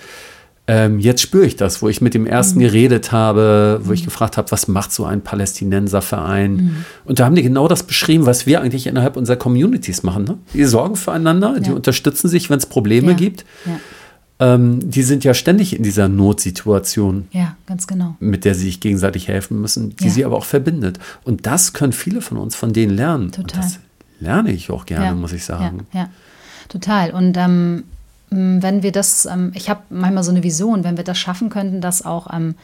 Ähm, 0.69 0.99
jetzt 0.99 1.23
spüre 1.23 1.47
ich 1.47 1.55
das, 1.55 1.81
wo 1.81 1.89
ich 1.89 2.01
mit 2.01 2.13
dem 2.15 2.27
ersten 2.27 2.59
geredet 2.59 3.13
habe, 3.13 3.81
wo 3.85 3.93
ich 3.93 4.05
gefragt 4.05 4.37
habe, 4.37 4.51
was 4.51 4.67
macht 4.67 4.93
so 4.93 5.05
ein 5.05 5.21
Palästinenserverein? 5.23 6.85
Und 7.05 7.21
da 7.21 7.25
haben 7.25 7.37
die 7.37 7.43
genau 7.43 7.69
das 7.69 7.85
beschrieben, 7.85 8.27
was 8.27 8.47
wir 8.47 8.61
eigentlich 8.61 8.87
innerhalb 8.89 9.17
unserer 9.17 9.37
Communities 9.37 10.03
machen. 10.03 10.25
Ne? 10.25 10.39
Die 10.55 10.65
sorgen 10.65 10.97
füreinander, 10.97 11.61
die 11.61 11.71
Ja. 11.71 11.77
unterstützen 11.77 12.29
sich, 12.29 12.51
wenn 12.51 12.59
es 12.59 12.67
Probleme 12.67 13.13
Ja. 13.13 13.17
gibt. 13.17 13.45
Ja. 13.65 14.55
Ähm, 14.55 14.91
die 14.91 15.03
sind 15.03 15.25
ja 15.25 15.33
ständig 15.35 15.75
in 15.75 15.83
dieser 15.83 16.09
Notsituation, 16.09 17.29
ja, 17.33 17.57
ganz 17.67 17.87
genau. 17.87 18.17
mit 18.21 18.45
der 18.45 18.55
sie 18.55 18.65
sich 18.67 18.81
gegenseitig 18.81 19.29
helfen 19.29 19.61
müssen, 19.61 19.97
die 19.97 20.05
Ja. 20.05 20.11
sie 20.11 20.25
aber 20.27 20.37
auch 20.37 20.45
verbindet. 20.45 20.99
Und 21.25 21.47
das 21.47 21.73
können 21.73 21.93
viele 21.93 22.21
von 22.21 22.37
uns 22.37 22.55
von 22.55 22.73
denen 22.75 22.95
lernen. 22.95 23.27
Und 23.27 23.37
Total. 23.37 23.63
das 23.63 23.79
lerne 24.21 24.51
ich 24.53 24.71
auch 24.71 24.85
gerne, 24.85 25.07
ja. 25.07 25.15
muss 25.15 25.33
ich 25.33 25.45
sagen. 25.45 25.87
Ja, 25.95 26.01
ja. 26.01 26.09
total. 26.69 27.13
Und 27.13 27.37
ähm, 27.39 27.85
wenn 28.31 28.83
wir 28.83 28.93
das, 28.93 29.27
ähm, 29.27 29.53
ich 29.55 29.71
habe 29.71 29.83
manchmal 29.91 30.25
so 30.25 30.31
eine 30.31 30.43
Vision, 30.43 30.85
wenn 30.85 30.97
wir 30.97 31.05
das 31.05 31.19
schaffen 31.19 31.49
könnten, 31.49 31.81
das 31.81 32.05
auch, 32.05 32.33
ähm, 32.33 32.55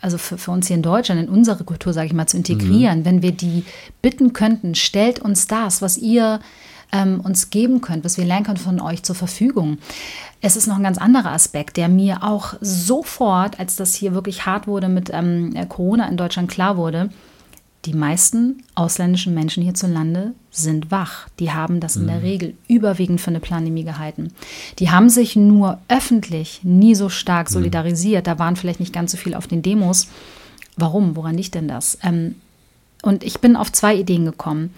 also 0.00 0.18
für, 0.18 0.38
für 0.38 0.50
uns 0.50 0.66
hier 0.66 0.76
in 0.76 0.82
Deutschland, 0.82 1.20
in 1.20 1.28
unsere 1.28 1.64
Kultur, 1.64 1.92
sage 1.92 2.06
ich 2.06 2.12
mal, 2.12 2.26
zu 2.26 2.36
integrieren, 2.36 3.04
wenn 3.04 3.22
wir 3.22 3.32
die 3.32 3.64
bitten 4.02 4.32
könnten, 4.32 4.74
stellt 4.74 5.20
uns 5.20 5.46
das, 5.46 5.82
was 5.82 5.96
ihr 5.96 6.40
ähm, 6.92 7.20
uns 7.20 7.50
geben 7.50 7.80
könnt, 7.80 8.04
was 8.04 8.18
wir 8.18 8.24
lernen 8.24 8.44
können 8.44 8.58
von 8.58 8.80
euch 8.80 9.02
zur 9.02 9.16
Verfügung. 9.16 9.78
Es 10.40 10.56
ist 10.56 10.66
noch 10.66 10.76
ein 10.76 10.82
ganz 10.82 10.98
anderer 10.98 11.32
Aspekt, 11.32 11.76
der 11.76 11.88
mir 11.88 12.22
auch 12.22 12.54
sofort, 12.60 13.58
als 13.58 13.76
das 13.76 13.94
hier 13.94 14.14
wirklich 14.14 14.46
hart 14.46 14.66
wurde 14.66 14.88
mit 14.88 15.10
ähm, 15.12 15.54
Corona 15.68 16.08
in 16.08 16.16
Deutschland 16.16 16.50
klar 16.50 16.76
wurde, 16.76 17.10
die 17.84 17.94
meisten 17.94 18.62
ausländischen 18.74 19.34
Menschen 19.34 19.62
hierzulande 19.62 20.34
sind 20.50 20.90
wach. 20.90 21.28
Die 21.38 21.52
haben 21.52 21.80
das 21.80 21.96
in 21.96 22.06
der 22.06 22.22
Regel 22.22 22.54
überwiegend 22.68 23.20
für 23.20 23.30
eine 23.30 23.40
Pandemie 23.40 23.84
gehalten. 23.84 24.32
Die 24.78 24.90
haben 24.90 25.10
sich 25.10 25.36
nur 25.36 25.78
öffentlich 25.88 26.60
nie 26.62 26.94
so 26.94 27.08
stark 27.08 27.50
solidarisiert. 27.50 28.26
Da 28.26 28.38
waren 28.38 28.56
vielleicht 28.56 28.80
nicht 28.80 28.92
ganz 28.92 29.12
so 29.12 29.18
viel 29.18 29.34
auf 29.34 29.46
den 29.46 29.62
Demos. 29.62 30.08
Warum? 30.76 31.16
Woran 31.16 31.36
liegt 31.36 31.54
denn 31.54 31.68
das? 31.68 31.98
Ähm, 32.02 32.36
und 33.02 33.22
ich 33.22 33.40
bin 33.40 33.56
auf 33.56 33.70
zwei 33.70 33.94
Ideen 33.94 34.24
gekommen. 34.24 34.72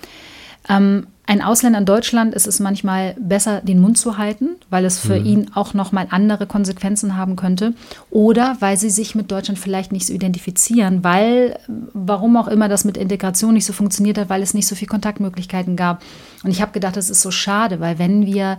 Ähm, 0.69 1.07
ein 1.29 1.43
Ausländer 1.43 1.81
in 1.81 1.87
Deutschland 1.87 2.35
ist 2.35 2.47
es 2.47 2.61
manchmal 2.61 3.17
besser, 3.19 3.61
den 3.61 3.81
Mund 3.81 3.99
zu 3.99 4.17
halten, 4.17 4.51
weil 4.71 4.85
es 4.85 5.01
für 5.01 5.17
ihn 5.17 5.51
auch 5.55 5.75
nochmal 5.75 6.07
andere 6.11 6.47
Konsequenzen 6.47 7.17
haben 7.17 7.35
könnte. 7.35 7.75
Oder 8.11 8.57
weil 8.61 8.77
sie 8.77 8.91
sich 8.91 9.17
mit 9.17 9.33
Deutschland 9.33 9.59
vielleicht 9.59 9.91
nicht 9.91 10.07
so 10.07 10.13
identifizieren, 10.13 11.03
weil, 11.03 11.59
warum 11.93 12.37
auch 12.37 12.47
immer 12.47 12.69
das 12.69 12.85
mit 12.85 12.97
Integration 12.97 13.55
nicht 13.55 13.65
so 13.65 13.73
funktioniert 13.73 14.19
hat, 14.19 14.29
weil 14.29 14.41
es 14.41 14.55
nicht 14.55 14.69
so 14.69 14.77
viele 14.77 14.89
Kontaktmöglichkeiten 14.89 15.75
gab. 15.75 16.01
Und 16.45 16.53
ich 16.53 16.63
habe 16.63 16.71
gedacht, 16.71 16.97
das 16.97 17.11
ist 17.11 17.23
so 17.23 17.33
schade, 17.33 17.81
weil 17.81 17.99
wenn 17.99 18.25
wir 18.25 18.59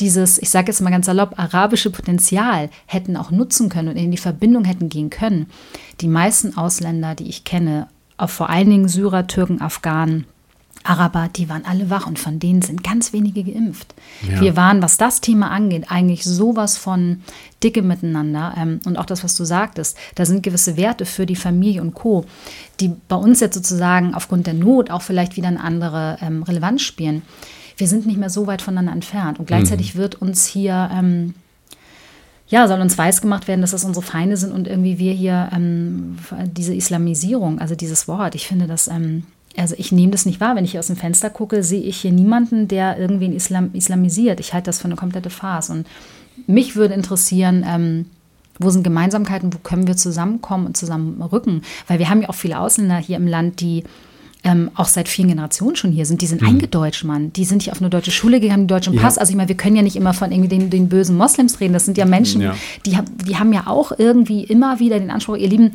dieses, 0.00 0.38
ich 0.38 0.50
sage 0.50 0.72
jetzt 0.72 0.80
mal 0.80 0.90
ganz 0.90 1.06
salopp, 1.06 1.38
arabische 1.38 1.90
Potenzial 1.90 2.68
hätten 2.86 3.16
auch 3.16 3.30
nutzen 3.30 3.68
können 3.68 3.90
und 3.90 3.96
in 3.96 4.10
die 4.10 4.16
Verbindung 4.16 4.64
hätten 4.64 4.88
gehen 4.88 5.10
können, 5.10 5.46
die 6.00 6.08
meisten 6.08 6.56
Ausländer, 6.56 7.14
die 7.14 7.28
ich 7.28 7.44
kenne, 7.44 7.86
vor 8.26 8.50
allen 8.50 8.68
Dingen 8.68 8.88
Syrer, 8.88 9.28
Türken, 9.28 9.60
Afghanen, 9.60 10.26
Araber, 10.84 11.28
die 11.34 11.48
waren 11.48 11.64
alle 11.64 11.90
wach 11.90 12.06
und 12.06 12.18
von 12.18 12.38
denen 12.38 12.62
sind 12.62 12.82
ganz 12.82 13.12
wenige 13.12 13.44
geimpft. 13.44 13.94
Ja. 14.28 14.40
Wir 14.40 14.56
waren, 14.56 14.82
was 14.82 14.96
das 14.96 15.20
Thema 15.20 15.50
angeht, 15.50 15.86
eigentlich 15.88 16.24
sowas 16.24 16.76
von 16.76 17.22
dicke 17.62 17.82
miteinander. 17.82 18.54
Ähm, 18.56 18.80
und 18.84 18.96
auch 18.96 19.06
das, 19.06 19.24
was 19.24 19.36
du 19.36 19.44
sagtest, 19.44 19.96
da 20.14 20.24
sind 20.24 20.42
gewisse 20.42 20.76
Werte 20.76 21.04
für 21.04 21.26
die 21.26 21.36
Familie 21.36 21.82
und 21.82 21.94
Co., 21.94 22.24
die 22.80 22.92
bei 23.08 23.16
uns 23.16 23.40
jetzt 23.40 23.54
sozusagen 23.54 24.14
aufgrund 24.14 24.46
der 24.46 24.54
Not 24.54 24.90
auch 24.90 25.02
vielleicht 25.02 25.36
wieder 25.36 25.48
eine 25.48 25.60
andere 25.60 26.18
ähm, 26.20 26.42
Relevanz 26.42 26.82
spielen. 26.82 27.22
Wir 27.76 27.88
sind 27.88 28.06
nicht 28.06 28.18
mehr 28.18 28.30
so 28.30 28.46
weit 28.46 28.62
voneinander 28.62 28.92
entfernt. 28.92 29.38
Und 29.38 29.46
gleichzeitig 29.46 29.94
wird 29.94 30.16
uns 30.16 30.46
hier 30.46 30.90
ähm, 30.92 31.34
ja, 32.48 32.66
soll 32.66 32.80
uns 32.80 32.96
weiß 32.96 33.20
gemacht 33.20 33.46
werden, 33.46 33.60
dass 33.60 33.72
das 33.72 33.84
unsere 33.84 34.04
Feinde 34.04 34.36
sind 34.36 34.52
und 34.52 34.66
irgendwie 34.66 34.98
wir 34.98 35.12
hier 35.12 35.50
ähm, 35.52 36.16
diese 36.46 36.74
Islamisierung, 36.74 37.58
also 37.58 37.74
dieses 37.74 38.08
Wort, 38.08 38.34
ich 38.34 38.48
finde 38.48 38.66
das, 38.66 38.88
also 39.58 39.74
ich 39.78 39.92
nehme 39.92 40.12
das 40.12 40.24
nicht 40.26 40.40
wahr. 40.40 40.56
Wenn 40.56 40.64
ich 40.64 40.70
hier 40.72 40.80
aus 40.80 40.86
dem 40.86 40.96
Fenster 40.96 41.30
gucke, 41.30 41.62
sehe 41.62 41.82
ich 41.82 41.98
hier 42.00 42.12
niemanden, 42.12 42.68
der 42.68 42.98
irgendwen 42.98 43.34
Islam, 43.34 43.70
islamisiert. 43.72 44.40
Ich 44.40 44.54
halte 44.54 44.66
das 44.66 44.78
für 44.78 44.86
eine 44.86 44.96
komplette 44.96 45.30
Farce. 45.30 45.70
Und 45.70 45.86
mich 46.46 46.76
würde 46.76 46.94
interessieren, 46.94 47.64
ähm, 47.66 48.06
wo 48.60 48.70
sind 48.70 48.82
Gemeinsamkeiten, 48.82 49.52
wo 49.52 49.58
können 49.58 49.86
wir 49.86 49.96
zusammenkommen 49.96 50.66
und 50.66 50.76
zusammenrücken? 50.76 51.62
Weil 51.86 51.98
wir 51.98 52.08
haben 52.08 52.22
ja 52.22 52.28
auch 52.28 52.34
viele 52.34 52.58
Ausländer 52.58 52.96
hier 52.96 53.16
im 53.16 53.26
Land, 53.26 53.60
die 53.60 53.84
ähm, 54.44 54.70
auch 54.76 54.86
seit 54.86 55.08
vielen 55.08 55.28
Generationen 55.28 55.74
schon 55.76 55.90
hier 55.90 56.06
sind. 56.06 56.22
Die 56.22 56.26
sind 56.26 56.42
eingedeutscht, 56.44 57.04
Mann. 57.04 57.32
Die 57.32 57.44
sind 57.44 57.62
hier 57.62 57.72
auf 57.72 57.80
eine 57.80 57.90
deutsche 57.90 58.12
Schule 58.12 58.38
gegangen, 58.38 58.52
haben 58.52 58.62
den 58.62 58.68
deutschen 58.68 58.94
Ja. 58.94 59.00
Pass. 59.02 59.18
Also 59.18 59.30
ich 59.30 59.36
meine, 59.36 59.48
wir 59.48 59.56
können 59.56 59.74
ja 59.76 59.82
nicht 59.82 59.96
immer 59.96 60.14
von 60.14 60.30
irgendwie 60.30 60.48
den, 60.48 60.70
den 60.70 60.88
bösen 60.88 61.16
Moslems 61.16 61.58
reden. 61.60 61.72
Das 61.72 61.84
sind 61.84 61.98
ja 61.98 62.04
Menschen, 62.04 62.40
Ja. 62.40 62.54
die, 62.86 62.96
haben- 62.96 63.18
die 63.26 63.36
haben 63.36 63.52
ja 63.52 63.66
auch 63.66 63.92
irgendwie 63.98 64.44
immer 64.44 64.78
wieder 64.78 64.98
den 65.00 65.10
Anspruch, 65.10 65.36
ihr 65.36 65.48
Lieben, 65.48 65.72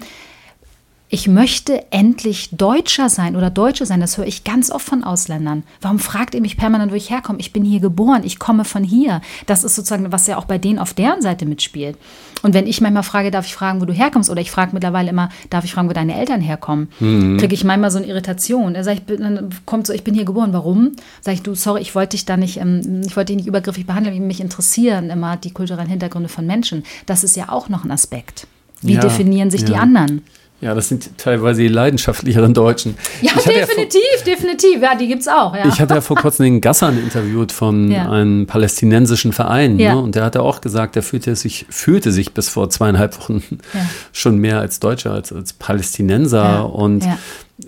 ich 1.14 1.28
möchte 1.28 1.92
endlich 1.92 2.50
Deutscher 2.54 3.08
sein 3.08 3.36
oder 3.36 3.52
Deutsche 3.52 3.86
sein. 3.86 4.00
Das 4.00 4.18
höre 4.18 4.26
ich 4.26 4.44
ganz 4.44 4.72
oft 4.72 4.88
von 4.88 5.04
Ausländern. 5.04 5.62
Warum 5.80 6.00
fragt 6.00 6.34
ihr 6.34 6.42
mich 6.42 6.58
permanent, 6.58 6.92
wo 6.92 6.96
ich 6.96 7.12
herkomme? 7.12 7.38
Ich 7.40 7.54
bin 7.54 7.64
hier 7.64 7.80
geboren, 7.80 8.24
ich 8.26 8.40
komme 8.40 8.66
von 8.66 8.84
hier. 8.84 9.22
Das 9.46 9.64
ist 9.64 9.76
sozusagen, 9.76 10.12
was 10.12 10.26
ja 10.26 10.40
auch 10.40 10.46
bei 10.46 10.58
denen 10.58 10.80
auf 10.80 10.96
deren 10.96 11.22
Seite 11.22 11.46
mitspielt. 11.46 12.00
Und 12.42 12.56
wenn 12.56 12.66
ich 12.66 12.82
manchmal 12.82 13.04
frage, 13.04 13.30
darf 13.30 13.46
ich 13.46 13.54
fragen, 13.54 13.80
wo 13.80 13.86
du 13.86 13.94
herkommst? 13.94 14.32
Oder 14.32 14.42
ich 14.42 14.50
frage 14.50 14.72
mittlerweile 14.74 15.12
immer, 15.12 15.30
darf 15.52 15.64
ich 15.64 15.74
fragen, 15.76 15.88
wo 15.88 15.94
deine 15.94 16.18
Eltern 16.18 16.42
herkommen? 16.42 16.90
Kriege 16.98 17.54
ich 17.54 17.64
manchmal 17.64 17.92
so 17.92 18.00
eine 18.00 18.08
Irritation. 18.08 18.74
Er 18.74 18.84
sagt, 18.84 18.98
ich 18.98 19.04
bin, 19.04 19.22
dann 19.22 19.50
kommt 19.68 19.86
so, 19.86 19.94
ich 19.94 20.04
bin 20.04 20.16
hier 20.16 20.26
geboren. 20.26 20.52
Warum? 20.52 20.94
Sag 21.22 21.36
ich, 21.36 21.44
du, 21.44 21.54
sorry, 21.54 21.82
ich 21.82 21.94
wollte 21.94 22.18
dich 22.18 22.26
da 22.26 22.38
nicht, 22.38 22.58
ähm, 22.58 23.04
ich 23.06 23.16
wollte 23.16 23.34
dich 23.34 23.38
nicht 23.38 23.48
übergriffig 23.48 23.86
behandeln. 23.86 24.26
Mich 24.26 24.42
interessieren 24.42 25.12
immer 25.12 25.38
die 25.38 25.52
kulturellen 25.52 25.90
Hintergründe 25.90 26.28
von 26.28 26.48
Menschen. 26.48 26.84
Das 27.06 27.24
ist 27.24 27.36
ja 27.36 27.50
auch 27.50 27.70
noch 27.70 27.86
ein 27.86 27.92
Aspekt. 27.92 28.48
Wie 28.82 28.96
Ja, 28.96 29.02
definieren 29.02 29.52
sich 29.52 29.64
die 29.64 29.74
ja. 29.74 29.80
anderen? 29.80 30.24
Ja, 30.64 30.74
das 30.74 30.88
sind 30.88 31.18
teilweise 31.18 31.62
die 31.62 31.68
leidenschaftlicheren 31.68 32.54
Deutschen. 32.54 32.96
Ja, 33.22 33.32
Ich 33.36 33.46
hatte 33.46 33.52
ja 33.60 33.66
vor- 33.66 33.76
definitiv, 33.76 34.24
definitiv. 34.26 34.82
Ja, 34.82 34.96
die 34.96 35.08
gibt's 35.08 35.28
auch. 35.28 35.54
Ja. 35.56 35.66
Ich 35.68 35.82
hatte 35.82 35.96
ja 35.96 36.02
vor 36.02 36.16
kurzem 36.16 36.44
den 36.46 36.62
Gassan 36.62 36.98
interviewt 36.98 37.52
von 37.52 37.92
Ja. 37.92 38.10
einem 38.10 38.48
palästinensischen 38.48 39.34
Verein. 39.34 39.78
Ja. 39.78 39.96
Ne? 39.96 40.02
Und 40.02 40.16
der 40.16 40.24
hatte 40.24 40.42
auch 40.42 40.62
gesagt, 40.62 40.96
er 40.96 41.04
fühlte 41.04 41.36
sich, 41.36 41.66
fühlte 41.70 42.12
sich 42.14 42.34
bis 42.34 42.48
vor 42.50 42.70
zweieinhalb 42.70 43.20
Wochen 43.20 43.44
Ja. 43.74 43.82
schon 44.14 44.38
mehr 44.38 44.60
als 44.60 44.80
Deutscher, 44.80 45.12
als, 45.12 45.34
als 45.34 45.52
Palästinenser. 45.54 46.44
Ja. 46.44 46.62
Und 46.62 47.04
Ja. 47.06 47.18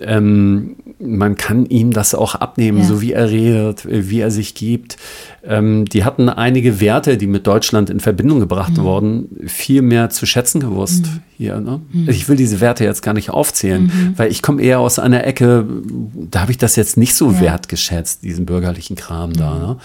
Ähm, 0.00 0.76
man 0.98 1.36
kann 1.36 1.64
ihm 1.66 1.92
das 1.92 2.14
auch 2.14 2.34
abnehmen, 2.34 2.78
Ja. 2.78 2.84
so 2.84 3.00
wie 3.00 3.12
er 3.12 3.30
redet, 3.30 3.84
äh, 3.84 4.10
wie 4.10 4.20
er 4.20 4.30
sich 4.30 4.54
gibt. 4.54 4.96
Ähm, 5.44 5.84
die 5.84 6.04
hatten 6.04 6.28
einige 6.28 6.80
Werte, 6.80 7.16
die 7.16 7.26
mit 7.28 7.46
Deutschland 7.46 7.88
in 7.88 8.00
Verbindung 8.00 8.40
gebracht 8.40 8.76
Mhm. 8.76 8.82
wurden, 8.82 9.28
viel 9.46 9.82
mehr 9.82 10.10
zu 10.10 10.26
schätzen 10.26 10.60
gewusst 10.60 11.06
hier. 11.36 11.60
Ne? 11.60 11.80
Mhm. 11.92 12.08
Ich 12.08 12.28
will 12.28 12.36
diese 12.36 12.60
Werte 12.60 12.84
jetzt 12.84 13.02
gar 13.02 13.14
nicht 13.14 13.30
aufzählen, 13.30 14.14
weil 14.16 14.30
ich 14.30 14.42
komme 14.42 14.60
eher 14.62 14.80
aus 14.80 14.98
einer 14.98 15.24
Ecke, 15.24 15.64
da 16.30 16.40
habe 16.40 16.50
ich 16.50 16.58
das 16.58 16.74
jetzt 16.76 16.96
nicht 16.96 17.14
so 17.14 17.30
Ja. 17.30 17.40
wertgeschätzt, 17.40 18.22
diesen 18.24 18.44
bürgerlichen 18.44 18.96
Kram 18.96 19.32
da. 19.34 19.58
Ne? 19.58 19.76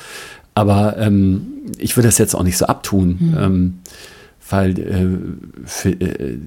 Aber 0.55 0.97
ähm, 0.97 1.47
ich 1.77 1.95
will 1.95 2.03
das 2.03 2.17
jetzt 2.17 2.35
auch 2.35 2.43
nicht 2.43 2.57
so 2.57 2.65
abtun, 2.65 3.17
Mhm. 3.19 3.37
ähm, 3.39 3.73
weil 4.49 4.79
äh, 4.79 5.17
für, 5.65 5.89
äh, 5.91 6.37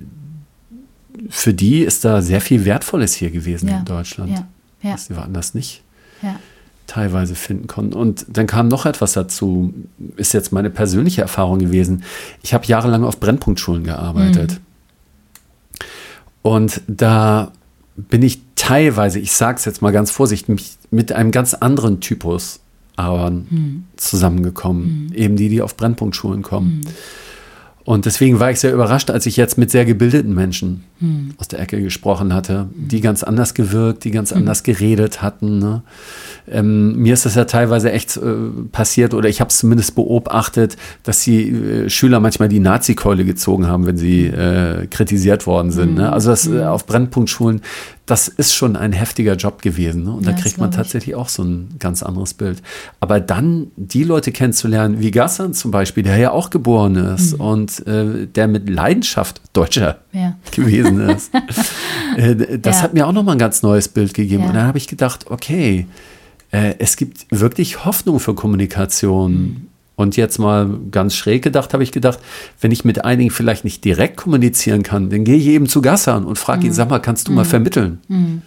für 1.30 1.54
die 1.54 1.80
ist 1.80 2.04
da 2.04 2.22
sehr 2.22 2.40
viel 2.40 2.64
Wertvolles 2.64 3.14
hier 3.14 3.30
gewesen 3.30 3.68
Ja. 3.68 3.78
in 3.78 3.84
Deutschland, 3.84 4.30
Ja. 4.30 4.46
Ja. 4.82 4.92
was 4.94 5.06
sie 5.06 5.16
woanders 5.16 5.54
nicht 5.54 5.82
teilweise 6.86 7.34
finden 7.34 7.66
konnten. 7.66 7.94
Und 7.94 8.26
dann 8.28 8.46
kam 8.46 8.68
noch 8.68 8.84
etwas 8.86 9.14
dazu, 9.14 9.72
ist 10.16 10.32
jetzt 10.34 10.52
meine 10.52 10.68
persönliche 10.70 11.22
Erfahrung 11.22 11.58
gewesen. 11.58 12.02
Ich 12.42 12.52
habe 12.54 12.66
jahrelang 12.66 13.04
auf 13.04 13.20
Brennpunktschulen 13.20 13.84
gearbeitet. 13.84 14.60
Und 16.42 16.82
da 16.86 17.52
bin 17.96 18.22
ich 18.22 18.40
teilweise, 18.56 19.18
ich 19.18 19.32
sage 19.32 19.58
es 19.58 19.64
jetzt 19.64 19.80
mal 19.82 19.92
ganz 19.92 20.10
vorsichtig, 20.10 20.76
mit 20.90 21.12
einem 21.12 21.30
ganz 21.30 21.54
anderen 21.54 22.00
Typus 22.00 22.60
aber 22.96 23.32
zusammengekommen. 23.96 25.10
Eben 25.14 25.36
die, 25.36 25.48
die 25.48 25.62
auf 25.62 25.76
Brennpunktschulen 25.76 26.42
kommen. 26.42 26.82
Und 27.84 28.06
deswegen 28.06 28.40
war 28.40 28.50
ich 28.50 28.60
sehr 28.60 28.72
überrascht, 28.72 29.10
als 29.10 29.26
ich 29.26 29.36
jetzt 29.36 29.58
mit 29.58 29.70
sehr 29.70 29.84
gebildeten 29.84 30.34
Menschen 30.34 30.84
hm. 31.00 31.34
aus 31.36 31.48
der 31.48 31.60
Ecke 31.60 31.82
gesprochen 31.82 32.32
hatte, 32.32 32.68
die 32.74 33.02
ganz 33.02 33.22
anders 33.22 33.52
gewirkt, 33.52 34.04
die 34.04 34.10
ganz 34.10 34.30
hm. 34.30 34.38
anders 34.38 34.62
geredet 34.62 35.20
hatten. 35.20 35.58
Ne? 35.58 35.82
Ähm, 36.48 36.96
mir 36.96 37.14
ist 37.14 37.24
das 37.24 37.34
ja 37.34 37.44
teilweise 37.44 37.90
echt 37.92 38.16
äh, 38.16 38.20
passiert 38.70 39.14
oder 39.14 39.28
ich 39.28 39.40
habe 39.40 39.48
es 39.48 39.58
zumindest 39.58 39.94
beobachtet, 39.94 40.76
dass 41.02 41.20
die 41.20 41.50
äh, 41.50 41.90
Schüler 41.90 42.20
manchmal 42.20 42.48
die 42.48 42.60
Nazi-Keule 42.60 43.24
gezogen 43.24 43.66
haben, 43.66 43.86
wenn 43.86 43.96
sie 43.96 44.26
äh, 44.26 44.86
kritisiert 44.86 45.46
worden 45.46 45.70
sind. 45.70 45.90
Hm. 45.90 45.94
Ne? 45.94 46.12
Also 46.12 46.30
das 46.30 46.46
äh, 46.46 46.50
hm. 46.50 46.64
auf 46.64 46.86
Brennpunktschulen 46.86 47.62
das 48.06 48.28
ist 48.28 48.54
schon 48.54 48.76
ein 48.76 48.92
heftiger 48.92 49.34
Job 49.34 49.62
gewesen. 49.62 50.04
Ne? 50.04 50.12
Und 50.12 50.26
ja, 50.26 50.32
da 50.32 50.38
kriegt 50.38 50.58
man 50.58 50.70
tatsächlich 50.70 51.14
auch 51.14 51.30
so 51.30 51.42
ein 51.42 51.76
ganz 51.78 52.02
anderes 52.02 52.34
Bild. 52.34 52.62
Aber 53.00 53.18
dann 53.18 53.68
die 53.76 54.04
Leute 54.04 54.30
kennenzulernen, 54.30 55.00
wie 55.00 55.10
Gassan 55.10 55.54
zum 55.54 55.70
Beispiel, 55.70 56.02
der 56.02 56.18
ja 56.18 56.30
auch 56.30 56.50
geboren 56.50 56.96
ist 56.96 57.34
mhm. 57.34 57.40
und 57.40 57.86
äh, 57.86 58.26
der 58.26 58.46
mit 58.46 58.68
Leidenschaft 58.68 59.40
Deutscher 59.54 59.98
ja. 60.12 60.36
gewesen 60.50 61.00
ist, 61.00 61.32
äh, 62.16 62.58
das 62.58 62.76
ja. 62.76 62.82
hat 62.82 62.94
mir 62.94 63.06
auch 63.06 63.12
nochmal 63.12 63.36
ein 63.36 63.38
ganz 63.38 63.62
neues 63.62 63.88
Bild 63.88 64.12
gegeben. 64.12 64.44
Und 64.44 64.54
dann 64.54 64.66
habe 64.66 64.78
ich 64.78 64.86
gedacht, 64.86 65.30
okay, 65.30 65.86
äh, 66.54 66.76
es 66.78 66.96
gibt 66.96 67.26
wirklich 67.30 67.84
Hoffnung 67.84 68.20
für 68.20 68.34
Kommunikation. 68.34 69.32
Mhm. 69.32 69.56
Und 69.96 70.16
jetzt 70.16 70.38
mal 70.38 70.68
ganz 70.90 71.14
schräg 71.14 71.42
gedacht, 71.42 71.72
habe 71.72 71.84
ich 71.84 71.92
gedacht, 71.92 72.18
wenn 72.60 72.72
ich 72.72 72.84
mit 72.84 73.04
einigen 73.04 73.30
vielleicht 73.30 73.64
nicht 73.64 73.84
direkt 73.84 74.16
kommunizieren 74.16 74.82
kann, 74.82 75.08
dann 75.08 75.22
gehe 75.24 75.36
ich 75.36 75.46
eben 75.46 75.68
zu 75.68 75.82
Gassan 75.82 76.24
und 76.24 76.36
frage 76.36 76.60
mhm. 76.60 76.66
ihn, 76.66 76.72
sag 76.72 76.90
mal, 76.90 76.98
kannst 76.98 77.28
du 77.28 77.32
mhm. 77.32 77.36
mal 77.36 77.44
vermitteln? 77.44 78.00
Mhm. 78.08 78.42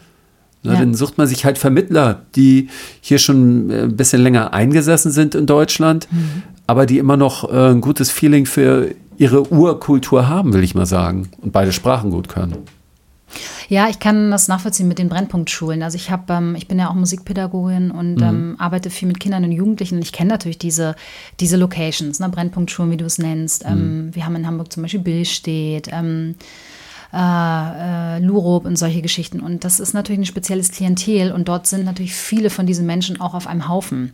Na, 0.63 0.73
ja. 0.73 0.79
Dann 0.79 0.93
sucht 0.93 1.17
man 1.17 1.27
sich 1.27 1.45
halt 1.45 1.57
Vermittler, 1.57 2.21
die 2.35 2.69
hier 3.01 3.19
schon 3.19 3.69
äh, 3.69 3.83
ein 3.83 3.95
bisschen 3.95 4.21
länger 4.21 4.53
eingesessen 4.53 5.11
sind 5.11 5.35
in 5.35 5.45
Deutschland, 5.45 6.07
mhm. 6.11 6.43
aber 6.65 6.85
die 6.85 6.97
immer 6.97 7.15
noch 7.15 7.49
äh, 7.49 7.71
ein 7.71 7.81
gutes 7.81 8.11
Feeling 8.11 8.45
für 8.45 8.93
ihre 9.17 9.51
Urkultur 9.51 10.27
haben, 10.27 10.53
will 10.53 10.63
ich 10.63 10.75
mal 10.75 10.85
sagen, 10.85 11.29
und 11.41 11.51
beide 11.51 11.71
Sprachen 11.71 12.11
gut 12.11 12.29
können. 12.29 12.57
Ja, 13.69 13.89
ich 13.89 13.99
kann 13.99 14.31
das 14.31 14.47
nachvollziehen 14.47 14.87
mit 14.87 14.99
den 14.99 15.09
Brennpunktschulen. 15.09 15.83
Also 15.83 15.95
ich 15.95 16.09
habe, 16.09 16.33
ähm, 16.33 16.55
ich 16.55 16.67
bin 16.67 16.79
ja 16.79 16.89
auch 16.89 16.93
Musikpädagogin 16.93 17.91
und 17.91 18.15
mhm. 18.15 18.23
ähm, 18.23 18.55
arbeite 18.57 18.89
viel 18.89 19.07
mit 19.07 19.19
Kindern 19.19 19.43
und 19.43 19.51
Jugendlichen. 19.51 20.01
Ich 20.01 20.13
kenne 20.13 20.29
natürlich 20.29 20.57
diese, 20.57 20.95
diese 21.39 21.57
Locations, 21.57 22.19
ne? 22.19 22.29
Brennpunktschulen, 22.29 22.91
wie 22.91 22.97
du 22.97 23.05
es 23.05 23.17
nennst. 23.17 23.65
Ähm, 23.65 23.73
mhm. 23.73 24.07
Ähm, 24.07 24.15
wir 24.15 24.25
haben 24.25 24.35
in 24.35 24.47
Hamburg 24.47 24.71
zum 24.71 24.83
Beispiel 24.83 25.01
Billstedt, 25.01 25.89
ähm, 25.91 26.35
äh, 27.13 28.17
äh, 28.17 28.19
Lurup 28.19 28.65
und 28.65 28.77
solche 28.77 29.01
Geschichten. 29.01 29.39
Und 29.39 29.63
das 29.63 29.79
ist 29.79 29.93
natürlich 29.93 30.19
ein 30.19 30.25
spezielles 30.25 30.71
Klientel 30.71 31.31
und 31.31 31.47
dort 31.47 31.67
sind 31.67 31.85
natürlich 31.85 32.13
viele 32.13 32.49
von 32.49 32.65
diesen 32.65 32.85
Menschen 32.85 33.21
auch 33.21 33.33
auf 33.33 33.47
einem 33.47 33.67
Haufen. 33.67 34.13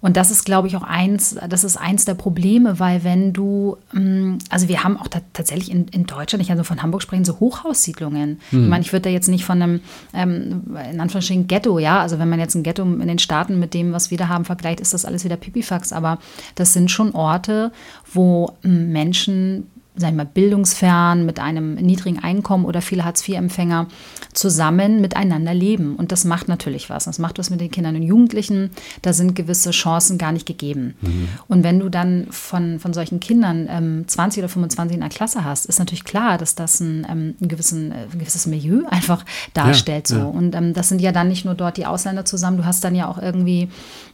Und 0.00 0.16
das 0.16 0.30
ist, 0.30 0.44
glaube 0.44 0.68
ich, 0.68 0.76
auch 0.76 0.82
eins, 0.82 1.36
das 1.48 1.64
ist 1.64 1.76
eins 1.76 2.04
der 2.04 2.14
Probleme, 2.14 2.78
weil 2.78 3.04
wenn 3.04 3.32
du, 3.32 3.76
mm, 3.92 4.38
also 4.50 4.68
wir 4.68 4.84
haben 4.84 4.96
auch 4.96 5.08
tatsächlich 5.08 5.70
in, 5.70 5.88
in 5.88 6.06
Deutschland, 6.06 6.42
ich 6.42 6.48
kann 6.48 6.58
so 6.58 6.64
von 6.64 6.82
Hamburg 6.82 7.02
sprechen, 7.02 7.24
so 7.24 7.40
Hochhaussiedlungen. 7.40 8.40
Hm. 8.50 8.64
Ich 8.64 8.68
meine, 8.68 8.82
ich 8.82 8.92
würde 8.92 9.04
da 9.04 9.10
jetzt 9.10 9.28
nicht 9.28 9.44
von 9.44 9.62
einem, 9.62 9.80
ähm, 10.12 10.76
in 10.90 11.00
Anführungsstrichen, 11.00 11.46
Ghetto, 11.46 11.78
ja, 11.78 12.00
also 12.00 12.18
wenn 12.18 12.28
man 12.28 12.40
jetzt 12.40 12.54
ein 12.54 12.62
Ghetto 12.62 12.82
in 12.82 13.06
den 13.06 13.18
Staaten 13.18 13.58
mit 13.58 13.74
dem, 13.74 13.92
was 13.92 14.10
wir 14.10 14.18
da 14.18 14.28
haben, 14.28 14.44
vergleicht, 14.44 14.80
ist 14.80 14.94
das 14.94 15.04
alles 15.04 15.24
wieder 15.24 15.36
Pipifax, 15.36 15.92
aber 15.92 16.18
das 16.54 16.72
sind 16.72 16.90
schon 16.90 17.12
Orte, 17.12 17.72
wo 18.12 18.52
mm, 18.62 18.92
Menschen 18.92 19.66
sagen 19.96 20.16
wir 20.16 20.24
mal, 20.24 20.30
bildungsfern, 20.32 21.24
mit 21.24 21.40
einem 21.40 21.74
niedrigen 21.74 22.18
Einkommen 22.18 22.64
oder 22.64 22.82
viele 22.82 23.04
Hartz-IV-Empfänger 23.04 23.86
zusammen 24.32 25.00
miteinander 25.00 25.54
leben. 25.54 25.96
Und 25.96 26.12
das 26.12 26.24
macht 26.24 26.48
natürlich 26.48 26.90
was. 26.90 27.04
Das 27.04 27.18
macht 27.18 27.38
was 27.38 27.50
mit 27.50 27.60
den 27.60 27.70
Kindern 27.70 27.96
und 27.96 28.02
Jugendlichen. 28.02 28.70
Da 29.02 29.12
sind 29.12 29.34
gewisse 29.34 29.70
Chancen 29.70 30.18
gar 30.18 30.32
nicht 30.32 30.46
gegeben. 30.46 30.94
Mhm. 31.00 31.28
Und 31.48 31.64
wenn 31.64 31.80
du 31.80 31.88
dann 31.88 32.26
von, 32.30 32.78
von 32.78 32.92
solchen 32.92 33.20
Kindern 33.20 33.68
ähm, 33.70 34.04
20 34.06 34.42
oder 34.42 34.48
25 34.48 34.94
in 34.94 35.00
der 35.00 35.08
Klasse 35.08 35.44
hast, 35.44 35.66
ist 35.66 35.78
natürlich 35.78 36.04
klar, 36.04 36.36
dass 36.36 36.54
das 36.54 36.80
ein, 36.80 37.06
ähm, 37.10 37.34
ein, 37.40 37.48
gewissen, 37.48 37.92
äh, 37.92 38.06
ein 38.12 38.18
gewisses 38.18 38.46
Milieu 38.46 38.82
einfach 38.90 39.24
darstellt. 39.54 40.10
Ja, 40.10 40.16
so. 40.16 40.20
Ja. 40.22 40.26
Und 40.26 40.54
ähm, 40.54 40.74
das 40.74 40.88
sind 40.88 41.00
ja 41.00 41.12
dann 41.12 41.28
nicht 41.28 41.44
nur 41.44 41.54
dort 41.54 41.76
die 41.76 41.86
Ausländer 41.86 42.24
zusammen, 42.24 42.58
du 42.58 42.64
hast 42.64 42.84
dann 42.84 42.94
ja 42.94 43.08
auch 43.08 43.18
irgendwie 43.18 43.68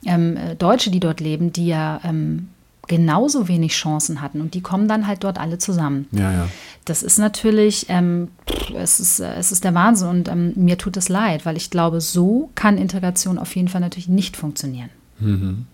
ähm, 0.07 0.37
äh, 0.37 0.55
Deutsche, 0.55 0.91
die 0.91 1.01
dort 1.01 1.21
leben, 1.21 1.53
die 1.53 1.67
ja 1.67 2.01
ähm, 2.05 2.49
genauso 2.89 3.49
wenig 3.49 3.73
Chancen 3.73 4.21
hatten 4.21 4.41
und 4.41 4.55
die 4.55 4.61
kommen 4.61 4.89
dann 4.89 5.07
halt 5.07 5.25
dort 5.25 5.39
alle 5.39 5.59
zusammen. 5.59 6.07
Ja, 6.11 6.33
ja. 6.33 6.49
Das 6.85 7.03
ist 7.03 7.19
natürlich, 7.19 7.87
ähm, 7.89 8.29
es, 8.75 8.99
ist, 8.99 9.21
äh, 9.21 9.35
es 9.35 9.53
ist 9.53 9.65
der 9.65 9.75
Wahnsinn 9.75 10.09
und 10.09 10.29
ähm, 10.29 10.53
mir 10.57 10.79
tut 10.79 10.97
es 10.97 11.09
leid, 11.09 11.47
weil 11.47 11.57
ich 11.57 11.71
glaube, 11.71 12.01
so 12.01 12.51
kann 12.55 12.79
Integration 12.79 13.39
auf 13.39 13.55
jeden 13.55 13.69
Fall 13.69 13.81
natürlich 13.81 14.09
nicht 14.09 14.37
funktionieren. 14.37 14.91
Mhm. 15.21 15.67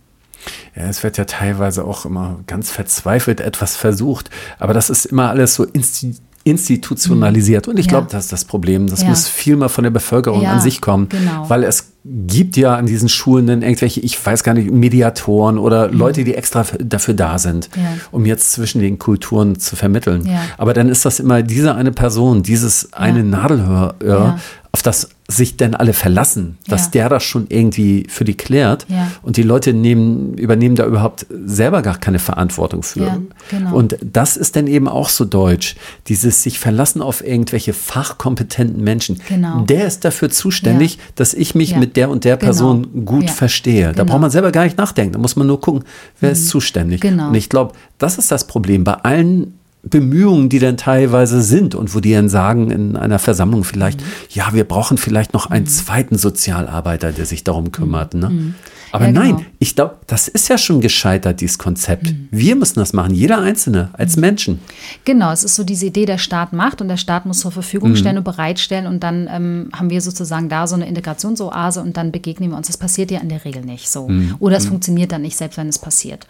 Ja, 0.76 0.84
es 0.84 1.02
wird 1.02 1.18
ja 1.18 1.24
teilweise 1.24 1.84
auch 1.84 2.04
immer 2.04 2.40
ganz 2.46 2.70
verzweifelt 2.70 3.40
etwas 3.40 3.76
versucht, 3.76 4.30
aber 4.59 4.72
das 4.72 4.90
ist 4.90 5.06
immer 5.06 5.30
alles 5.30 5.54
so 5.54 5.64
institutionell 5.64 6.28
institutionalisiert. 6.45 7.68
Und 7.68 7.78
ich 7.78 7.86
ja. 7.86 7.91
glaube, 7.91 8.09
das 8.11 8.24
ist 8.24 8.32
das 8.32 8.45
Problem. 8.45 8.86
Das 8.86 9.03
ja. 9.03 9.09
muss 9.09 9.28
viel 9.28 9.57
mehr 9.57 9.68
von 9.68 9.84
der 9.84 9.91
Bevölkerung 9.91 10.43
ja, 10.43 10.53
an 10.53 10.61
sich 10.61 10.80
kommen, 10.80 11.09
genau. 11.09 11.49
weil 11.49 11.64
es 11.64 11.93
gibt 12.05 12.57
ja 12.57 12.74
an 12.76 12.86
diesen 12.86 13.09
Schulen 13.09 13.47
dann 13.47 13.62
irgendwelche, 13.62 14.01
ich 14.01 14.24
weiß 14.24 14.43
gar 14.45 14.55
nicht, 14.55 14.70
Mediatoren 14.70 15.59
oder 15.59 15.89
mhm. 15.89 15.99
Leute, 15.99 16.24
die 16.24 16.34
extra 16.34 16.64
dafür 16.78 17.14
da 17.14 17.39
sind, 17.39 17.68
um 18.12 18.24
jetzt 18.24 18.53
zwischen 18.53 18.80
den 18.80 18.99
Kulturen 18.99 19.59
zu 19.59 19.76
vermitteln. 19.76 20.28
Aber 20.57 20.72
dann 20.72 20.89
ist 20.89 21.05
das 21.05 21.20
immer 21.20 21.43
diese 21.43 21.74
eine 21.74 21.93
Person, 21.93 22.43
dieses 22.43 22.93
eine 22.93 23.24
Nadelhörer, 23.24 24.39
auf 24.72 24.82
das 24.82 25.11
sich 25.31 25.59
denn 25.59 25.74
alle 25.74 25.93
verlassen, 25.93 26.57
dass 26.68 26.87
ja. 26.87 26.91
der 26.93 27.09
das 27.11 27.22
schon 27.22 27.47
irgendwie 27.51 28.07
für 28.09 28.24
die 28.24 28.35
klärt 28.35 28.87
ja. 28.89 29.11
und 29.20 29.37
die 29.37 29.43
Leute 29.43 29.74
nehmen, 29.74 30.39
übernehmen 30.39 30.74
da 30.74 30.87
überhaupt 30.87 31.26
selber 31.45 31.83
gar 31.83 31.99
keine 31.99 32.18
Verantwortung 32.18 32.83
für. 32.83 33.05
Ja, 33.05 33.20
genau. 33.51 33.76
Und 33.76 33.99
das 34.01 34.39
ist 34.39 34.57
dann 34.57 34.66
eben 34.66 34.89
auch 34.89 35.11
so 35.11 35.26
deutsch, 35.26 35.76
dieses 36.07 36.43
sich 36.43 36.59
verlassen 36.59 37.03
auf 37.03 37.22
irgendwelche 37.22 37.74
fachkompetenten 37.74 38.83
Menschen. 38.83 39.20
Genau. 39.29 39.61
Der 39.66 39.87
ist 39.87 40.07
dafür 40.07 40.31
zuständig, 40.31 40.99
dass 41.14 41.35
ich 41.35 41.55
mich 41.55 41.76
mit 41.76 41.99
der 41.99 42.09
und 42.09 42.24
der 42.24 42.39
genau. 42.39 42.47
Person 42.47 42.89
genau. 42.91 43.05
gut 43.05 43.29
verstehe. 43.29 43.89
Da 43.89 43.93
genau. 43.93 44.05
braucht 44.07 44.20
man 44.22 44.31
selber 44.31 44.51
gar 44.51 44.64
nicht 44.64 44.79
nachdenken, 44.79 45.12
da 45.12 45.18
muss 45.18 45.37
man 45.37 45.47
nur 45.47 45.61
gucken, 45.61 45.85
wer 46.20 46.31
mhm. 46.31 46.33
ist 46.33 46.49
zuständig. 46.49 47.03
Genau. 47.03 47.29
Und 47.29 47.35
ich 47.35 47.51
glaube, 47.51 47.74
das 47.99 48.16
ist 48.16 48.33
das 48.33 48.47
Problem 48.47 48.83
bei 48.83 48.95
allen 48.95 49.57
Bemühungen, 49.83 50.49
die 50.49 50.59
dann 50.59 50.76
teilweise 50.76 51.41
sind 51.41 51.74
und 51.74 51.95
wo 51.95 52.01
die 52.01 52.12
dann 52.12 52.29
sagen 52.29 52.70
in 52.70 52.97
einer 52.97 53.18
Versammlung 53.18 53.64
vielleicht, 53.64 54.01
mhm. 54.01 54.05
ja, 54.31 54.53
wir 54.53 54.64
brauchen 54.64 54.99
vielleicht 54.99 55.35
noch 55.35 55.47
einen 55.47 55.64
mhm. 55.64 55.70
zweiten 55.70 56.18
Sozialarbeiter, 56.18 57.12
der 57.12 57.26
sich 57.26 57.45
darum 57.45 57.72
kümmert. 57.72 58.14
Ne? 58.14 58.31
Mhm. 58.31 58.55
Aber 58.93 59.07
ja, 59.07 59.12
nein, 59.12 59.36
genau. 59.36 59.49
ich 59.59 59.74
glaube, 59.74 59.97
das 60.07 60.28
ist 60.28 60.49
ja 60.49 60.59
schon 60.59 60.80
gescheitert, 60.80 61.41
dieses 61.41 61.59
Konzept. 61.59 62.07
Mhm. 62.07 62.28
Wir 62.30 62.57
müssen 62.57 62.78
das 62.78 62.93
machen, 62.93 63.14
jeder 63.14 63.41
Einzelne, 63.41 63.91
als 63.93 64.16
mhm. 64.16 64.20
Menschen. 64.20 64.61
Genau, 65.05 65.30
es 65.32 65.45
ist 65.45 65.55
so 65.55 65.64
diese 65.64 65.86
Idee, 65.86 66.07
der 66.07 66.18
Staat 66.18 66.53
macht 66.53 66.80
und 66.80 66.89
der 66.89 66.97
Staat 66.97 67.26
muss 67.26 67.41
zur 67.41 67.53
Verfügung 67.53 67.91
mhm. 67.91 67.97
stellen 67.97 68.18
und 68.18 68.24
bereitstellen 68.24 68.86
und 68.86 69.03
dann 69.03 69.28
ähm, 69.30 69.68
haben 69.72 69.91
wir 69.91 70.01
sozusagen 70.01 70.49
da 70.49 70.66
so 70.66 70.74
eine 70.74 70.89
Integrationsoase 70.89 71.80
und 71.80 71.97
dann 71.97 72.12
begegnen 72.12 72.51
wir 72.51 72.57
uns. 72.57 72.66
Das 72.66 72.76
passiert 72.76 73.11
ja 73.11 73.20
in 73.20 73.28
der 73.28 73.45
Regel 73.45 73.64
nicht 73.64 73.89
so. 73.89 74.09
Mhm. 74.09 74.36
Oder 74.39 74.57
es 74.57 74.64
mhm. 74.64 74.70
funktioniert 74.70 75.12
dann 75.12 75.22
nicht, 75.22 75.36
selbst 75.36 75.57
wenn 75.57 75.68
es 75.68 75.78
passiert. 75.78 76.26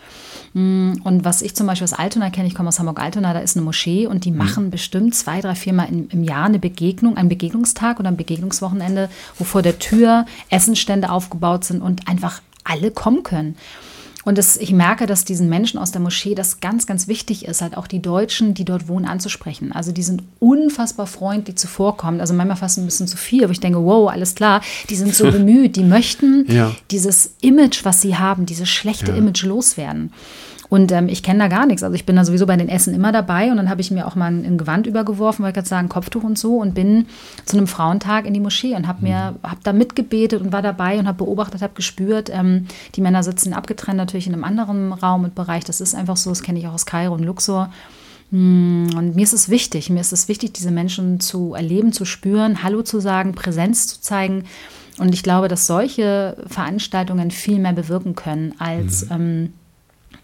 Mm, 0.54 0.94
und 1.04 1.24
was 1.24 1.42
ich 1.42 1.54
zum 1.54 1.66
Beispiel 1.66 1.84
aus 1.84 1.92
Altona 1.92 2.30
kenne, 2.30 2.48
ich 2.48 2.54
komme 2.54 2.68
aus 2.68 2.78
Hamburg-Altona, 2.78 3.34
da 3.34 3.40
ist 3.40 3.56
eine 3.56 3.64
Moschee 3.64 4.06
und 4.06 4.24
die 4.24 4.30
machen 4.30 4.70
bestimmt 4.70 5.14
zwei, 5.14 5.40
drei, 5.40 5.54
viermal 5.54 5.88
im, 5.88 6.09
im 6.11 6.24
Jahr 6.24 6.46
eine 6.46 6.59
Begegnung, 6.59 7.16
einen 7.16 7.28
Begegnungstag 7.28 8.00
oder 8.00 8.09
ein 8.09 8.16
Begegnungswochenende, 8.16 9.09
wo 9.38 9.44
vor 9.44 9.62
der 9.62 9.78
Tür 9.78 10.26
Essenstände 10.50 11.11
aufgebaut 11.11 11.64
sind 11.64 11.82
und 11.82 12.09
einfach 12.09 12.40
alle 12.68 12.90
kommen 12.90 13.22
können. 13.22 13.56
Und 14.28 14.36
das, 14.36 14.58
ich 14.58 14.72
merke, 14.72 15.06
dass 15.06 15.24
diesen 15.24 15.48
Menschen 15.48 15.78
aus 15.78 15.90
der 15.90 16.02
Moschee 16.02 16.34
das 16.34 16.60
ganz, 16.60 16.86
ganz 16.86 17.08
wichtig 17.08 17.46
ist, 17.46 17.62
halt 17.62 17.78
auch 17.78 17.86
die 17.86 18.02
Deutschen, 18.02 18.52
die 18.52 18.66
dort 18.66 18.86
wohnen, 18.86 19.06
anzusprechen. 19.06 19.72
Also 19.72 19.90
die 19.90 20.02
sind 20.02 20.22
unfassbar 20.38 21.06
freundlich 21.06 21.56
zuvorkommend. 21.56 22.20
Also 22.20 22.34
manchmal 22.34 22.58
fast 22.58 22.76
ein 22.76 22.84
bisschen 22.84 23.06
zu 23.06 23.16
viel, 23.16 23.42
aber 23.42 23.52
ich 23.52 23.60
denke, 23.60 23.82
wow, 23.82 24.10
alles 24.10 24.34
klar, 24.34 24.60
die 24.90 24.96
sind 24.96 25.14
so 25.14 25.30
bemüht, 25.32 25.76
die 25.76 25.84
möchten 25.84 26.44
ja. 26.52 26.74
dieses 26.90 27.36
Image, 27.40 27.86
was 27.86 28.02
sie 28.02 28.16
haben, 28.16 28.44
dieses 28.44 28.68
schlechte 28.68 29.12
ja. 29.12 29.16
Image 29.16 29.44
loswerden. 29.44 30.12
Und 30.68 30.92
ähm, 30.92 31.08
ich 31.08 31.22
kenne 31.22 31.38
da 31.38 31.48
gar 31.48 31.66
nichts. 31.66 31.82
Also 31.82 31.94
ich 31.94 32.04
bin 32.04 32.16
da 32.16 32.24
sowieso 32.24 32.46
bei 32.46 32.56
den 32.56 32.68
Essen 32.68 32.94
immer 32.94 33.10
dabei 33.10 33.50
und 33.50 33.56
dann 33.56 33.70
habe 33.70 33.80
ich 33.80 33.90
mir 33.90 34.06
auch 34.06 34.16
mal 34.16 34.26
ein, 34.26 34.44
ein 34.44 34.58
Gewand 34.58 34.86
übergeworfen, 34.86 35.42
weil 35.42 35.50
ich 35.50 35.54
gerade 35.54 35.68
sagen, 35.68 35.88
Kopftuch 35.88 36.22
und 36.22 36.38
so 36.38 36.56
und 36.56 36.74
bin 36.74 37.06
zu 37.46 37.56
einem 37.56 37.66
Frauentag 37.66 38.26
in 38.26 38.34
die 38.34 38.40
Moschee 38.40 38.74
und 38.74 38.86
habe 38.86 39.02
mir, 39.02 39.34
mhm. 39.42 39.48
habe 39.48 39.60
da 39.62 39.72
mitgebetet 39.72 40.42
und 40.42 40.52
war 40.52 40.62
dabei 40.62 40.98
und 40.98 41.06
habe 41.06 41.24
beobachtet, 41.24 41.62
habe 41.62 41.74
gespürt. 41.74 42.30
Ähm, 42.32 42.66
die 42.94 43.00
Männer 43.00 43.22
sitzen 43.22 43.54
abgetrennt 43.54 43.96
natürlich 43.96 44.26
in 44.26 44.34
einem 44.34 44.44
anderen 44.44 44.92
Raum 44.92 45.24
und 45.24 45.34
Bereich. 45.34 45.64
Das 45.64 45.80
ist 45.80 45.94
einfach 45.94 46.18
so, 46.18 46.30
das 46.30 46.42
kenne 46.42 46.58
ich 46.58 46.66
auch 46.66 46.74
aus 46.74 46.86
Kairo 46.86 47.14
und 47.14 47.24
Luxor. 47.24 47.70
Hm, 48.30 48.90
und 48.94 49.16
mir 49.16 49.22
ist 49.22 49.32
es 49.32 49.48
wichtig, 49.48 49.88
mir 49.88 50.00
ist 50.00 50.12
es 50.12 50.28
wichtig, 50.28 50.52
diese 50.52 50.70
Menschen 50.70 51.18
zu 51.18 51.54
erleben, 51.54 51.94
zu 51.94 52.04
spüren, 52.04 52.62
Hallo 52.62 52.82
zu 52.82 53.00
sagen, 53.00 53.32
Präsenz 53.34 53.86
zu 53.86 54.00
zeigen. 54.02 54.44
Und 54.98 55.14
ich 55.14 55.22
glaube, 55.22 55.48
dass 55.48 55.66
solche 55.66 56.36
Veranstaltungen 56.46 57.30
viel 57.30 57.58
mehr 57.58 57.72
bewirken 57.72 58.14
können 58.14 58.54
als 58.58 59.06
mhm. 59.06 59.12
ähm, 59.12 59.52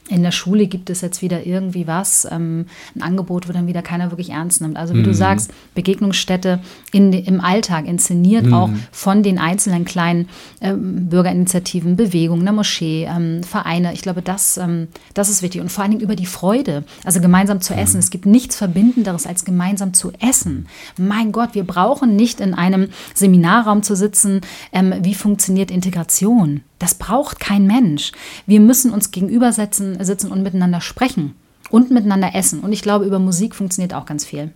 in 0.09 0.23
der 0.23 0.33
Schule 0.33 0.67
gibt 0.67 0.91
es 0.91 1.01
jetzt 1.01 1.23
wieder 1.23 1.47
irgendwie 1.47 1.87
was, 1.87 2.29
ähm, 2.31 2.67
ein 2.95 3.03
Angebot, 3.03 3.49
wo 3.49 3.53
dann 3.53 3.67
wieder 3.67 3.81
keiner 3.81 4.11
wirklich 4.11 4.31
ernst 4.31 4.61
nimmt. 4.61 4.77
Also 4.77 4.93
wie 4.95 4.99
mhm. 4.99 5.05
du 5.05 5.15
sagst, 5.15 5.51
Begegnungsstätte 5.75 6.61
in, 6.93 7.13
im 7.13 7.41
Alltag 7.41 7.87
inszeniert 7.87 8.47
mhm. 8.47 8.55
auch 8.55 8.71
von 8.93 9.23
den 9.23 9.39
einzelnen 9.39 9.87
kleinen 9.87 10.29
ähm, 10.61 11.09
Bürgerinitiativen, 11.09 11.97
Bewegungen, 11.97 12.43
einer 12.43 12.53
Moschee, 12.53 13.09
ähm, 13.09 13.43
Vereine. 13.43 13.95
Ich 13.95 14.03
glaube, 14.03 14.21
das, 14.21 14.59
ähm, 14.59 14.89
das 15.15 15.31
ist 15.31 15.41
wichtig. 15.43 15.63
Und 15.63 15.73
vor 15.73 15.83
allen 15.83 15.93
Dingen 15.93 16.03
über 16.03 16.17
die 16.17 16.27
Freude, 16.27 16.85
also 17.05 17.21
gemeinsam 17.21 17.63
zu 17.63 17.73
essen. 17.73 17.97
Mhm. 17.97 18.01
Es 18.01 18.11
gibt 18.11 18.27
nichts 18.27 18.57
Verbindenderes, 18.57 19.27
als 19.27 19.47
gemeinsam 19.47 19.95
zu 19.95 20.13
essen. 20.21 20.67
Mein 20.99 21.33
Gott, 21.33 21.55
wir 21.55 21.65
brauchen 21.65 22.15
nicht 22.15 22.41
in 22.41 22.53
einem 22.53 22.89
Seminarraum 23.15 23.83
zu 23.83 23.97
sitzen, 23.97 24.43
ähm, 24.73 24.93
wie 25.01 25.15
funktioniert 25.15 25.71
Integration. 25.71 26.61
Das 26.79 26.95
braucht 26.95 27.41
kein 27.41 27.67
Mensch. 27.67 28.13
Wir 28.47 28.61
müssen 28.61 28.93
uns 28.93 29.11
gegenübersetzen, 29.11 30.03
sitzen 30.05 30.31
und 30.31 30.43
miteinander 30.43 30.81
sprechen 30.81 31.35
und 31.71 31.91
miteinander 31.91 32.35
essen. 32.35 32.61
Und 32.61 32.73
ich 32.73 32.83
glaube, 32.83 33.05
über 33.05 33.19
Musik 33.19 33.55
funktioniert 33.55 33.95
auch 33.95 34.07
ganz 34.07 34.25
viel. 34.25 34.53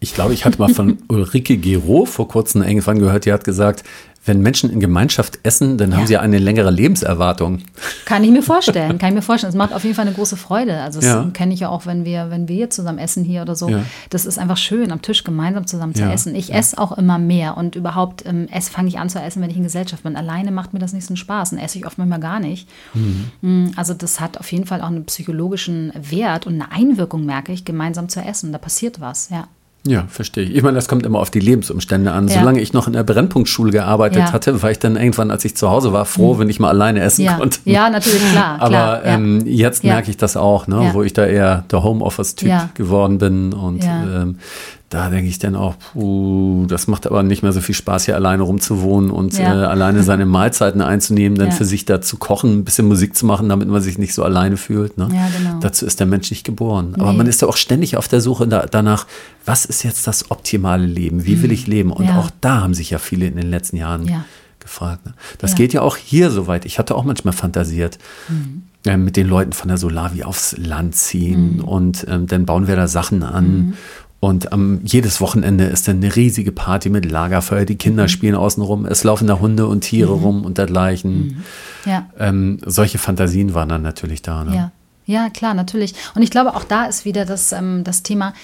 Ich 0.00 0.14
glaube, 0.14 0.34
ich 0.34 0.44
hatte 0.44 0.58
mal 0.58 0.72
von 0.72 0.98
Ulrike 1.08 1.56
Gero 1.56 2.04
vor 2.04 2.28
kurzem 2.28 2.62
irgendwann 2.62 2.98
gehört, 2.98 3.24
die 3.24 3.32
hat 3.32 3.44
gesagt, 3.44 3.84
wenn 4.28 4.42
Menschen 4.42 4.70
in 4.70 4.78
Gemeinschaft 4.78 5.38
essen, 5.42 5.78
dann 5.78 5.90
ja. 5.90 5.96
haben 5.96 6.06
sie 6.06 6.18
eine 6.18 6.38
längere 6.38 6.70
Lebenserwartung. 6.70 7.60
Kann 8.04 8.22
ich 8.22 8.30
mir 8.30 8.42
vorstellen, 8.42 8.98
kann 8.98 9.08
ich 9.10 9.14
mir 9.14 9.22
vorstellen. 9.22 9.48
Es 9.48 9.56
macht 9.56 9.72
auf 9.72 9.82
jeden 9.84 9.96
Fall 9.96 10.06
eine 10.06 10.14
große 10.14 10.36
Freude. 10.36 10.80
Also 10.80 11.00
das 11.00 11.08
ja. 11.08 11.30
kenne 11.32 11.54
ich 11.54 11.60
ja 11.60 11.70
auch, 11.70 11.86
wenn 11.86 12.04
wir, 12.04 12.30
wenn 12.30 12.46
wir 12.46 12.68
zusammen 12.68 12.98
essen 12.98 13.24
hier 13.24 13.42
oder 13.42 13.56
so. 13.56 13.68
Ja. 13.68 13.82
Das 14.10 14.26
ist 14.26 14.38
einfach 14.38 14.58
schön, 14.58 14.92
am 14.92 15.02
Tisch 15.02 15.24
gemeinsam 15.24 15.66
zusammen 15.66 15.94
zu 15.94 16.04
essen. 16.04 16.34
Ich 16.34 16.52
esse 16.52 16.78
auch 16.78 16.92
immer 16.92 17.18
mehr 17.18 17.56
und 17.56 17.74
überhaupt 17.74 18.24
ähm, 18.26 18.48
fange 18.70 18.88
ich 18.88 18.98
an 18.98 19.08
zu 19.08 19.18
essen, 19.18 19.40
wenn 19.42 19.50
ich 19.50 19.56
in 19.56 19.62
Gesellschaft 19.62 20.02
bin. 20.02 20.14
Alleine 20.14 20.50
macht 20.50 20.74
mir 20.74 20.78
das 20.78 20.92
nicht 20.92 21.06
so 21.06 21.12
einen 21.12 21.16
Spaß 21.16 21.52
und 21.52 21.58
esse 21.58 21.78
ich 21.78 21.86
oft 21.86 21.96
manchmal 21.96 22.20
gar 22.20 22.38
nicht. 22.38 22.68
Mhm. 22.92 23.30
Mm, 23.40 23.70
also 23.76 23.94
das 23.94 24.20
hat 24.20 24.38
auf 24.38 24.52
jeden 24.52 24.66
Fall 24.66 24.82
auch 24.82 24.88
einen 24.88 25.06
psychologischen 25.06 25.92
Wert 25.94 26.46
und 26.46 26.54
eine 26.54 26.70
Einwirkung, 26.70 27.24
merke 27.24 27.52
ich, 27.52 27.64
gemeinsam 27.64 28.08
zu 28.10 28.20
essen. 28.20 28.52
Da 28.52 28.58
passiert 28.58 29.00
was, 29.00 29.30
ja. 29.30 29.48
Ja, 29.86 30.04
verstehe 30.08 30.44
ich. 30.44 30.54
Ich 30.54 30.62
meine, 30.62 30.74
das 30.74 30.88
kommt 30.88 31.06
immer 31.06 31.18
auf 31.20 31.30
die 31.30 31.40
Lebensumstände 31.40 32.12
an. 32.12 32.28
Ja. 32.28 32.40
Solange 32.40 32.60
ich 32.60 32.72
noch 32.72 32.88
in 32.88 32.92
der 32.92 33.04
Brennpunktschule 33.04 33.70
gearbeitet 33.70 34.18
ja. 34.18 34.32
hatte, 34.32 34.62
war 34.62 34.70
ich 34.70 34.78
dann 34.78 34.96
irgendwann, 34.96 35.30
als 35.30 35.44
ich 35.44 35.56
zu 35.56 35.70
Hause 35.70 35.92
war, 35.92 36.04
froh, 36.04 36.34
mhm. 36.34 36.40
wenn 36.40 36.50
ich 36.50 36.60
mal 36.60 36.68
alleine 36.68 37.00
essen 37.00 37.24
ja. 37.24 37.36
konnte. 37.36 37.60
Ja, 37.64 37.88
natürlich, 37.88 38.22
klar. 38.32 38.56
Aber 38.60 38.68
klar, 38.68 39.04
ähm, 39.04 39.42
jetzt 39.46 39.84
merke 39.84 40.10
ich 40.10 40.16
das 40.16 40.36
auch, 40.36 40.66
ne, 40.66 40.90
wo 40.92 41.02
ich 41.02 41.12
da 41.12 41.24
eher 41.24 41.64
der 41.70 41.82
Homeoffice-Typ 41.84 42.74
geworden 42.74 43.18
bin 43.18 43.52
und 43.52 43.84
ähm, 43.84 44.38
da 44.88 45.10
denke 45.10 45.28
ich 45.28 45.38
dann 45.38 45.54
auch, 45.54 45.76
puh, 45.92 46.64
das 46.66 46.86
macht 46.86 47.06
aber 47.06 47.22
nicht 47.22 47.42
mehr 47.42 47.52
so 47.52 47.60
viel 47.60 47.74
Spaß, 47.74 48.06
hier 48.06 48.14
alleine 48.14 48.42
rumzuwohnen 48.42 49.10
und 49.10 49.36
ja. 49.36 49.64
äh, 49.64 49.66
alleine 49.66 50.02
seine 50.02 50.24
Mahlzeiten 50.26 50.80
einzunehmen, 50.80 51.38
dann 51.38 51.48
ja. 51.48 51.54
für 51.54 51.66
sich 51.66 51.84
da 51.84 52.00
zu 52.00 52.16
kochen, 52.16 52.58
ein 52.58 52.64
bisschen 52.64 52.88
Musik 52.88 53.14
zu 53.14 53.26
machen, 53.26 53.50
damit 53.50 53.68
man 53.68 53.82
sich 53.82 53.98
nicht 53.98 54.14
so 54.14 54.22
alleine 54.22 54.56
fühlt. 54.56 54.96
Ne? 54.96 55.08
Ja, 55.12 55.28
genau. 55.36 55.60
Dazu 55.60 55.84
ist 55.84 56.00
der 56.00 56.06
Mensch 56.06 56.30
nicht 56.30 56.44
geboren. 56.44 56.94
Nee. 56.96 57.02
Aber 57.02 57.12
man 57.12 57.26
ist 57.26 57.42
ja 57.42 57.48
auch 57.48 57.56
ständig 57.56 57.96
auf 57.98 58.08
der 58.08 58.22
Suche 58.22 58.48
da, 58.48 58.64
danach, 58.64 59.06
was 59.44 59.66
ist 59.66 59.82
jetzt 59.82 60.06
das 60.06 60.30
optimale 60.30 60.86
Leben? 60.86 61.26
Wie 61.26 61.42
will 61.42 61.48
mhm. 61.48 61.54
ich 61.54 61.66
leben? 61.66 61.92
Und 61.92 62.08
auch 62.10 62.30
da 62.40 62.62
haben 62.62 62.74
sich 62.74 62.90
ja 62.90 62.98
viele 62.98 63.26
in 63.26 63.36
den 63.36 63.50
letzten 63.50 63.76
Jahren 63.76 64.10
gefragt. 64.60 65.04
Ne? 65.04 65.14
Das 65.38 65.54
geht 65.54 65.72
ja 65.72 65.82
auch 65.82 65.96
hier 65.96 66.30
so 66.30 66.46
weit. 66.46 66.64
Ich 66.64 66.78
hatte 66.78 66.94
auch 66.94 67.04
manchmal 67.04 67.34
fantasiert. 67.34 67.98
Mhm. 68.28 68.62
Äh, 68.86 68.96
mit 68.96 69.16
den 69.16 69.26
Leuten 69.26 69.52
von 69.52 69.68
der 69.68 69.76
Solavi 69.76 70.22
aufs 70.22 70.56
Land 70.56 70.94
ziehen 70.94 71.56
mhm. 71.56 71.64
und 71.64 72.06
ähm, 72.08 72.28
dann 72.28 72.46
bauen 72.46 72.68
wir 72.68 72.76
da 72.76 72.86
Sachen 72.86 73.24
an 73.24 73.44
mhm. 73.44 73.74
Und 74.20 74.48
ähm, 74.52 74.80
jedes 74.84 75.20
Wochenende 75.20 75.64
ist 75.64 75.86
dann 75.86 75.98
eine 75.98 76.16
riesige 76.16 76.50
Party 76.50 76.90
mit 76.90 77.08
Lagerfeuer. 77.10 77.64
Die 77.64 77.76
Kinder 77.76 78.04
mhm. 78.04 78.08
spielen 78.08 78.34
außenrum. 78.34 78.84
Es 78.84 79.04
laufen 79.04 79.28
da 79.28 79.38
Hunde 79.38 79.66
und 79.66 79.82
Tiere 79.82 80.16
mhm. 80.16 80.22
rum 80.22 80.44
und 80.44 80.58
dergleichen. 80.58 81.18
Mhm. 81.18 81.44
Ja. 81.84 82.10
Ähm, 82.18 82.58
solche 82.64 82.98
Fantasien 82.98 83.54
waren 83.54 83.68
dann 83.68 83.82
natürlich 83.82 84.22
da. 84.22 84.44
Ne? 84.44 84.54
Ja. 84.54 84.72
Ja, 85.08 85.30
klar, 85.30 85.54
natürlich. 85.54 85.94
Und 86.14 86.22
ich 86.22 86.30
glaube, 86.30 86.54
auch 86.54 86.64
da 86.64 86.84
ist 86.84 87.06
wieder 87.06 87.24
das, 87.24 87.52
ähm, 87.52 87.82
das 87.82 88.02
Thema, 88.02 88.34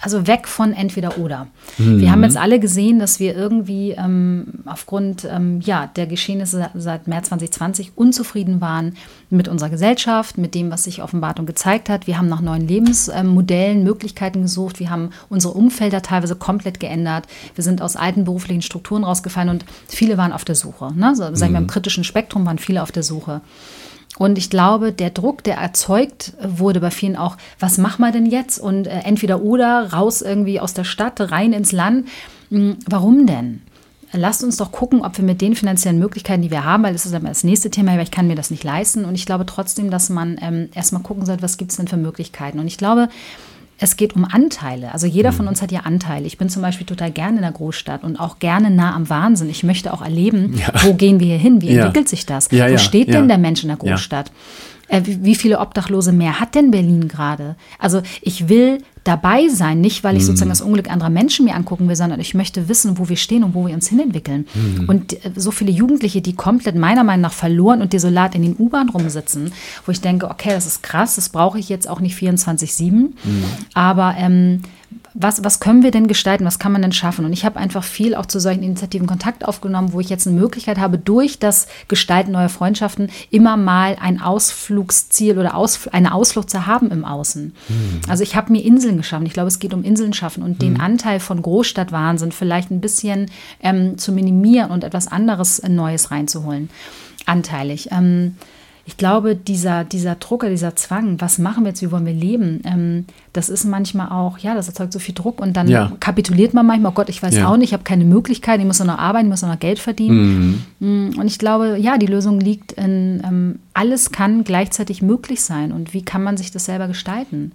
also 0.00 0.26
weg 0.26 0.48
von 0.48 0.72
entweder 0.72 1.18
oder. 1.18 1.46
Mhm. 1.76 2.00
Wir 2.00 2.10
haben 2.10 2.22
jetzt 2.22 2.38
alle 2.38 2.58
gesehen, 2.58 2.98
dass 2.98 3.20
wir 3.20 3.36
irgendwie 3.36 3.90
ähm, 3.90 4.46
aufgrund 4.64 5.28
ähm, 5.30 5.60
ja, 5.60 5.86
der 5.86 6.06
Geschehnisse 6.06 6.70
seit 6.74 7.06
März 7.06 7.28
2020 7.28 7.92
unzufrieden 7.96 8.62
waren 8.62 8.96
mit 9.28 9.46
unserer 9.46 9.68
Gesellschaft, 9.68 10.38
mit 10.38 10.54
dem, 10.54 10.70
was 10.70 10.84
sich 10.84 11.02
offenbart 11.02 11.38
und 11.38 11.44
gezeigt 11.44 11.90
hat. 11.90 12.06
Wir 12.06 12.16
haben 12.16 12.30
nach 12.30 12.40
neuen 12.40 12.66
Lebensmodellen, 12.66 13.84
Möglichkeiten 13.84 14.40
gesucht. 14.40 14.80
Wir 14.80 14.88
haben 14.88 15.10
unsere 15.28 15.52
Umfelder 15.52 16.00
teilweise 16.00 16.34
komplett 16.34 16.80
geändert. 16.80 17.26
Wir 17.54 17.62
sind 17.62 17.82
aus 17.82 17.94
alten 17.94 18.24
beruflichen 18.24 18.62
Strukturen 18.62 19.04
rausgefallen 19.04 19.50
und 19.50 19.66
viele 19.86 20.16
waren 20.16 20.32
auf 20.32 20.46
der 20.46 20.54
Suche. 20.54 20.94
Ne? 20.94 21.14
So, 21.14 21.34
sagen 21.34 21.52
wir, 21.52 21.58
im 21.58 21.64
mhm. 21.64 21.68
kritischen 21.68 22.04
Spektrum 22.04 22.46
waren 22.46 22.58
viele 22.58 22.82
auf 22.82 22.90
der 22.90 23.02
Suche. 23.02 23.42
Und 24.18 24.36
ich 24.36 24.50
glaube, 24.50 24.92
der 24.92 25.10
Druck, 25.10 25.44
der 25.44 25.56
erzeugt 25.56 26.32
wurde 26.42 26.80
bei 26.80 26.90
vielen 26.90 27.16
auch, 27.16 27.36
was 27.60 27.78
machen 27.78 28.04
wir 28.04 28.12
denn 28.12 28.26
jetzt? 28.26 28.58
Und 28.58 28.86
äh, 28.86 29.00
entweder 29.04 29.42
oder, 29.42 29.92
raus 29.92 30.22
irgendwie 30.22 30.60
aus 30.60 30.74
der 30.74 30.84
Stadt, 30.84 31.20
rein 31.30 31.52
ins 31.52 31.72
Land. 31.72 32.08
Hm, 32.50 32.78
warum 32.86 33.26
denn? 33.26 33.62
Lasst 34.12 34.42
uns 34.42 34.56
doch 34.56 34.72
gucken, 34.72 35.04
ob 35.04 35.18
wir 35.18 35.24
mit 35.24 35.40
den 35.40 35.54
finanziellen 35.54 35.98
Möglichkeiten, 35.98 36.42
die 36.42 36.50
wir 36.50 36.64
haben, 36.64 36.82
weil 36.82 36.94
das 36.94 37.04
ist 37.04 37.14
aber 37.14 37.28
das 37.28 37.44
nächste 37.44 37.70
Thema, 37.70 37.92
weil 37.92 38.02
ich 38.02 38.10
kann 38.10 38.26
mir 38.26 38.36
das 38.36 38.50
nicht 38.50 38.64
leisten. 38.64 39.04
Und 39.04 39.14
ich 39.14 39.26
glaube 39.26 39.46
trotzdem, 39.46 39.90
dass 39.90 40.08
man 40.08 40.38
ähm, 40.40 40.70
erstmal 40.74 41.02
gucken 41.02 41.26
sollte, 41.26 41.42
was 41.42 41.58
gibt 41.58 41.70
es 41.70 41.76
denn 41.76 41.88
für 41.88 41.98
Möglichkeiten. 41.98 42.58
Und 42.58 42.66
ich 42.66 42.78
glaube, 42.78 43.10
es 43.78 43.96
geht 43.96 44.16
um 44.16 44.24
Anteile. 44.24 44.92
Also 44.92 45.06
jeder 45.06 45.32
von 45.32 45.44
mhm. 45.44 45.50
uns 45.50 45.62
hat 45.62 45.72
ja 45.72 45.80
Anteile. 45.80 46.26
Ich 46.26 46.36
bin 46.36 46.48
zum 46.48 46.62
Beispiel 46.62 46.86
total 46.86 47.12
gerne 47.12 47.36
in 47.36 47.42
der 47.42 47.52
Großstadt 47.52 48.02
und 48.02 48.18
auch 48.18 48.40
gerne 48.40 48.70
nah 48.70 48.94
am 48.94 49.08
Wahnsinn. 49.08 49.48
Ich 49.48 49.62
möchte 49.62 49.92
auch 49.92 50.02
erleben, 50.02 50.54
ja. 50.58 50.72
wo 50.82 50.94
gehen 50.94 51.20
wir 51.20 51.26
hier 51.28 51.38
hin? 51.38 51.62
Wie 51.62 51.72
ja. 51.72 51.84
entwickelt 51.84 52.08
sich 52.08 52.26
das? 52.26 52.48
Ja, 52.50 52.70
wo 52.70 52.76
steht 52.76 53.14
denn 53.14 53.28
der 53.28 53.38
Mensch 53.38 53.62
in 53.62 53.68
der 53.68 53.78
Großstadt? 53.78 54.32
Äh, 54.88 55.02
wie 55.04 55.34
viele 55.34 55.60
Obdachlose 55.60 56.12
mehr 56.12 56.40
hat 56.40 56.54
denn 56.54 56.70
Berlin 56.70 57.08
gerade? 57.08 57.56
Also 57.78 58.02
ich 58.22 58.48
will 58.48 58.78
dabei 59.04 59.48
sein, 59.48 59.80
nicht 59.80 60.04
weil 60.04 60.16
ich 60.16 60.26
sozusagen 60.26 60.48
mhm. 60.48 60.52
das 60.52 60.60
Unglück 60.60 60.90
anderer 60.90 61.08
Menschen 61.08 61.46
mir 61.46 61.54
angucken 61.54 61.88
will, 61.88 61.96
sondern 61.96 62.20
ich 62.20 62.34
möchte 62.34 62.68
wissen, 62.68 62.98
wo 62.98 63.08
wir 63.08 63.16
stehen 63.16 63.42
und 63.42 63.54
wo 63.54 63.66
wir 63.66 63.74
uns 63.74 63.88
hinentwickeln. 63.88 64.46
Mhm. 64.54 64.88
Und 64.88 65.24
äh, 65.24 65.30
so 65.34 65.50
viele 65.50 65.70
Jugendliche, 65.70 66.20
die 66.20 66.34
komplett 66.34 66.76
meiner 66.76 67.04
Meinung 67.04 67.22
nach 67.22 67.32
verloren 67.32 67.80
und 67.80 67.92
desolat 67.92 68.34
in 68.34 68.42
den 68.42 68.56
U-Bahn 68.58 68.88
rumsitzen, 68.90 69.52
wo 69.86 69.92
ich 69.92 70.00
denke, 70.00 70.28
okay, 70.28 70.50
das 70.50 70.66
ist 70.66 70.82
krass, 70.82 71.16
das 71.16 71.30
brauche 71.30 71.58
ich 71.58 71.68
jetzt 71.68 71.88
auch 71.88 72.00
nicht 72.00 72.18
24-7, 72.18 72.92
mhm. 72.92 73.14
aber 73.74 74.14
ähm, 74.18 74.62
was, 75.20 75.42
was 75.42 75.58
können 75.58 75.82
wir 75.82 75.90
denn 75.90 76.06
gestalten, 76.06 76.44
was 76.44 76.60
kann 76.60 76.70
man 76.70 76.82
denn 76.82 76.92
schaffen? 76.92 77.24
Und 77.24 77.32
ich 77.32 77.44
habe 77.44 77.58
einfach 77.58 77.82
viel 77.82 78.14
auch 78.14 78.26
zu 78.26 78.38
solchen 78.38 78.62
Initiativen 78.62 79.08
Kontakt 79.08 79.44
aufgenommen, 79.44 79.92
wo 79.92 79.98
ich 79.98 80.08
jetzt 80.08 80.28
eine 80.28 80.38
Möglichkeit 80.38 80.78
habe, 80.78 80.96
durch 80.96 81.40
das 81.40 81.66
Gestalten 81.88 82.30
neuer 82.30 82.48
Freundschaften 82.48 83.10
immer 83.30 83.56
mal 83.56 83.96
ein 84.00 84.20
Ausflugsziel 84.20 85.36
oder 85.38 85.56
Aus, 85.56 85.88
eine 85.88 86.14
Ausflucht 86.14 86.50
zu 86.50 86.66
haben 86.66 86.92
im 86.92 87.04
Außen. 87.04 87.52
Mhm. 87.68 88.00
Also 88.08 88.22
ich 88.22 88.36
habe 88.36 88.52
mir 88.52 88.64
Inseln 88.64 88.96
geschaffen. 88.96 89.26
Ich 89.26 89.32
glaube, 89.32 89.48
es 89.48 89.58
geht 89.58 89.74
um 89.74 89.82
Inseln 89.82 90.12
schaffen 90.12 90.44
und 90.44 90.52
mhm. 90.52 90.58
den 90.58 90.80
Anteil 90.80 91.18
von 91.18 91.42
Großstadtwahnsinn 91.42 92.30
vielleicht 92.30 92.70
ein 92.70 92.80
bisschen 92.80 93.28
ähm, 93.60 93.98
zu 93.98 94.12
minimieren 94.12 94.70
und 94.70 94.84
etwas 94.84 95.08
anderes 95.08 95.58
äh, 95.58 95.68
Neues 95.68 96.12
reinzuholen. 96.12 96.70
Anteilig. 97.26 97.88
Ähm, 97.90 98.36
ich 98.88 98.96
glaube, 98.96 99.36
dieser, 99.36 99.84
dieser 99.84 100.14
Druck, 100.14 100.46
dieser 100.48 100.74
Zwang, 100.74 101.20
was 101.20 101.36
machen 101.36 101.64
wir 101.64 101.68
jetzt, 101.68 101.82
wie 101.82 101.92
wollen 101.92 102.06
wir 102.06 102.14
leben, 102.14 102.62
ähm, 102.64 103.04
das 103.34 103.50
ist 103.50 103.66
manchmal 103.66 104.08
auch, 104.08 104.38
ja, 104.38 104.54
das 104.54 104.66
erzeugt 104.66 104.94
so 104.94 104.98
viel 104.98 105.14
Druck 105.14 105.42
und 105.42 105.58
dann 105.58 105.68
ja. 105.68 105.92
kapituliert 106.00 106.54
man 106.54 106.64
manchmal, 106.64 106.92
oh 106.92 106.94
Gott, 106.94 107.10
ich 107.10 107.22
weiß 107.22 107.36
ja. 107.36 107.48
auch 107.48 107.58
nicht, 107.58 107.68
ich 107.68 107.72
habe 107.74 107.82
keine 107.82 108.06
Möglichkeit, 108.06 108.60
ich 108.60 108.64
muss 108.64 108.82
noch 108.82 108.96
arbeiten, 108.96 109.26
ich 109.26 109.30
muss 109.30 109.42
noch 109.42 109.58
Geld 109.58 109.78
verdienen. 109.78 110.64
Mhm. 110.78 111.10
Mm, 111.10 111.18
und 111.18 111.26
ich 111.26 111.38
glaube, 111.38 111.76
ja, 111.76 111.98
die 111.98 112.06
Lösung 112.06 112.40
liegt 112.40 112.72
in, 112.72 113.22
ähm, 113.26 113.58
alles 113.74 114.10
kann 114.10 114.42
gleichzeitig 114.42 115.02
möglich 115.02 115.42
sein 115.42 115.70
und 115.72 115.92
wie 115.92 116.00
kann 116.00 116.22
man 116.22 116.38
sich 116.38 116.50
das 116.50 116.64
selber 116.64 116.88
gestalten. 116.88 117.52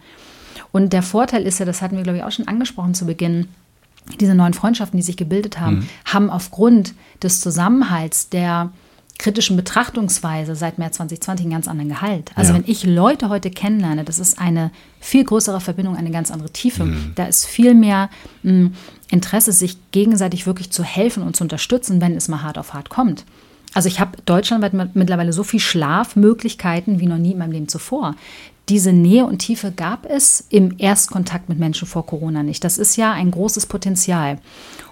Und 0.71 0.93
der 0.93 1.01
Vorteil 1.01 1.47
ist 1.47 1.57
ja, 1.57 1.65
das 1.65 1.81
hatten 1.81 1.97
wir, 1.97 2.03
glaube 2.03 2.19
ich, 2.19 2.23
auch 2.23 2.31
schon 2.31 2.47
angesprochen 2.47 2.93
zu 2.93 3.07
Beginn, 3.07 3.47
diese 4.19 4.35
neuen 4.35 4.53
Freundschaften, 4.53 4.97
die 4.97 5.03
sich 5.03 5.17
gebildet 5.17 5.59
haben, 5.59 5.77
mhm. 5.77 5.87
haben 6.05 6.29
aufgrund 6.29 6.93
des 7.23 7.41
Zusammenhalts 7.41 8.29
der 8.29 8.71
kritischen 9.19 9.55
Betrachtungsweise 9.55 10.55
seit 10.55 10.77
März 10.77 10.97
2020 10.97 11.45
einen 11.45 11.53
ganz 11.53 11.67
anderen 11.67 11.89
Gehalt. 11.89 12.31
Also 12.35 12.51
ja. 12.51 12.59
wenn 12.59 12.69
ich 12.69 12.83
Leute 12.83 13.29
heute 13.29 13.51
kennenlerne, 13.51 14.03
das 14.03 14.19
ist 14.19 14.39
eine 14.39 14.71
viel 14.99 15.23
größere 15.23 15.61
Verbindung, 15.61 15.95
eine 15.95 16.11
ganz 16.11 16.31
andere 16.31 16.51
Tiefe. 16.51 16.85
Mhm. 16.85 17.13
Da 17.15 17.25
ist 17.25 17.45
viel 17.45 17.73
mehr 17.73 18.09
mh, 18.43 18.51
hm, 18.51 18.73
Interesse, 19.09 19.51
sich 19.51 19.77
gegenseitig 19.91 20.45
wirklich 20.47 20.71
zu 20.71 20.83
helfen 20.83 21.23
und 21.23 21.35
zu 21.35 21.43
unterstützen, 21.43 22.01
wenn 22.01 22.15
es 22.15 22.27
mal 22.27 22.41
hart 22.41 22.57
auf 22.57 22.73
hart 22.73 22.89
kommt. 22.89 23.25
Also 23.73 23.87
ich 23.87 23.99
habe 23.99 24.17
deutschlandweit 24.25 24.95
mittlerweile 24.95 25.33
so 25.33 25.43
viel 25.43 25.59
Schlafmöglichkeiten 25.59 26.99
wie 26.99 27.07
noch 27.07 27.17
nie 27.17 27.31
in 27.31 27.39
meinem 27.39 27.51
Leben 27.51 27.67
zuvor. 27.67 28.15
Diese 28.69 28.93
Nähe 28.93 29.25
und 29.25 29.39
Tiefe 29.39 29.71
gab 29.71 30.05
es 30.05 30.45
im 30.49 30.75
Erstkontakt 30.77 31.49
mit 31.49 31.59
Menschen 31.59 31.87
vor 31.87 32.05
Corona 32.05 32.43
nicht. 32.43 32.63
Das 32.63 32.77
ist 32.77 32.95
ja 32.95 33.11
ein 33.11 33.29
großes 33.29 33.65
Potenzial. 33.65 34.39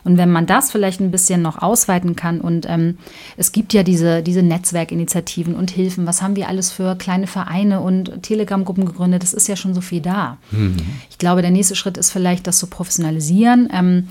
Und 0.04 0.18
wenn 0.18 0.32
man 0.32 0.46
das 0.46 0.72
vielleicht 0.72 1.00
ein 1.00 1.12
bisschen 1.12 1.42
noch 1.42 1.62
ausweiten 1.62 2.16
kann 2.16 2.42
und 2.42 2.68
ähm, 2.68 2.98
es 3.38 3.52
gibt 3.52 3.74
ja 3.74 3.84
diese, 3.84 4.24
diese 4.24 4.42
Netzwerkinitiativen 4.42 5.56
und 5.56 5.72
Hilfen, 5.72 6.08
was 6.08 6.22
haben 6.22 6.36
wir 6.36 6.50
alles 6.50 6.72
für 6.72 6.96
kleine 6.96 7.28
Vereine 7.28 7.82
und 7.82 8.24
Telegram-Gruppen 8.24 8.86
gegründet, 8.86 9.24
das 9.24 9.34
ist 9.34 9.48
ja 9.48 9.56
schon 9.56 9.74
so 9.74 9.82
viel 9.82 10.02
da. 10.02 10.38
Mhm. 10.50 10.78
Ich 11.10 11.18
glaube, 11.18 11.42
der 11.42 11.52
nächste 11.52 11.76
Schritt 11.76 11.98
ist 11.98 12.12
vielleicht, 12.12 12.48
das 12.48 12.58
zu 12.58 12.68
professionalisieren, 12.68 13.70
ähm, 13.72 14.08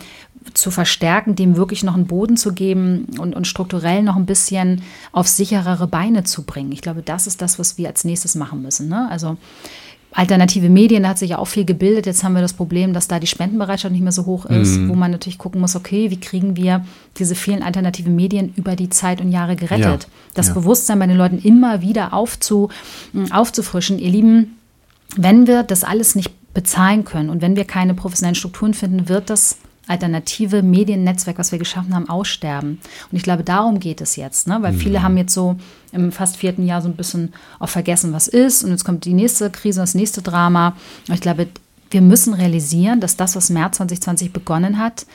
zu 0.54 0.70
verstärken, 0.70 1.36
dem 1.36 1.56
wirklich 1.56 1.84
noch 1.84 1.94
einen 1.94 2.06
Boden 2.06 2.36
zu 2.36 2.52
geben 2.52 3.06
und, 3.18 3.34
und 3.34 3.46
strukturell 3.46 4.02
noch 4.02 4.16
ein 4.16 4.26
bisschen 4.26 4.82
auf 5.12 5.28
sicherere 5.28 5.86
Beine 5.86 6.24
zu 6.24 6.44
bringen. 6.44 6.72
Ich 6.72 6.80
glaube, 6.80 7.02
das 7.02 7.26
ist 7.26 7.42
das, 7.42 7.58
was 7.58 7.78
wir 7.78 7.88
als 7.88 8.04
nächstes 8.04 8.34
machen 8.34 8.62
müssen. 8.62 8.88
Ne? 8.88 9.08
Also 9.10 9.36
alternative 10.12 10.68
Medien, 10.68 11.04
da 11.04 11.10
hat 11.10 11.18
sich 11.18 11.30
ja 11.30 11.38
auch 11.38 11.46
viel 11.46 11.64
gebildet. 11.64 12.06
Jetzt 12.06 12.24
haben 12.24 12.32
wir 12.32 12.42
das 12.42 12.52
Problem, 12.52 12.92
dass 12.92 13.06
da 13.06 13.20
die 13.20 13.26
Spendenbereitschaft 13.26 13.92
nicht 13.92 14.02
mehr 14.02 14.12
so 14.12 14.26
hoch 14.26 14.44
ist, 14.46 14.78
mhm. 14.78 14.88
wo 14.88 14.94
man 14.94 15.10
natürlich 15.10 15.38
gucken 15.38 15.60
muss, 15.60 15.76
okay, 15.76 16.10
wie 16.10 16.18
kriegen 16.18 16.56
wir 16.56 16.84
diese 17.18 17.34
vielen 17.34 17.62
alternativen 17.62 18.16
Medien 18.16 18.52
über 18.56 18.76
die 18.76 18.88
Zeit 18.88 19.20
und 19.20 19.30
Jahre 19.30 19.56
gerettet? 19.56 20.04
Ja. 20.04 20.08
Das 20.34 20.48
ja. 20.48 20.54
Bewusstsein 20.54 20.98
bei 20.98 21.06
den 21.06 21.16
Leuten 21.16 21.38
immer 21.38 21.80
wieder 21.80 22.12
aufzu, 22.12 22.70
aufzufrischen. 23.30 23.98
Ihr 23.98 24.10
Lieben, 24.10 24.56
wenn 25.16 25.46
wir 25.46 25.62
das 25.62 25.84
alles 25.84 26.16
nicht 26.16 26.32
bezahlen 26.54 27.04
können 27.04 27.30
und 27.30 27.40
wenn 27.40 27.54
wir 27.54 27.64
keine 27.64 27.94
professionellen 27.94 28.34
Strukturen 28.34 28.74
finden, 28.74 29.08
wird 29.08 29.30
das 29.30 29.58
alternative 29.90 30.62
Mediennetzwerk, 30.62 31.38
was 31.38 31.50
wir 31.50 31.58
geschaffen 31.58 31.94
haben, 31.94 32.08
aussterben. 32.08 32.78
Und 33.10 33.16
ich 33.16 33.24
glaube, 33.24 33.42
darum 33.42 33.80
geht 33.80 34.00
es 34.00 34.16
jetzt, 34.16 34.46
ne? 34.46 34.58
weil 34.60 34.72
mhm. 34.72 34.78
viele 34.78 35.02
haben 35.02 35.16
jetzt 35.16 35.34
so 35.34 35.56
im 35.92 36.12
fast 36.12 36.36
vierten 36.36 36.64
Jahr 36.64 36.80
so 36.80 36.88
ein 36.88 36.96
bisschen 36.96 37.32
auch 37.58 37.68
vergessen, 37.68 38.12
was 38.12 38.28
ist. 38.28 38.62
Und 38.62 38.70
jetzt 38.70 38.84
kommt 38.84 39.04
die 39.04 39.14
nächste 39.14 39.50
Krise, 39.50 39.80
das 39.80 39.94
nächste 39.94 40.22
Drama. 40.22 40.76
Und 41.08 41.14
ich 41.14 41.20
glaube, 41.20 41.48
wir 41.90 42.00
müssen 42.00 42.34
realisieren, 42.34 43.00
dass 43.00 43.16
das, 43.16 43.34
was 43.34 43.50
März 43.50 43.78
2020 43.78 44.32
begonnen 44.32 44.78
hat, 44.78 45.06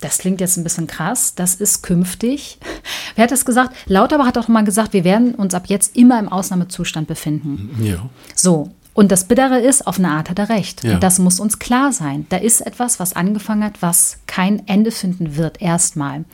das 0.00 0.18
klingt 0.18 0.40
jetzt 0.40 0.56
ein 0.56 0.64
bisschen 0.64 0.86
krass, 0.86 1.34
das 1.34 1.56
ist 1.56 1.82
künftig. 1.82 2.58
Wer 3.16 3.24
hat 3.24 3.32
das 3.32 3.44
gesagt? 3.44 3.74
Lauterbach 3.86 4.26
hat 4.26 4.38
auch 4.38 4.48
mal 4.48 4.64
gesagt, 4.64 4.92
wir 4.92 5.04
werden 5.04 5.34
uns 5.34 5.52
ab 5.52 5.64
jetzt 5.66 5.96
immer 5.96 6.18
im 6.18 6.28
Ausnahmezustand 6.28 7.08
befinden. 7.08 7.76
Ja. 7.82 8.08
So, 8.34 8.70
und 8.94 9.12
das 9.12 9.24
Bittere 9.24 9.60
ist, 9.60 9.86
auf 9.86 9.98
eine 9.98 10.10
Art 10.10 10.30
hat 10.30 10.38
er 10.38 10.48
recht. 10.48 10.84
Ja. 10.84 10.94
Und 10.94 11.02
das 11.02 11.18
muss 11.18 11.40
uns 11.40 11.58
klar 11.58 11.92
sein. 11.92 12.26
Da 12.28 12.36
ist 12.36 12.60
etwas, 12.60 12.98
was 12.98 13.14
angefangen 13.14 13.64
hat, 13.64 13.80
was 13.82 14.18
kein 14.26 14.66
Ende 14.66 14.90
finden 14.90 15.36
wird, 15.36 15.62
erstmal. 15.62 16.24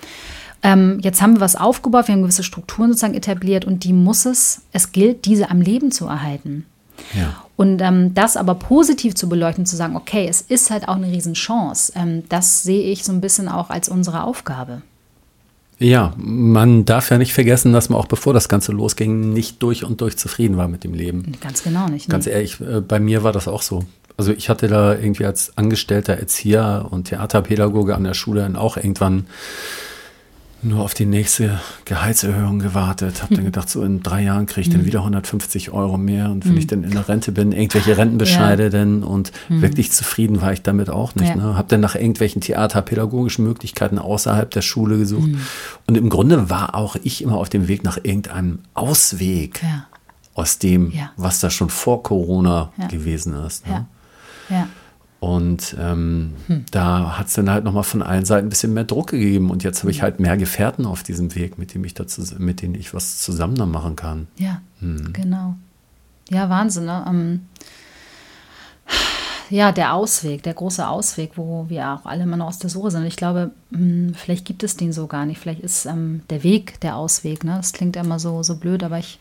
Ähm, 0.62 0.98
jetzt 1.02 1.20
haben 1.20 1.34
wir 1.34 1.40
was 1.40 1.54
aufgebaut, 1.54 2.08
wir 2.08 2.14
haben 2.14 2.22
gewisse 2.22 2.42
Strukturen 2.42 2.90
sozusagen 2.90 3.14
etabliert 3.14 3.64
und 3.64 3.84
die 3.84 3.92
muss 3.92 4.24
es, 4.24 4.62
es 4.72 4.92
gilt, 4.92 5.26
diese 5.26 5.50
am 5.50 5.60
Leben 5.60 5.92
zu 5.92 6.06
erhalten. 6.06 6.66
Ja. 7.14 7.42
Und 7.56 7.82
ähm, 7.82 8.14
das 8.14 8.36
aber 8.36 8.54
positiv 8.54 9.14
zu 9.14 9.28
beleuchten, 9.28 9.66
zu 9.66 9.76
sagen, 9.76 9.96
okay, 9.96 10.26
es 10.28 10.40
ist 10.40 10.70
halt 10.70 10.88
auch 10.88 10.96
eine 10.96 11.08
Riesenchance, 11.08 11.92
ähm, 11.94 12.24
das 12.28 12.62
sehe 12.62 12.90
ich 12.90 13.04
so 13.04 13.12
ein 13.12 13.20
bisschen 13.20 13.48
auch 13.48 13.70
als 13.70 13.88
unsere 13.88 14.24
Aufgabe. 14.24 14.82
Ja, 15.78 16.14
man 16.16 16.86
darf 16.86 17.10
ja 17.10 17.18
nicht 17.18 17.34
vergessen, 17.34 17.72
dass 17.72 17.90
man 17.90 17.98
auch 17.98 18.06
bevor 18.06 18.32
das 18.32 18.48
Ganze 18.48 18.72
losging, 18.72 19.32
nicht 19.32 19.62
durch 19.62 19.84
und 19.84 20.00
durch 20.00 20.16
zufrieden 20.16 20.56
war 20.56 20.68
mit 20.68 20.84
dem 20.84 20.94
Leben. 20.94 21.32
Ganz 21.40 21.62
genau 21.62 21.88
nicht. 21.88 22.08
Ne? 22.08 22.12
Ganz 22.12 22.26
ehrlich, 22.26 22.60
äh, 22.60 22.80
bei 22.80 22.98
mir 22.98 23.22
war 23.22 23.32
das 23.32 23.46
auch 23.46 23.62
so. 23.62 23.84
Also 24.16 24.32
ich 24.32 24.48
hatte 24.48 24.68
da 24.68 24.94
irgendwie 24.94 25.26
als 25.26 25.56
angestellter 25.58 26.14
Erzieher 26.14 26.86
und 26.90 27.08
Theaterpädagoge 27.08 27.94
an 27.94 28.04
der 28.04 28.14
Schule 28.14 28.40
dann 28.40 28.56
auch 28.56 28.78
irgendwann 28.78 29.26
nur 30.62 30.82
auf 30.82 30.94
die 30.94 31.06
nächste 31.06 31.60
Gehaltserhöhung 31.84 32.58
gewartet. 32.58 33.22
Habe 33.22 33.34
dann 33.34 33.44
mhm. 33.44 33.46
gedacht, 33.52 33.68
so 33.68 33.82
in 33.82 34.02
drei 34.02 34.22
Jahren 34.22 34.46
kriege 34.46 34.62
ich 34.62 34.70
dann 34.70 34.82
mhm. 34.82 34.86
wieder 34.86 35.00
150 35.00 35.70
Euro 35.70 35.98
mehr. 35.98 36.30
Und 36.30 36.44
wenn 36.44 36.52
mhm. 36.52 36.58
ich 36.58 36.66
dann 36.66 36.84
in 36.84 36.90
der 36.90 37.08
Rente 37.08 37.32
bin, 37.32 37.52
irgendwelche 37.52 37.96
Rentenbescheide 37.98 38.64
ja. 38.64 38.68
denn. 38.70 39.02
Und 39.02 39.32
mhm. 39.48 39.62
wirklich 39.62 39.92
zufrieden 39.92 40.40
war 40.40 40.52
ich 40.52 40.62
damit 40.62 40.90
auch 40.90 41.14
nicht. 41.14 41.28
Ja. 41.28 41.36
Ne? 41.36 41.56
Habe 41.56 41.68
dann 41.68 41.80
nach 41.80 41.94
irgendwelchen 41.94 42.40
theaterpädagogischen 42.40 43.44
Möglichkeiten 43.44 43.98
außerhalb 43.98 44.50
der 44.50 44.62
Schule 44.62 44.98
gesucht. 44.98 45.28
Mhm. 45.28 45.40
Und 45.86 45.96
im 45.96 46.08
Grunde 46.08 46.50
war 46.50 46.74
auch 46.74 46.96
ich 47.02 47.22
immer 47.22 47.36
auf 47.36 47.48
dem 47.48 47.68
Weg 47.68 47.84
nach 47.84 47.98
irgendeinem 48.02 48.60
Ausweg 48.74 49.62
ja. 49.62 49.86
aus 50.34 50.58
dem, 50.58 50.92
was 51.16 51.40
da 51.40 51.50
schon 51.50 51.70
vor 51.70 52.02
Corona 52.02 52.72
gewesen 52.90 53.34
ist. 53.44 53.66
Ne? 53.66 53.86
ja. 54.50 54.68
Und 55.26 55.74
ähm, 55.80 56.34
hm. 56.46 56.66
da 56.70 57.18
hat 57.18 57.26
es 57.26 57.32
dann 57.32 57.50
halt 57.50 57.64
nochmal 57.64 57.82
von 57.82 58.00
allen 58.00 58.24
Seiten 58.24 58.46
ein 58.46 58.48
bisschen 58.48 58.72
mehr 58.74 58.84
Druck 58.84 59.08
gegeben. 59.08 59.50
Und 59.50 59.64
jetzt 59.64 59.80
habe 59.80 59.90
ich 59.90 60.00
halt 60.00 60.20
mehr 60.20 60.36
Gefährten 60.36 60.86
auf 60.86 61.02
diesem 61.02 61.34
Weg, 61.34 61.58
mit, 61.58 61.74
dem 61.74 61.84
ich 61.84 61.94
dazu, 61.94 62.22
mit 62.38 62.62
denen 62.62 62.76
ich 62.76 62.94
was 62.94 63.18
zusammen 63.18 63.56
dann 63.56 63.72
machen 63.72 63.96
kann. 63.96 64.28
Ja, 64.36 64.60
hm. 64.78 65.12
genau. 65.12 65.56
Ja, 66.30 66.48
Wahnsinn. 66.48 66.84
Ne? 66.84 67.04
Ähm, 67.08 67.40
ja, 69.50 69.72
der 69.72 69.94
Ausweg, 69.94 70.44
der 70.44 70.54
große 70.54 70.86
Ausweg, 70.86 71.32
wo 71.34 71.68
wir 71.68 71.90
auch 71.90 72.06
alle 72.06 72.22
immer 72.22 72.36
noch 72.36 72.46
aus 72.46 72.60
der 72.60 72.70
Suche 72.70 72.92
sind. 72.92 73.04
Ich 73.04 73.16
glaube, 73.16 73.50
hm, 73.72 74.14
vielleicht 74.14 74.44
gibt 74.44 74.62
es 74.62 74.76
den 74.76 74.92
so 74.92 75.08
gar 75.08 75.26
nicht. 75.26 75.40
Vielleicht 75.40 75.62
ist 75.62 75.86
ähm, 75.86 76.20
der 76.30 76.44
Weg 76.44 76.78
der 76.82 76.94
Ausweg. 76.94 77.42
Ne? 77.42 77.54
Das 77.56 77.72
klingt 77.72 77.96
immer 77.96 78.20
so, 78.20 78.44
so 78.44 78.58
blöd, 78.58 78.84
aber 78.84 79.00
ich 79.00 79.18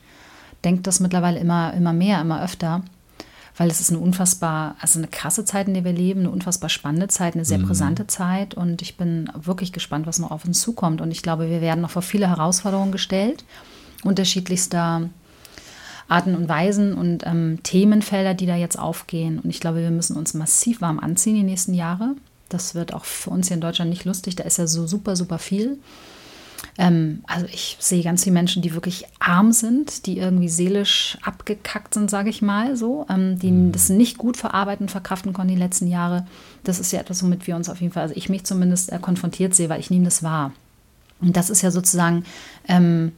denke 0.64 0.84
das 0.84 1.00
mittlerweile 1.00 1.40
immer, 1.40 1.74
immer 1.74 1.94
mehr, 1.94 2.22
immer 2.22 2.44
öfter 2.44 2.84
weil 3.58 3.70
es 3.70 3.80
ist 3.80 3.90
eine 3.90 4.00
unfassbar, 4.00 4.76
also 4.80 5.00
eine 5.00 5.08
krasse 5.08 5.46
Zeit, 5.46 5.68
in 5.68 5.74
der 5.74 5.86
wir 5.86 5.94
leben, 5.94 6.22
eine 6.22 6.32
unfassbar 6.32 6.70
spannende 6.70 7.08
Zeit, 7.08 7.36
eine 7.36 7.46
sehr 7.46 7.60
mhm. 7.60 7.68
brisante 7.68 8.08
Zeit 8.08 8.54
und 8.54 8.82
ich 8.82 8.98
bin 8.98 9.30
wirklich 9.36 9.72
gespannt, 9.72 10.08
was 10.08 10.20
noch 10.20 10.32
auf 10.32 10.46
uns 10.46 10.62
zukommt 10.62 11.02
und 11.02 11.12
ich 11.12 11.22
glaube, 11.22 11.50
wir 11.50 11.62
werden 11.62 11.82
noch 11.82 11.92
vor 11.92 12.02
viele 12.02 12.30
Herausforderungen 12.30 12.92
gestellt, 12.92 13.46
unterschiedlichster 14.04 15.10
Arten 16.08 16.36
und 16.36 16.50
Weisen 16.50 16.94
und 16.94 17.26
ähm, 17.26 17.60
Themenfelder, 17.64 18.34
die 18.34 18.46
da 18.46 18.56
jetzt 18.56 18.78
aufgehen 18.78 19.40
und 19.40 19.50
ich 19.50 19.60
glaube, 19.60 19.82
wir 19.82 19.92
müssen 19.92 20.18
uns 20.18 20.34
massiv 20.34 20.82
warm 20.82 21.00
anziehen 21.00 21.36
die 21.36 21.44
nächsten 21.44 21.74
Jahre. 21.74 22.16
Das 22.50 22.76
wird 22.76 22.94
auch 22.94 23.06
für 23.06 23.32
uns 23.32 23.48
hier 23.48 23.56
in 23.56 23.62
Deutschland 23.62 23.90
nicht 23.90 24.06
lustig, 24.06 24.36
da 24.36 24.44
ist 24.44 24.58
ja 24.58 24.68
so 24.68 24.86
super, 24.86 25.16
super 25.16 25.40
viel. 25.40 25.80
Ähm, 26.78 27.24
also 27.26 27.46
ich 27.46 27.78
sehe 27.80 28.04
ganz 28.04 28.24
viele 28.24 28.34
Menschen, 28.34 28.62
die 28.62 28.74
wirklich 28.74 29.06
arm 29.20 29.52
sind, 29.52 30.06
die 30.06 30.18
irgendwie 30.18 30.50
seelisch 30.50 31.18
abgekackt 31.24 31.94
sind, 31.94 32.10
sage 32.10 32.30
ich 32.30 32.42
mal 32.42 32.76
so, 32.76 33.06
ähm, 33.10 33.40
die 33.40 33.52
mhm. 33.52 33.72
das 33.72 33.90
nicht 33.90 34.18
gut 34.18 34.36
verarbeiten, 34.36 34.90
verkraften 34.90 35.32
konnten 35.32 35.54
die 35.54 35.60
letzten 35.60 35.88
Jahre. 35.88 36.28
Das 36.64 36.80
ist 36.80 36.92
ja 36.92 37.00
etwas, 37.00 37.24
womit 37.24 37.48
wir 37.48 37.56
uns 37.56 37.70
auf 37.70 37.80
jeden 37.80 37.94
Fall, 37.94 38.04
also 38.04 38.16
ich 38.16 38.30
mich 38.30 38.44
zumindest 38.44 38.92
äh, 38.92 39.00
konfrontiert 39.00 39.56
sehe, 39.56 39.70
weil 39.70 39.80
ich 39.80 39.90
nehme 39.90 40.06
das 40.06 40.22
wahr. 40.22 40.52
Und 41.22 41.38
das 41.38 41.50
ist 41.50 41.62
ja 41.62 41.72
sozusagen 41.72 42.26
ähm, 42.68 43.14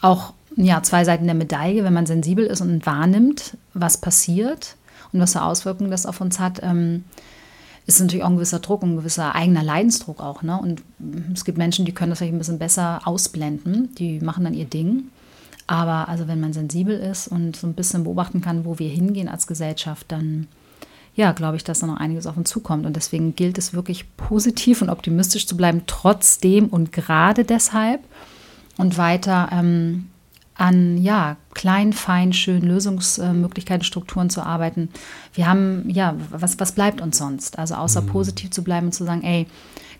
auch 0.00 0.32
ja, 0.56 0.82
zwei 0.82 1.04
Seiten 1.04 1.26
der 1.26 1.34
Medaille, 1.34 1.84
wenn 1.84 1.92
man 1.92 2.06
sensibel 2.06 2.46
ist 2.46 2.60
und 2.60 2.86
wahrnimmt, 2.86 3.56
was 3.74 3.98
passiert 3.98 4.76
und 5.12 5.20
was 5.20 5.32
für 5.32 5.42
Auswirkungen 5.42 5.90
das 5.90 6.06
auf 6.06 6.20
uns 6.20 6.38
hat. 6.38 6.60
Ähm, 6.62 7.04
ist 7.86 8.00
natürlich 8.00 8.24
auch 8.24 8.30
ein 8.30 8.36
gewisser 8.36 8.60
Druck, 8.60 8.82
ein 8.82 8.96
gewisser 8.96 9.34
eigener 9.34 9.62
Leidensdruck 9.62 10.20
auch. 10.20 10.42
Ne? 10.42 10.58
Und 10.58 10.82
es 11.34 11.44
gibt 11.44 11.58
Menschen, 11.58 11.84
die 11.84 11.92
können 11.92 12.10
das 12.10 12.18
vielleicht 12.18 12.34
ein 12.34 12.38
bisschen 12.38 12.58
besser 12.58 13.00
ausblenden, 13.04 13.94
die 13.96 14.20
machen 14.20 14.44
dann 14.44 14.54
ihr 14.54 14.64
Ding. 14.64 15.04
Aber 15.66 16.08
also 16.08 16.28
wenn 16.28 16.40
man 16.40 16.52
sensibel 16.52 16.98
ist 16.98 17.28
und 17.28 17.56
so 17.56 17.66
ein 17.66 17.74
bisschen 17.74 18.04
beobachten 18.04 18.40
kann, 18.40 18.64
wo 18.64 18.78
wir 18.78 18.88
hingehen 18.88 19.28
als 19.28 19.46
Gesellschaft, 19.46 20.06
dann 20.08 20.46
ja, 21.16 21.32
glaube 21.32 21.56
ich, 21.56 21.64
dass 21.64 21.78
da 21.78 21.86
noch 21.86 21.96
einiges 21.96 22.26
auf 22.26 22.36
uns 22.36 22.50
zukommt. 22.50 22.86
Und 22.86 22.96
deswegen 22.96 23.36
gilt 23.36 23.56
es 23.56 23.72
wirklich 23.72 24.16
positiv 24.16 24.82
und 24.82 24.90
optimistisch 24.90 25.46
zu 25.46 25.56
bleiben, 25.56 25.82
trotzdem 25.86 26.68
und 26.68 26.92
gerade 26.92 27.44
deshalb 27.44 28.00
und 28.76 28.98
weiter 28.98 29.48
ähm, 29.52 30.10
an 30.56 30.98
ja, 30.98 31.36
klein, 31.52 31.92
fein, 31.92 32.32
schön 32.32 32.62
Lösungsmöglichkeiten, 32.62 33.84
Strukturen 33.84 34.30
zu 34.30 34.42
arbeiten. 34.42 34.88
Wir 35.32 35.48
haben, 35.48 35.88
ja, 35.88 36.14
was, 36.30 36.60
was 36.60 36.72
bleibt 36.72 37.00
uns 37.00 37.18
sonst? 37.18 37.58
Also 37.58 37.74
außer 37.74 38.02
mhm. 38.02 38.06
positiv 38.06 38.50
zu 38.50 38.62
bleiben 38.62 38.86
und 38.86 38.92
zu 38.92 39.04
sagen, 39.04 39.22
ey, 39.22 39.46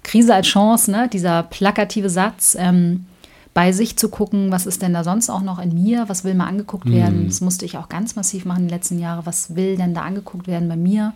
Krise 0.05 0.35
als 0.35 0.47
Chance, 0.47 0.91
ne? 0.91 1.09
dieser 1.09 1.43
plakative 1.43 2.11
Satz, 2.11 2.57
ähm, 2.59 3.07
bei 3.55 3.71
sich 3.73 3.97
zu 3.97 4.09
gucken, 4.09 4.51
was 4.51 4.67
ist 4.67 4.83
denn 4.83 4.93
da 4.93 5.05
sonst 5.05 5.31
auch 5.31 5.41
noch 5.41 5.61
in 5.61 5.75
mir, 5.75 6.09
was 6.09 6.25
will 6.25 6.35
mal 6.35 6.49
angeguckt 6.49 6.91
werden. 6.91 7.23
Mhm. 7.23 7.29
Das 7.29 7.41
musste 7.41 7.65
ich 7.65 7.79
auch 7.79 7.89
ganz 7.89 8.17
massiv 8.17 8.45
machen 8.45 8.63
in 8.63 8.69
den 8.69 8.77
letzten 8.77 8.99
Jahren. 8.99 9.25
Was 9.27 9.55
will 9.55 9.77
denn 9.77 9.95
da 9.95 10.03
angeguckt 10.03 10.49
werden 10.49 10.69
bei 10.69 10.77
mir? 10.77 11.15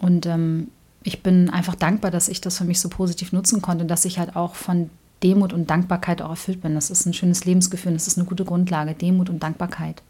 Und 0.00 0.24
ähm, 0.26 0.68
ich 1.02 1.22
bin 1.22 1.50
einfach 1.50 1.74
dankbar, 1.74 2.10
dass 2.10 2.28
ich 2.28 2.40
das 2.40 2.58
für 2.58 2.64
mich 2.64 2.80
so 2.80 2.88
positiv 2.88 3.32
nutzen 3.32 3.60
konnte, 3.60 3.84
dass 3.84 4.06
ich 4.06 4.18
halt 4.18 4.36
auch 4.36 4.54
von 4.54 4.90
Demut 5.22 5.52
und 5.52 5.68
Dankbarkeit 5.68 6.22
auch 6.22 6.30
erfüllt 6.30 6.60
bin. 6.60 6.74
Das 6.74 6.90
ist 6.90 7.06
ein 7.06 7.12
schönes 7.12 7.44
Lebensgefühl, 7.44 7.92
das 7.92 8.06
ist 8.06 8.18
eine 8.18 8.26
gute 8.26 8.44
Grundlage, 8.44 8.94
Demut 8.94 9.30
und 9.30 9.42
Dankbarkeit. 9.42 10.02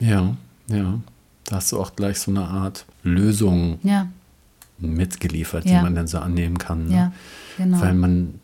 Ja, 0.00 0.36
ja. 0.68 1.00
Da 1.44 1.56
hast 1.56 1.72
du 1.72 1.80
auch 1.80 1.96
gleich 1.96 2.18
so 2.20 2.30
eine 2.30 2.44
Art 2.44 2.86
Lösung 3.02 3.78
ja. 3.82 4.08
mitgeliefert, 4.78 5.64
ja. 5.64 5.78
die 5.78 5.82
man 5.82 5.94
dann 5.94 6.06
so 6.06 6.18
annehmen 6.18 6.58
kann. 6.58 6.86
Ne? 6.88 6.94
Ja, 6.94 7.12
genau. 7.58 7.80
Weil 7.80 7.94
man, 7.94 8.40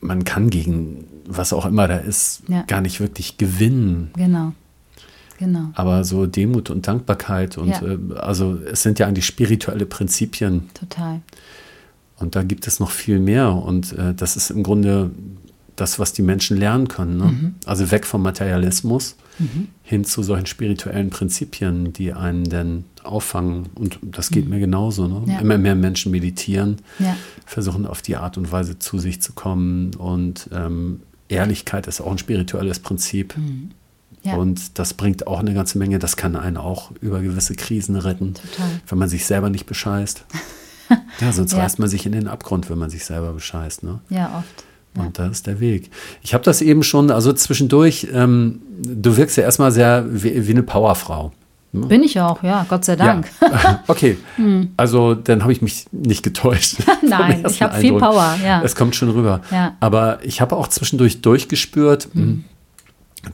man 0.00 0.24
kann 0.24 0.48
gegen 0.48 1.06
was 1.26 1.52
auch 1.52 1.66
immer 1.66 1.86
da 1.86 1.96
ist, 1.96 2.42
ja. 2.48 2.62
gar 2.62 2.80
nicht 2.80 3.00
wirklich 3.00 3.38
gewinnen. 3.38 4.10
Genau. 4.16 4.52
Genau. 5.38 5.70
Aber 5.74 6.04
so 6.04 6.26
Demut 6.26 6.70
und 6.70 6.86
Dankbarkeit 6.86 7.58
und 7.58 7.70
äh, 7.70 7.98
also 8.16 8.58
es 8.58 8.82
sind 8.82 9.00
ja 9.00 9.08
eigentlich 9.08 9.26
spirituelle 9.26 9.86
Prinzipien. 9.86 10.70
Total. 10.72 11.20
Und 12.22 12.36
da 12.36 12.42
gibt 12.42 12.66
es 12.66 12.80
noch 12.80 12.90
viel 12.90 13.18
mehr. 13.18 13.52
Und 13.52 13.92
äh, 13.92 14.14
das 14.14 14.36
ist 14.36 14.50
im 14.50 14.62
Grunde 14.62 15.10
das, 15.76 15.98
was 15.98 16.12
die 16.12 16.22
Menschen 16.22 16.56
lernen 16.56 16.88
können. 16.88 17.16
Ne? 17.16 17.24
Mhm. 17.24 17.54
Also 17.66 17.90
weg 17.90 18.06
vom 18.06 18.22
Materialismus 18.22 19.16
hin 19.82 20.04
zu 20.04 20.22
solchen 20.22 20.46
spirituellen 20.46 21.10
Prinzipien, 21.10 21.92
die 21.92 22.12
einen 22.12 22.44
dann 22.44 22.84
auffangen. 23.02 23.70
Und 23.74 23.98
das 24.02 24.30
geht 24.30 24.48
mir 24.48 24.60
genauso. 24.60 25.08
Ne? 25.08 25.20
Mhm. 25.20 25.30
Ja. 25.32 25.38
Immer 25.40 25.58
mehr 25.58 25.74
Menschen 25.74 26.12
meditieren, 26.12 26.76
Ja. 26.98 27.16
versuchen 27.46 27.86
auf 27.86 28.02
die 28.02 28.16
Art 28.16 28.36
und 28.38 28.52
Weise 28.52 28.78
zu 28.78 28.98
sich 28.98 29.20
zu 29.22 29.32
kommen. 29.32 29.94
Und 29.94 30.48
ähm, 30.52 31.00
Ehrlichkeit 31.28 31.86
ist 31.88 32.00
auch 32.00 32.12
ein 32.12 32.18
spirituelles 32.18 32.78
Prinzip. 32.78 33.36
Mhm. 33.36 33.70
Ja. 34.22 34.36
Und 34.36 34.78
das 34.78 34.94
bringt 34.94 35.26
auch 35.26 35.40
eine 35.40 35.54
ganze 35.54 35.78
Menge. 35.78 35.98
Das 35.98 36.16
kann 36.16 36.36
einen 36.36 36.58
auch 36.58 36.92
über 37.00 37.20
gewisse 37.20 37.54
Krisen 37.56 37.96
retten, 37.96 38.34
Total. 38.34 38.68
wenn 38.86 38.98
man 38.98 39.08
sich 39.08 39.24
selber 39.26 39.50
nicht 39.50 39.66
bescheißt. 39.66 40.24
ja, 41.20 41.32
sonst 41.32 41.52
Ja. 41.52 41.58
reißt 41.60 41.78
man 41.78 41.88
sich 41.88 42.06
in 42.06 42.12
den 42.12 42.28
Abgrund, 42.28 42.70
wenn 42.70 42.78
man 42.78 42.90
sich 42.90 43.04
selber 43.04 43.32
bescheißt. 43.32 43.82
Ne? 43.82 44.00
Ja, 44.10 44.30
oft. 44.38 44.64
Und 44.94 45.18
das 45.18 45.30
ist 45.30 45.46
der 45.46 45.58
Weg. 45.60 45.90
Ich 46.22 46.34
habe 46.34 46.44
das 46.44 46.60
eben 46.60 46.82
schon, 46.82 47.10
also 47.10 47.32
zwischendurch, 47.32 48.08
ähm, 48.12 48.60
du 48.82 49.16
wirkst 49.16 49.36
ja 49.38 49.42
erstmal 49.44 49.72
sehr 49.72 50.04
wie, 50.08 50.46
wie 50.46 50.50
eine 50.50 50.62
Powerfrau. 50.62 51.32
ne? 51.72 51.86
Bin 51.86 52.02
ich 52.02 52.20
auch, 52.20 52.42
ja, 52.42 52.66
Gott 52.68 52.84
sei 52.84 52.96
Dank. 52.96 53.30
Ja. 53.40 53.82
Okay, 53.88 54.18
also 54.76 55.14
dann 55.14 55.42
habe 55.42 55.52
ich 55.52 55.62
mich 55.62 55.86
nicht 55.92 56.22
getäuscht. 56.22 56.76
Nein, 57.08 57.42
ich 57.48 57.62
habe 57.62 57.78
viel. 57.78 57.94
Power, 57.98 58.36
ja. 58.44 58.60
Es 58.62 58.76
kommt 58.76 58.94
schon 58.94 59.08
rüber. 59.10 59.40
Ja. 59.50 59.76
Aber 59.80 60.18
ich 60.24 60.40
habe 60.42 60.56
auch 60.56 60.68
zwischendurch 60.68 61.22
durchgespürt, 61.22 62.08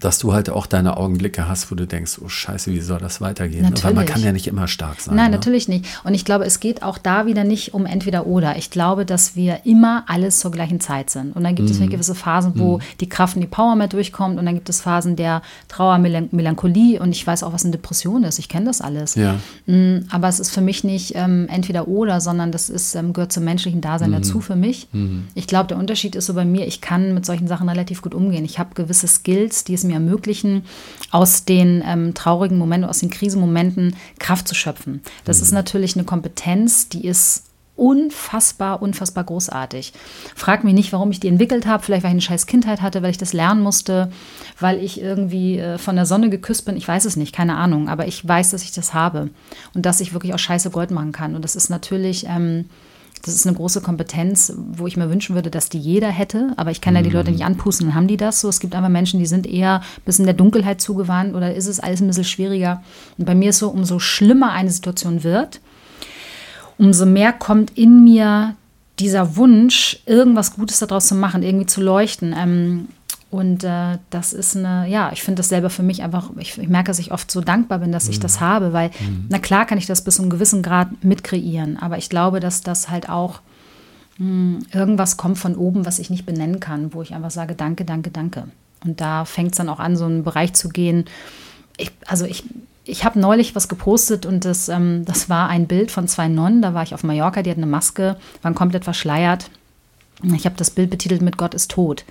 dass 0.01 0.18
du 0.18 0.34
halt 0.34 0.51
auch 0.51 0.66
deine 0.66 0.99
Augenblicke 0.99 1.49
hast, 1.49 1.70
wo 1.70 1.74
du 1.74 1.86
denkst, 1.86 2.18
oh 2.22 2.28
Scheiße, 2.28 2.70
wie 2.72 2.80
soll 2.80 2.99
das 2.99 3.22
weitergehen? 3.22 3.62
Weil 3.64 3.70
man 3.70 3.72
Natürlich. 3.95 4.07
kann 4.11 4.22
ja 4.22 4.32
nicht 4.32 4.47
immer 4.47 4.68
stark 4.68 5.01
sein. 5.01 5.16
Nein, 5.16 5.30
ne? 5.30 5.36
natürlich 5.39 5.66
nicht. 5.66 5.86
Und 6.05 6.12
ich 6.12 6.26
glaube, 6.26 6.45
es 6.45 6.61
geht 6.61 6.82
auch 6.82 6.99
da 6.99 7.24
wieder 7.24 7.43
nicht 7.45 7.72
um 7.72 7.86
entweder 7.86 8.26
oder. 8.26 8.57
Ich 8.59 8.70
glaube, 8.70 9.07
dass 9.07 9.34
wir 9.34 9.64
immer 9.64 10.05
alles 10.07 10.41
zur 10.41 10.51
gleichen 10.51 10.80
Zeit 10.80 11.09
sind. 11.09 11.34
Und 11.34 11.43
dann 11.43 11.55
gibt 11.55 11.70
Mhm. 11.70 11.82
es 11.82 11.91
gewisse 11.91 12.14
Phasen, 12.14 12.53
wo 12.57 12.80
die 13.01 13.09
Kraft 13.09 13.36
und 13.36 13.41
die 13.41 13.49
Power 13.49 13.76
mehr 13.76 13.89
durchkommt. 13.89 14.39
Und 14.39 14.45
dann 14.45 14.55
gibt 14.55 14.68
es 14.68 14.82
Phasen 14.82 15.16
der 15.16 15.41
Trauer, 15.68 15.97
Melan 15.99 16.28
Melancholie. 16.32 17.01
Und 17.01 17.12
ich 17.12 17.26
weiß 17.26 17.43
auch, 17.43 17.55
was 17.55 17.62
eine 17.64 17.72
Depression 17.72 18.24
ist. 18.24 18.39
Ich 18.39 18.51
kenne 18.51 18.66
das 18.66 18.82
alles. 18.82 19.14
Ja. 19.14 19.36
Mm, 19.66 20.05
Aber 20.11 20.28
es 20.28 20.39
ist 20.39 20.51
für 20.51 20.61
mich 20.61 20.84
nicht 20.84 21.12
ähm, 21.14 21.47
entweder 21.51 21.89
oder, 21.89 22.20
sondern 22.20 22.53
das 22.53 22.68
ist, 22.68 22.95
ähm, 22.95 23.14
gehört 23.14 23.32
zum 23.32 23.45
menschlichen 23.45 23.80
Dasein 23.80 24.12
dazu 24.12 24.41
für 24.41 24.57
mich. 24.57 24.89
Ich 25.34 25.47
glaube, 25.47 25.68
der 25.68 25.78
Unterschied 25.78 26.14
ist 26.14 26.26
so 26.26 26.34
bei 26.34 26.45
mir, 26.45 26.66
ich 26.66 26.80
kann 26.82 27.14
mit 27.14 27.24
solchen 27.24 27.49
Sachen 27.49 27.68
relativ 27.70 28.03
gut 28.03 28.14
umgehen. 28.14 28.45
Ich 28.45 28.59
habe 28.59 28.74
gewisse 28.74 29.09
Skills, 29.09 29.64
die 29.64 29.78
es 29.79 29.85
mir 29.85 29.95
ermöglichen, 29.95 30.64
aus 31.11 31.45
den 31.45 31.83
ähm, 31.87 32.14
traurigen 32.14 32.59
Momenten, 32.59 32.89
aus 32.89 33.01
den 33.01 33.11
Krisenmomenten 33.11 33.97
Kraft 34.18 34.49
zu 34.49 34.55
schöpfen. 34.55 35.03
Das 35.24 35.41
ist 35.41 35.53
natürlich 35.53 35.97
eine 35.97 36.05
Kompetenz, 36.05 36.89
die 36.89 37.07
ist 37.07 37.45
unfassbar, 37.79 38.83
unfassbar 38.83 39.24
großartig. 39.24 39.93
Frag 40.35 40.64
mich 40.64 40.74
nicht, 40.74 40.93
warum 40.93 41.12
ich 41.12 41.20
die 41.20 41.29
entwickelt 41.29 41.64
habe. 41.64 41.83
Vielleicht, 41.83 42.03
weil 42.03 42.11
ich 42.11 42.14
eine 42.14 42.20
scheiß 42.20 42.47
Kindheit 42.47 42.83
hatte, 42.83 43.03
weil 43.03 43.12
ich 43.12 43.18
das 43.18 43.33
lernen 43.33 43.62
musste, 43.62 44.11
weil 44.59 44.83
ich 44.83 45.01
irgendwie 45.01 45.59
äh, 45.59 45.79
von 45.79 45.95
der 45.95 46.05
Sonne 46.05 46.29
geküsst 46.29 46.64
bin. 46.64 46.76
Ich 46.76 46.89
weiß 46.89 47.05
es 47.05 47.16
nicht, 47.16 47.35
keine 47.35 47.55
Ahnung. 47.55 47.89
Aber 47.89 48.07
ich 48.07 48.26
weiß, 48.26 48.51
dass 48.51 48.64
ich 48.64 48.72
das 48.72 48.95
habe 48.95 49.31
und 49.74 49.87
dass 49.87 50.01
ich 50.01 50.12
wirklich 50.12 50.35
auch 50.35 50.39
scheiße 50.41 50.70
Gold 50.70 50.91
machen 50.91 51.12
kann. 51.12 51.37
Und 51.37 51.43
das 51.43 51.55
ist 51.55 51.70
natürlich, 51.70 52.26
ähm, 52.26 52.64
das 53.22 53.34
ist 53.34 53.46
eine 53.46 53.56
große 53.56 53.80
Kompetenz, 53.80 54.52
wo 54.56 54.86
ich 54.86 54.96
mir 54.96 55.10
wünschen 55.10 55.34
würde, 55.34 55.50
dass 55.50 55.68
die 55.68 55.78
jeder 55.78 56.08
hätte. 56.08 56.52
Aber 56.56 56.70
ich 56.70 56.80
kann 56.80 56.94
ja 56.94 57.02
die 57.02 57.10
Leute 57.10 57.30
nicht 57.30 57.44
anpusten, 57.44 57.88
dann 57.88 57.94
haben 57.94 58.08
die 58.08 58.16
das 58.16 58.40
so. 58.40 58.48
Es 58.48 58.60
gibt 58.60 58.74
einfach 58.74 58.88
Menschen, 58.88 59.20
die 59.20 59.26
sind 59.26 59.46
eher 59.46 59.80
ein 59.80 60.04
bisschen 60.04 60.24
der 60.24 60.34
Dunkelheit 60.34 60.80
zugewandt 60.80 61.34
oder 61.34 61.54
ist 61.54 61.66
es 61.66 61.80
alles 61.80 62.00
ein 62.00 62.06
bisschen 62.06 62.24
schwieriger. 62.24 62.82
Und 63.16 63.24
bei 63.24 63.34
mir 63.34 63.50
ist 63.50 63.58
so, 63.58 63.68
umso 63.68 63.98
schlimmer 63.98 64.52
eine 64.52 64.70
Situation 64.70 65.24
wird, 65.24 65.60
umso 66.78 67.06
mehr 67.06 67.32
kommt 67.32 67.76
in 67.76 68.04
mir 68.04 68.54
dieser 68.98 69.36
Wunsch, 69.36 70.00
irgendwas 70.06 70.54
Gutes 70.54 70.78
daraus 70.80 71.06
zu 71.06 71.14
machen, 71.14 71.42
irgendwie 71.42 71.66
zu 71.66 71.80
leuchten. 71.80 72.34
Ähm, 72.36 72.88
und 73.31 73.62
äh, 73.62 73.99
das 74.09 74.33
ist 74.33 74.57
eine, 74.57 74.89
ja, 74.89 75.11
ich 75.12 75.22
finde 75.22 75.41
das 75.41 75.51
selber 75.51 75.68
für 75.68 75.83
mich 75.83 76.03
einfach, 76.03 76.31
ich, 76.39 76.57
ich 76.57 76.68
merke, 76.68 76.87
dass 76.87 76.99
ich 76.99 77.12
oft 77.12 77.31
so 77.31 77.43
dankbar 77.43 77.81
bin, 77.81 77.93
dass 77.93 78.09
ich 78.09 78.20
das 78.20 78.41
habe, 78.41 78.72
weil, 78.72 78.91
na 79.29 79.39
klar 79.39 79.66
kann 79.66 79.76
ich 79.76 79.85
das 79.87 80.03
bis 80.03 80.16
zu 80.16 80.22
einem 80.22 80.31
gewissen 80.31 80.62
Grad 80.62 81.05
mitkreieren, 81.05 81.76
aber 81.76 81.99
ich 81.99 82.09
glaube, 82.09 82.41
dass 82.41 82.62
das 82.62 82.89
halt 82.89 83.11
auch 83.11 83.41
mh, 84.18 84.61
irgendwas 84.72 85.18
kommt 85.18 85.39
von 85.39 85.57
oben, 85.57 85.85
was 85.85 85.99
ich 85.99 86.09
nicht 86.09 86.24
benennen 86.24 86.59
kann, 86.61 86.95
wo 86.95 87.03
ich 87.03 87.14
einfach 87.14 87.31
sage, 87.31 87.55
danke, 87.55 87.85
danke, 87.85 88.11
danke. 88.11 88.45
Und 88.85 89.01
da 89.01 89.24
fängt 89.24 89.53
es 89.53 89.59
dann 89.59 89.68
auch 89.68 89.81
an, 89.81 89.97
so 89.97 90.05
einen 90.05 90.24
Bereich 90.24 90.55
zu 90.55 90.68
gehen. 90.68 91.05
Ich, 91.76 91.91
also 92.07 92.24
ich, 92.24 92.45
ich 92.85 93.05
habe 93.05 93.18
neulich 93.18 93.55
was 93.55 93.68
gepostet 93.68 94.24
und 94.24 94.45
das, 94.45 94.68
ähm, 94.68 95.05
das 95.05 95.29
war 95.29 95.49
ein 95.49 95.66
Bild 95.66 95.91
von 95.91 96.09
zwei 96.09 96.29
Nonnen. 96.29 96.62
Da 96.62 96.74
war 96.74 96.83
ich 96.83 96.95
auf 96.95 97.05
Mallorca, 97.05 97.43
die 97.43 97.51
hatten 97.51 97.62
eine 97.62 97.70
Maske, 97.70 98.16
waren 98.43 98.55
komplett 98.55 98.85
verschleiert. 98.85 99.51
Ich 100.35 100.47
habe 100.47 100.57
das 100.57 100.70
Bild 100.70 100.91
betitelt 100.91 101.22
mit 101.22 101.37
Gott 101.37 101.55
ist 101.55 101.70
tot. 101.70 102.05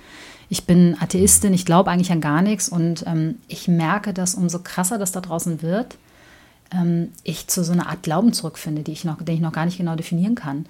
Ich 0.50 0.64
bin 0.64 0.96
Atheistin, 0.98 1.52
ich 1.52 1.66
glaube 1.66 1.90
eigentlich 1.90 2.12
an 2.12 2.20
gar 2.20 2.42
nichts 2.42 2.68
und 2.68 3.04
ähm, 3.06 3.36
ich 3.48 3.68
merke, 3.68 4.14
dass 4.14 4.34
umso 4.34 4.60
krasser 4.60 4.98
das 4.98 5.12
da 5.12 5.20
draußen 5.20 5.62
wird, 5.62 5.96
ähm, 6.72 7.10
ich 7.22 7.46
zu 7.48 7.62
so 7.62 7.72
einer 7.72 7.88
Art 7.88 8.02
Glauben 8.02 8.32
zurückfinde, 8.32 8.82
die 8.82 8.92
ich 8.92 9.04
noch, 9.04 9.22
den 9.22 9.34
ich 9.34 9.40
noch 9.40 9.52
gar 9.52 9.66
nicht 9.66 9.78
genau 9.78 9.94
definieren 9.94 10.34
kann. 10.34 10.66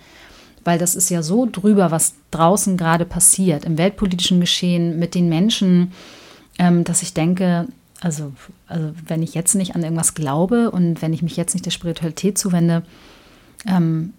Weil 0.64 0.78
das 0.78 0.96
ist 0.96 1.10
ja 1.10 1.22
so 1.22 1.46
drüber, 1.50 1.90
was 1.90 2.14
draußen 2.30 2.76
gerade 2.76 3.04
passiert, 3.04 3.64
im 3.64 3.78
weltpolitischen 3.78 4.40
Geschehen, 4.40 4.98
mit 4.98 5.14
den 5.14 5.28
Menschen, 5.28 5.92
ähm, 6.58 6.82
dass 6.82 7.02
ich 7.02 7.14
denke, 7.14 7.68
also, 8.00 8.32
also 8.66 8.92
wenn 9.06 9.22
ich 9.22 9.34
jetzt 9.34 9.54
nicht 9.54 9.74
an 9.74 9.82
irgendwas 9.82 10.14
glaube 10.14 10.70
und 10.70 11.02
wenn 11.02 11.12
ich 11.12 11.22
mich 11.22 11.36
jetzt 11.36 11.54
nicht 11.54 11.66
der 11.66 11.70
Spiritualität 11.70 12.36
zuwende, 12.36 12.82
ähm, 13.66 14.14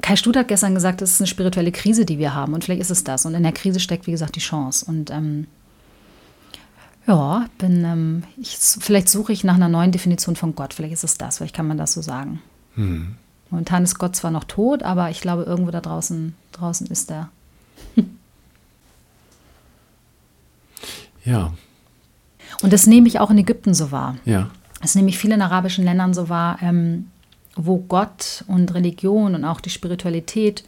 Kai 0.00 0.16
Stut 0.16 0.36
hat 0.36 0.48
gestern 0.48 0.74
gesagt, 0.74 1.02
es 1.02 1.12
ist 1.14 1.20
eine 1.20 1.26
spirituelle 1.26 1.72
Krise, 1.72 2.04
die 2.04 2.18
wir 2.18 2.34
haben. 2.34 2.54
Und 2.54 2.64
vielleicht 2.64 2.80
ist 2.82 2.90
es 2.90 3.04
das. 3.04 3.26
Und 3.26 3.34
in 3.34 3.42
der 3.42 3.52
Krise 3.52 3.80
steckt, 3.80 4.06
wie 4.06 4.12
gesagt, 4.12 4.36
die 4.36 4.40
Chance. 4.40 4.84
Und 4.86 5.10
ähm, 5.10 5.46
ja, 7.06 7.46
bin, 7.58 7.84
ähm, 7.84 8.22
ich, 8.36 8.56
vielleicht 8.58 9.08
suche 9.08 9.32
ich 9.32 9.42
nach 9.44 9.54
einer 9.54 9.68
neuen 9.68 9.92
Definition 9.92 10.36
von 10.36 10.54
Gott. 10.54 10.74
Vielleicht 10.74 10.94
ist 10.94 11.04
es 11.04 11.18
das, 11.18 11.38
vielleicht 11.38 11.54
kann 11.56 11.66
man 11.66 11.78
das 11.78 11.92
so 11.94 12.02
sagen. 12.02 12.40
Momentan 13.50 13.82
ist 13.82 13.98
Gott 13.98 14.14
zwar 14.14 14.30
noch 14.30 14.44
tot, 14.44 14.82
aber 14.84 15.10
ich 15.10 15.20
glaube, 15.20 15.42
irgendwo 15.42 15.70
da 15.72 15.80
draußen, 15.80 16.34
draußen 16.52 16.86
ist 16.88 17.10
er. 17.10 17.30
Ja, 21.24 21.52
Und 22.62 22.72
das 22.72 22.86
nehme 22.86 23.08
ich 23.08 23.20
auch 23.20 23.30
in 23.30 23.38
Ägypten 23.38 23.74
so 23.74 23.90
wahr. 23.90 24.16
ja. 24.24 24.50
Das 24.80 24.94
nehme 24.94 25.08
ich 25.08 25.18
viel 25.18 25.32
in 25.32 25.42
arabischen 25.42 25.84
Ländern 25.84 26.14
so 26.14 26.28
wahr, 26.28 26.58
ähm, 26.62 27.10
wo 27.66 27.78
Gott 27.78 28.44
und 28.46 28.72
Religion 28.74 29.34
und 29.34 29.44
auch 29.44 29.60
die 29.60 29.70
Spiritualität 29.70 30.64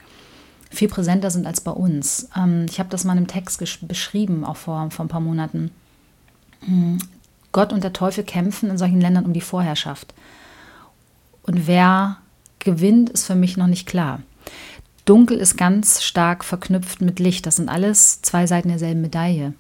viel 0.70 0.88
präsenter 0.88 1.30
sind 1.30 1.46
als 1.46 1.60
bei 1.60 1.72
uns. 1.72 2.28
Ähm, 2.36 2.66
ich 2.68 2.78
habe 2.78 2.90
das 2.90 3.04
mal 3.04 3.12
in 3.12 3.18
einem 3.18 3.26
Text 3.26 3.62
beschrieben, 3.86 4.44
auch 4.44 4.56
vor, 4.56 4.90
vor 4.90 5.04
ein 5.04 5.08
paar 5.08 5.20
Monaten. 5.20 5.70
Mm, 6.66 6.98
Gott 7.52 7.72
und 7.72 7.82
der 7.82 7.92
Teufel 7.92 8.24
kämpfen 8.24 8.70
in 8.70 8.78
solchen 8.78 9.00
Ländern 9.00 9.26
um 9.26 9.32
die 9.32 9.40
Vorherrschaft. 9.40 10.14
Und 11.42 11.66
wer 11.66 12.18
gewinnt, 12.58 13.10
ist 13.10 13.26
für 13.26 13.34
mich 13.34 13.56
noch 13.56 13.66
nicht 13.66 13.88
klar. 13.88 14.22
Dunkel 15.04 15.38
ist 15.38 15.56
ganz 15.56 16.02
stark 16.02 16.44
verknüpft 16.44 17.00
mit 17.00 17.18
Licht. 17.18 17.46
Das 17.46 17.56
sind 17.56 17.68
alles 17.68 18.22
zwei 18.22 18.46
Seiten 18.46 18.68
derselben 18.68 19.00
Medaille. 19.00 19.54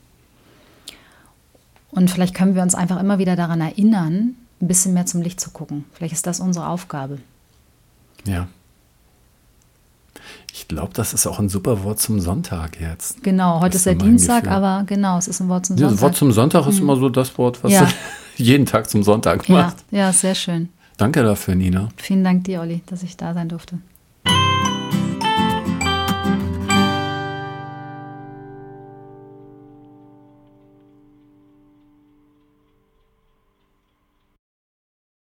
Und 1.90 2.10
vielleicht 2.10 2.34
können 2.34 2.54
wir 2.54 2.62
uns 2.62 2.76
einfach 2.76 3.00
immer 3.00 3.18
wieder 3.18 3.34
daran 3.34 3.60
erinnern, 3.60 4.36
ein 4.60 4.68
bisschen 4.68 4.92
mehr 4.94 5.06
zum 5.06 5.22
Licht 5.22 5.40
zu 5.40 5.50
gucken. 5.50 5.84
Vielleicht 5.92 6.14
ist 6.14 6.26
das 6.26 6.40
unsere 6.40 6.68
Aufgabe. 6.68 7.18
Ja. 8.26 8.48
Ich 10.52 10.68
glaube, 10.68 10.92
das 10.94 11.14
ist 11.14 11.26
auch 11.26 11.38
ein 11.38 11.48
super 11.48 11.84
Wort 11.84 12.00
zum 12.00 12.20
Sonntag 12.20 12.80
jetzt. 12.80 13.22
Genau, 13.22 13.60
heute 13.60 13.70
Das 13.70 13.76
ist 13.76 13.86
der 13.86 13.94
Dienstag, 13.94 14.44
Gefühl. 14.44 14.56
aber 14.56 14.84
genau, 14.84 15.16
es 15.18 15.28
ist 15.28 15.40
ein 15.40 15.48
Wort 15.48 15.66
zum 15.66 15.76
Ja, 15.76 15.82
Sonntag. 15.88 15.94
das 15.96 16.02
Wort 16.02 16.16
zum 16.16 16.32
Sonntag 16.32 16.66
ist 16.66 16.78
immer 16.80 16.96
so 16.96 17.08
das 17.08 17.36
Wort, 17.38 17.62
was 17.62 17.72
Ja. 17.72 17.88
jeden 18.36 18.66
Tag 18.66 18.90
zum 18.90 19.02
Sonntag 19.02 19.48
ja, 19.48 19.54
machst. 19.54 19.84
ja, 19.90 20.12
sehr 20.12 20.34
schön. 20.34 20.68
Danke 20.96 21.22
dafür, 21.22 21.54
Nina. 21.54 21.88
Vielen 21.96 22.24
Dank 22.24 22.44
dir, 22.44 22.60
Olli, 22.60 22.82
dass 22.86 23.02
ich 23.02 23.16
da 23.16 23.32
sein 23.32 23.48
durfte. 23.48 23.78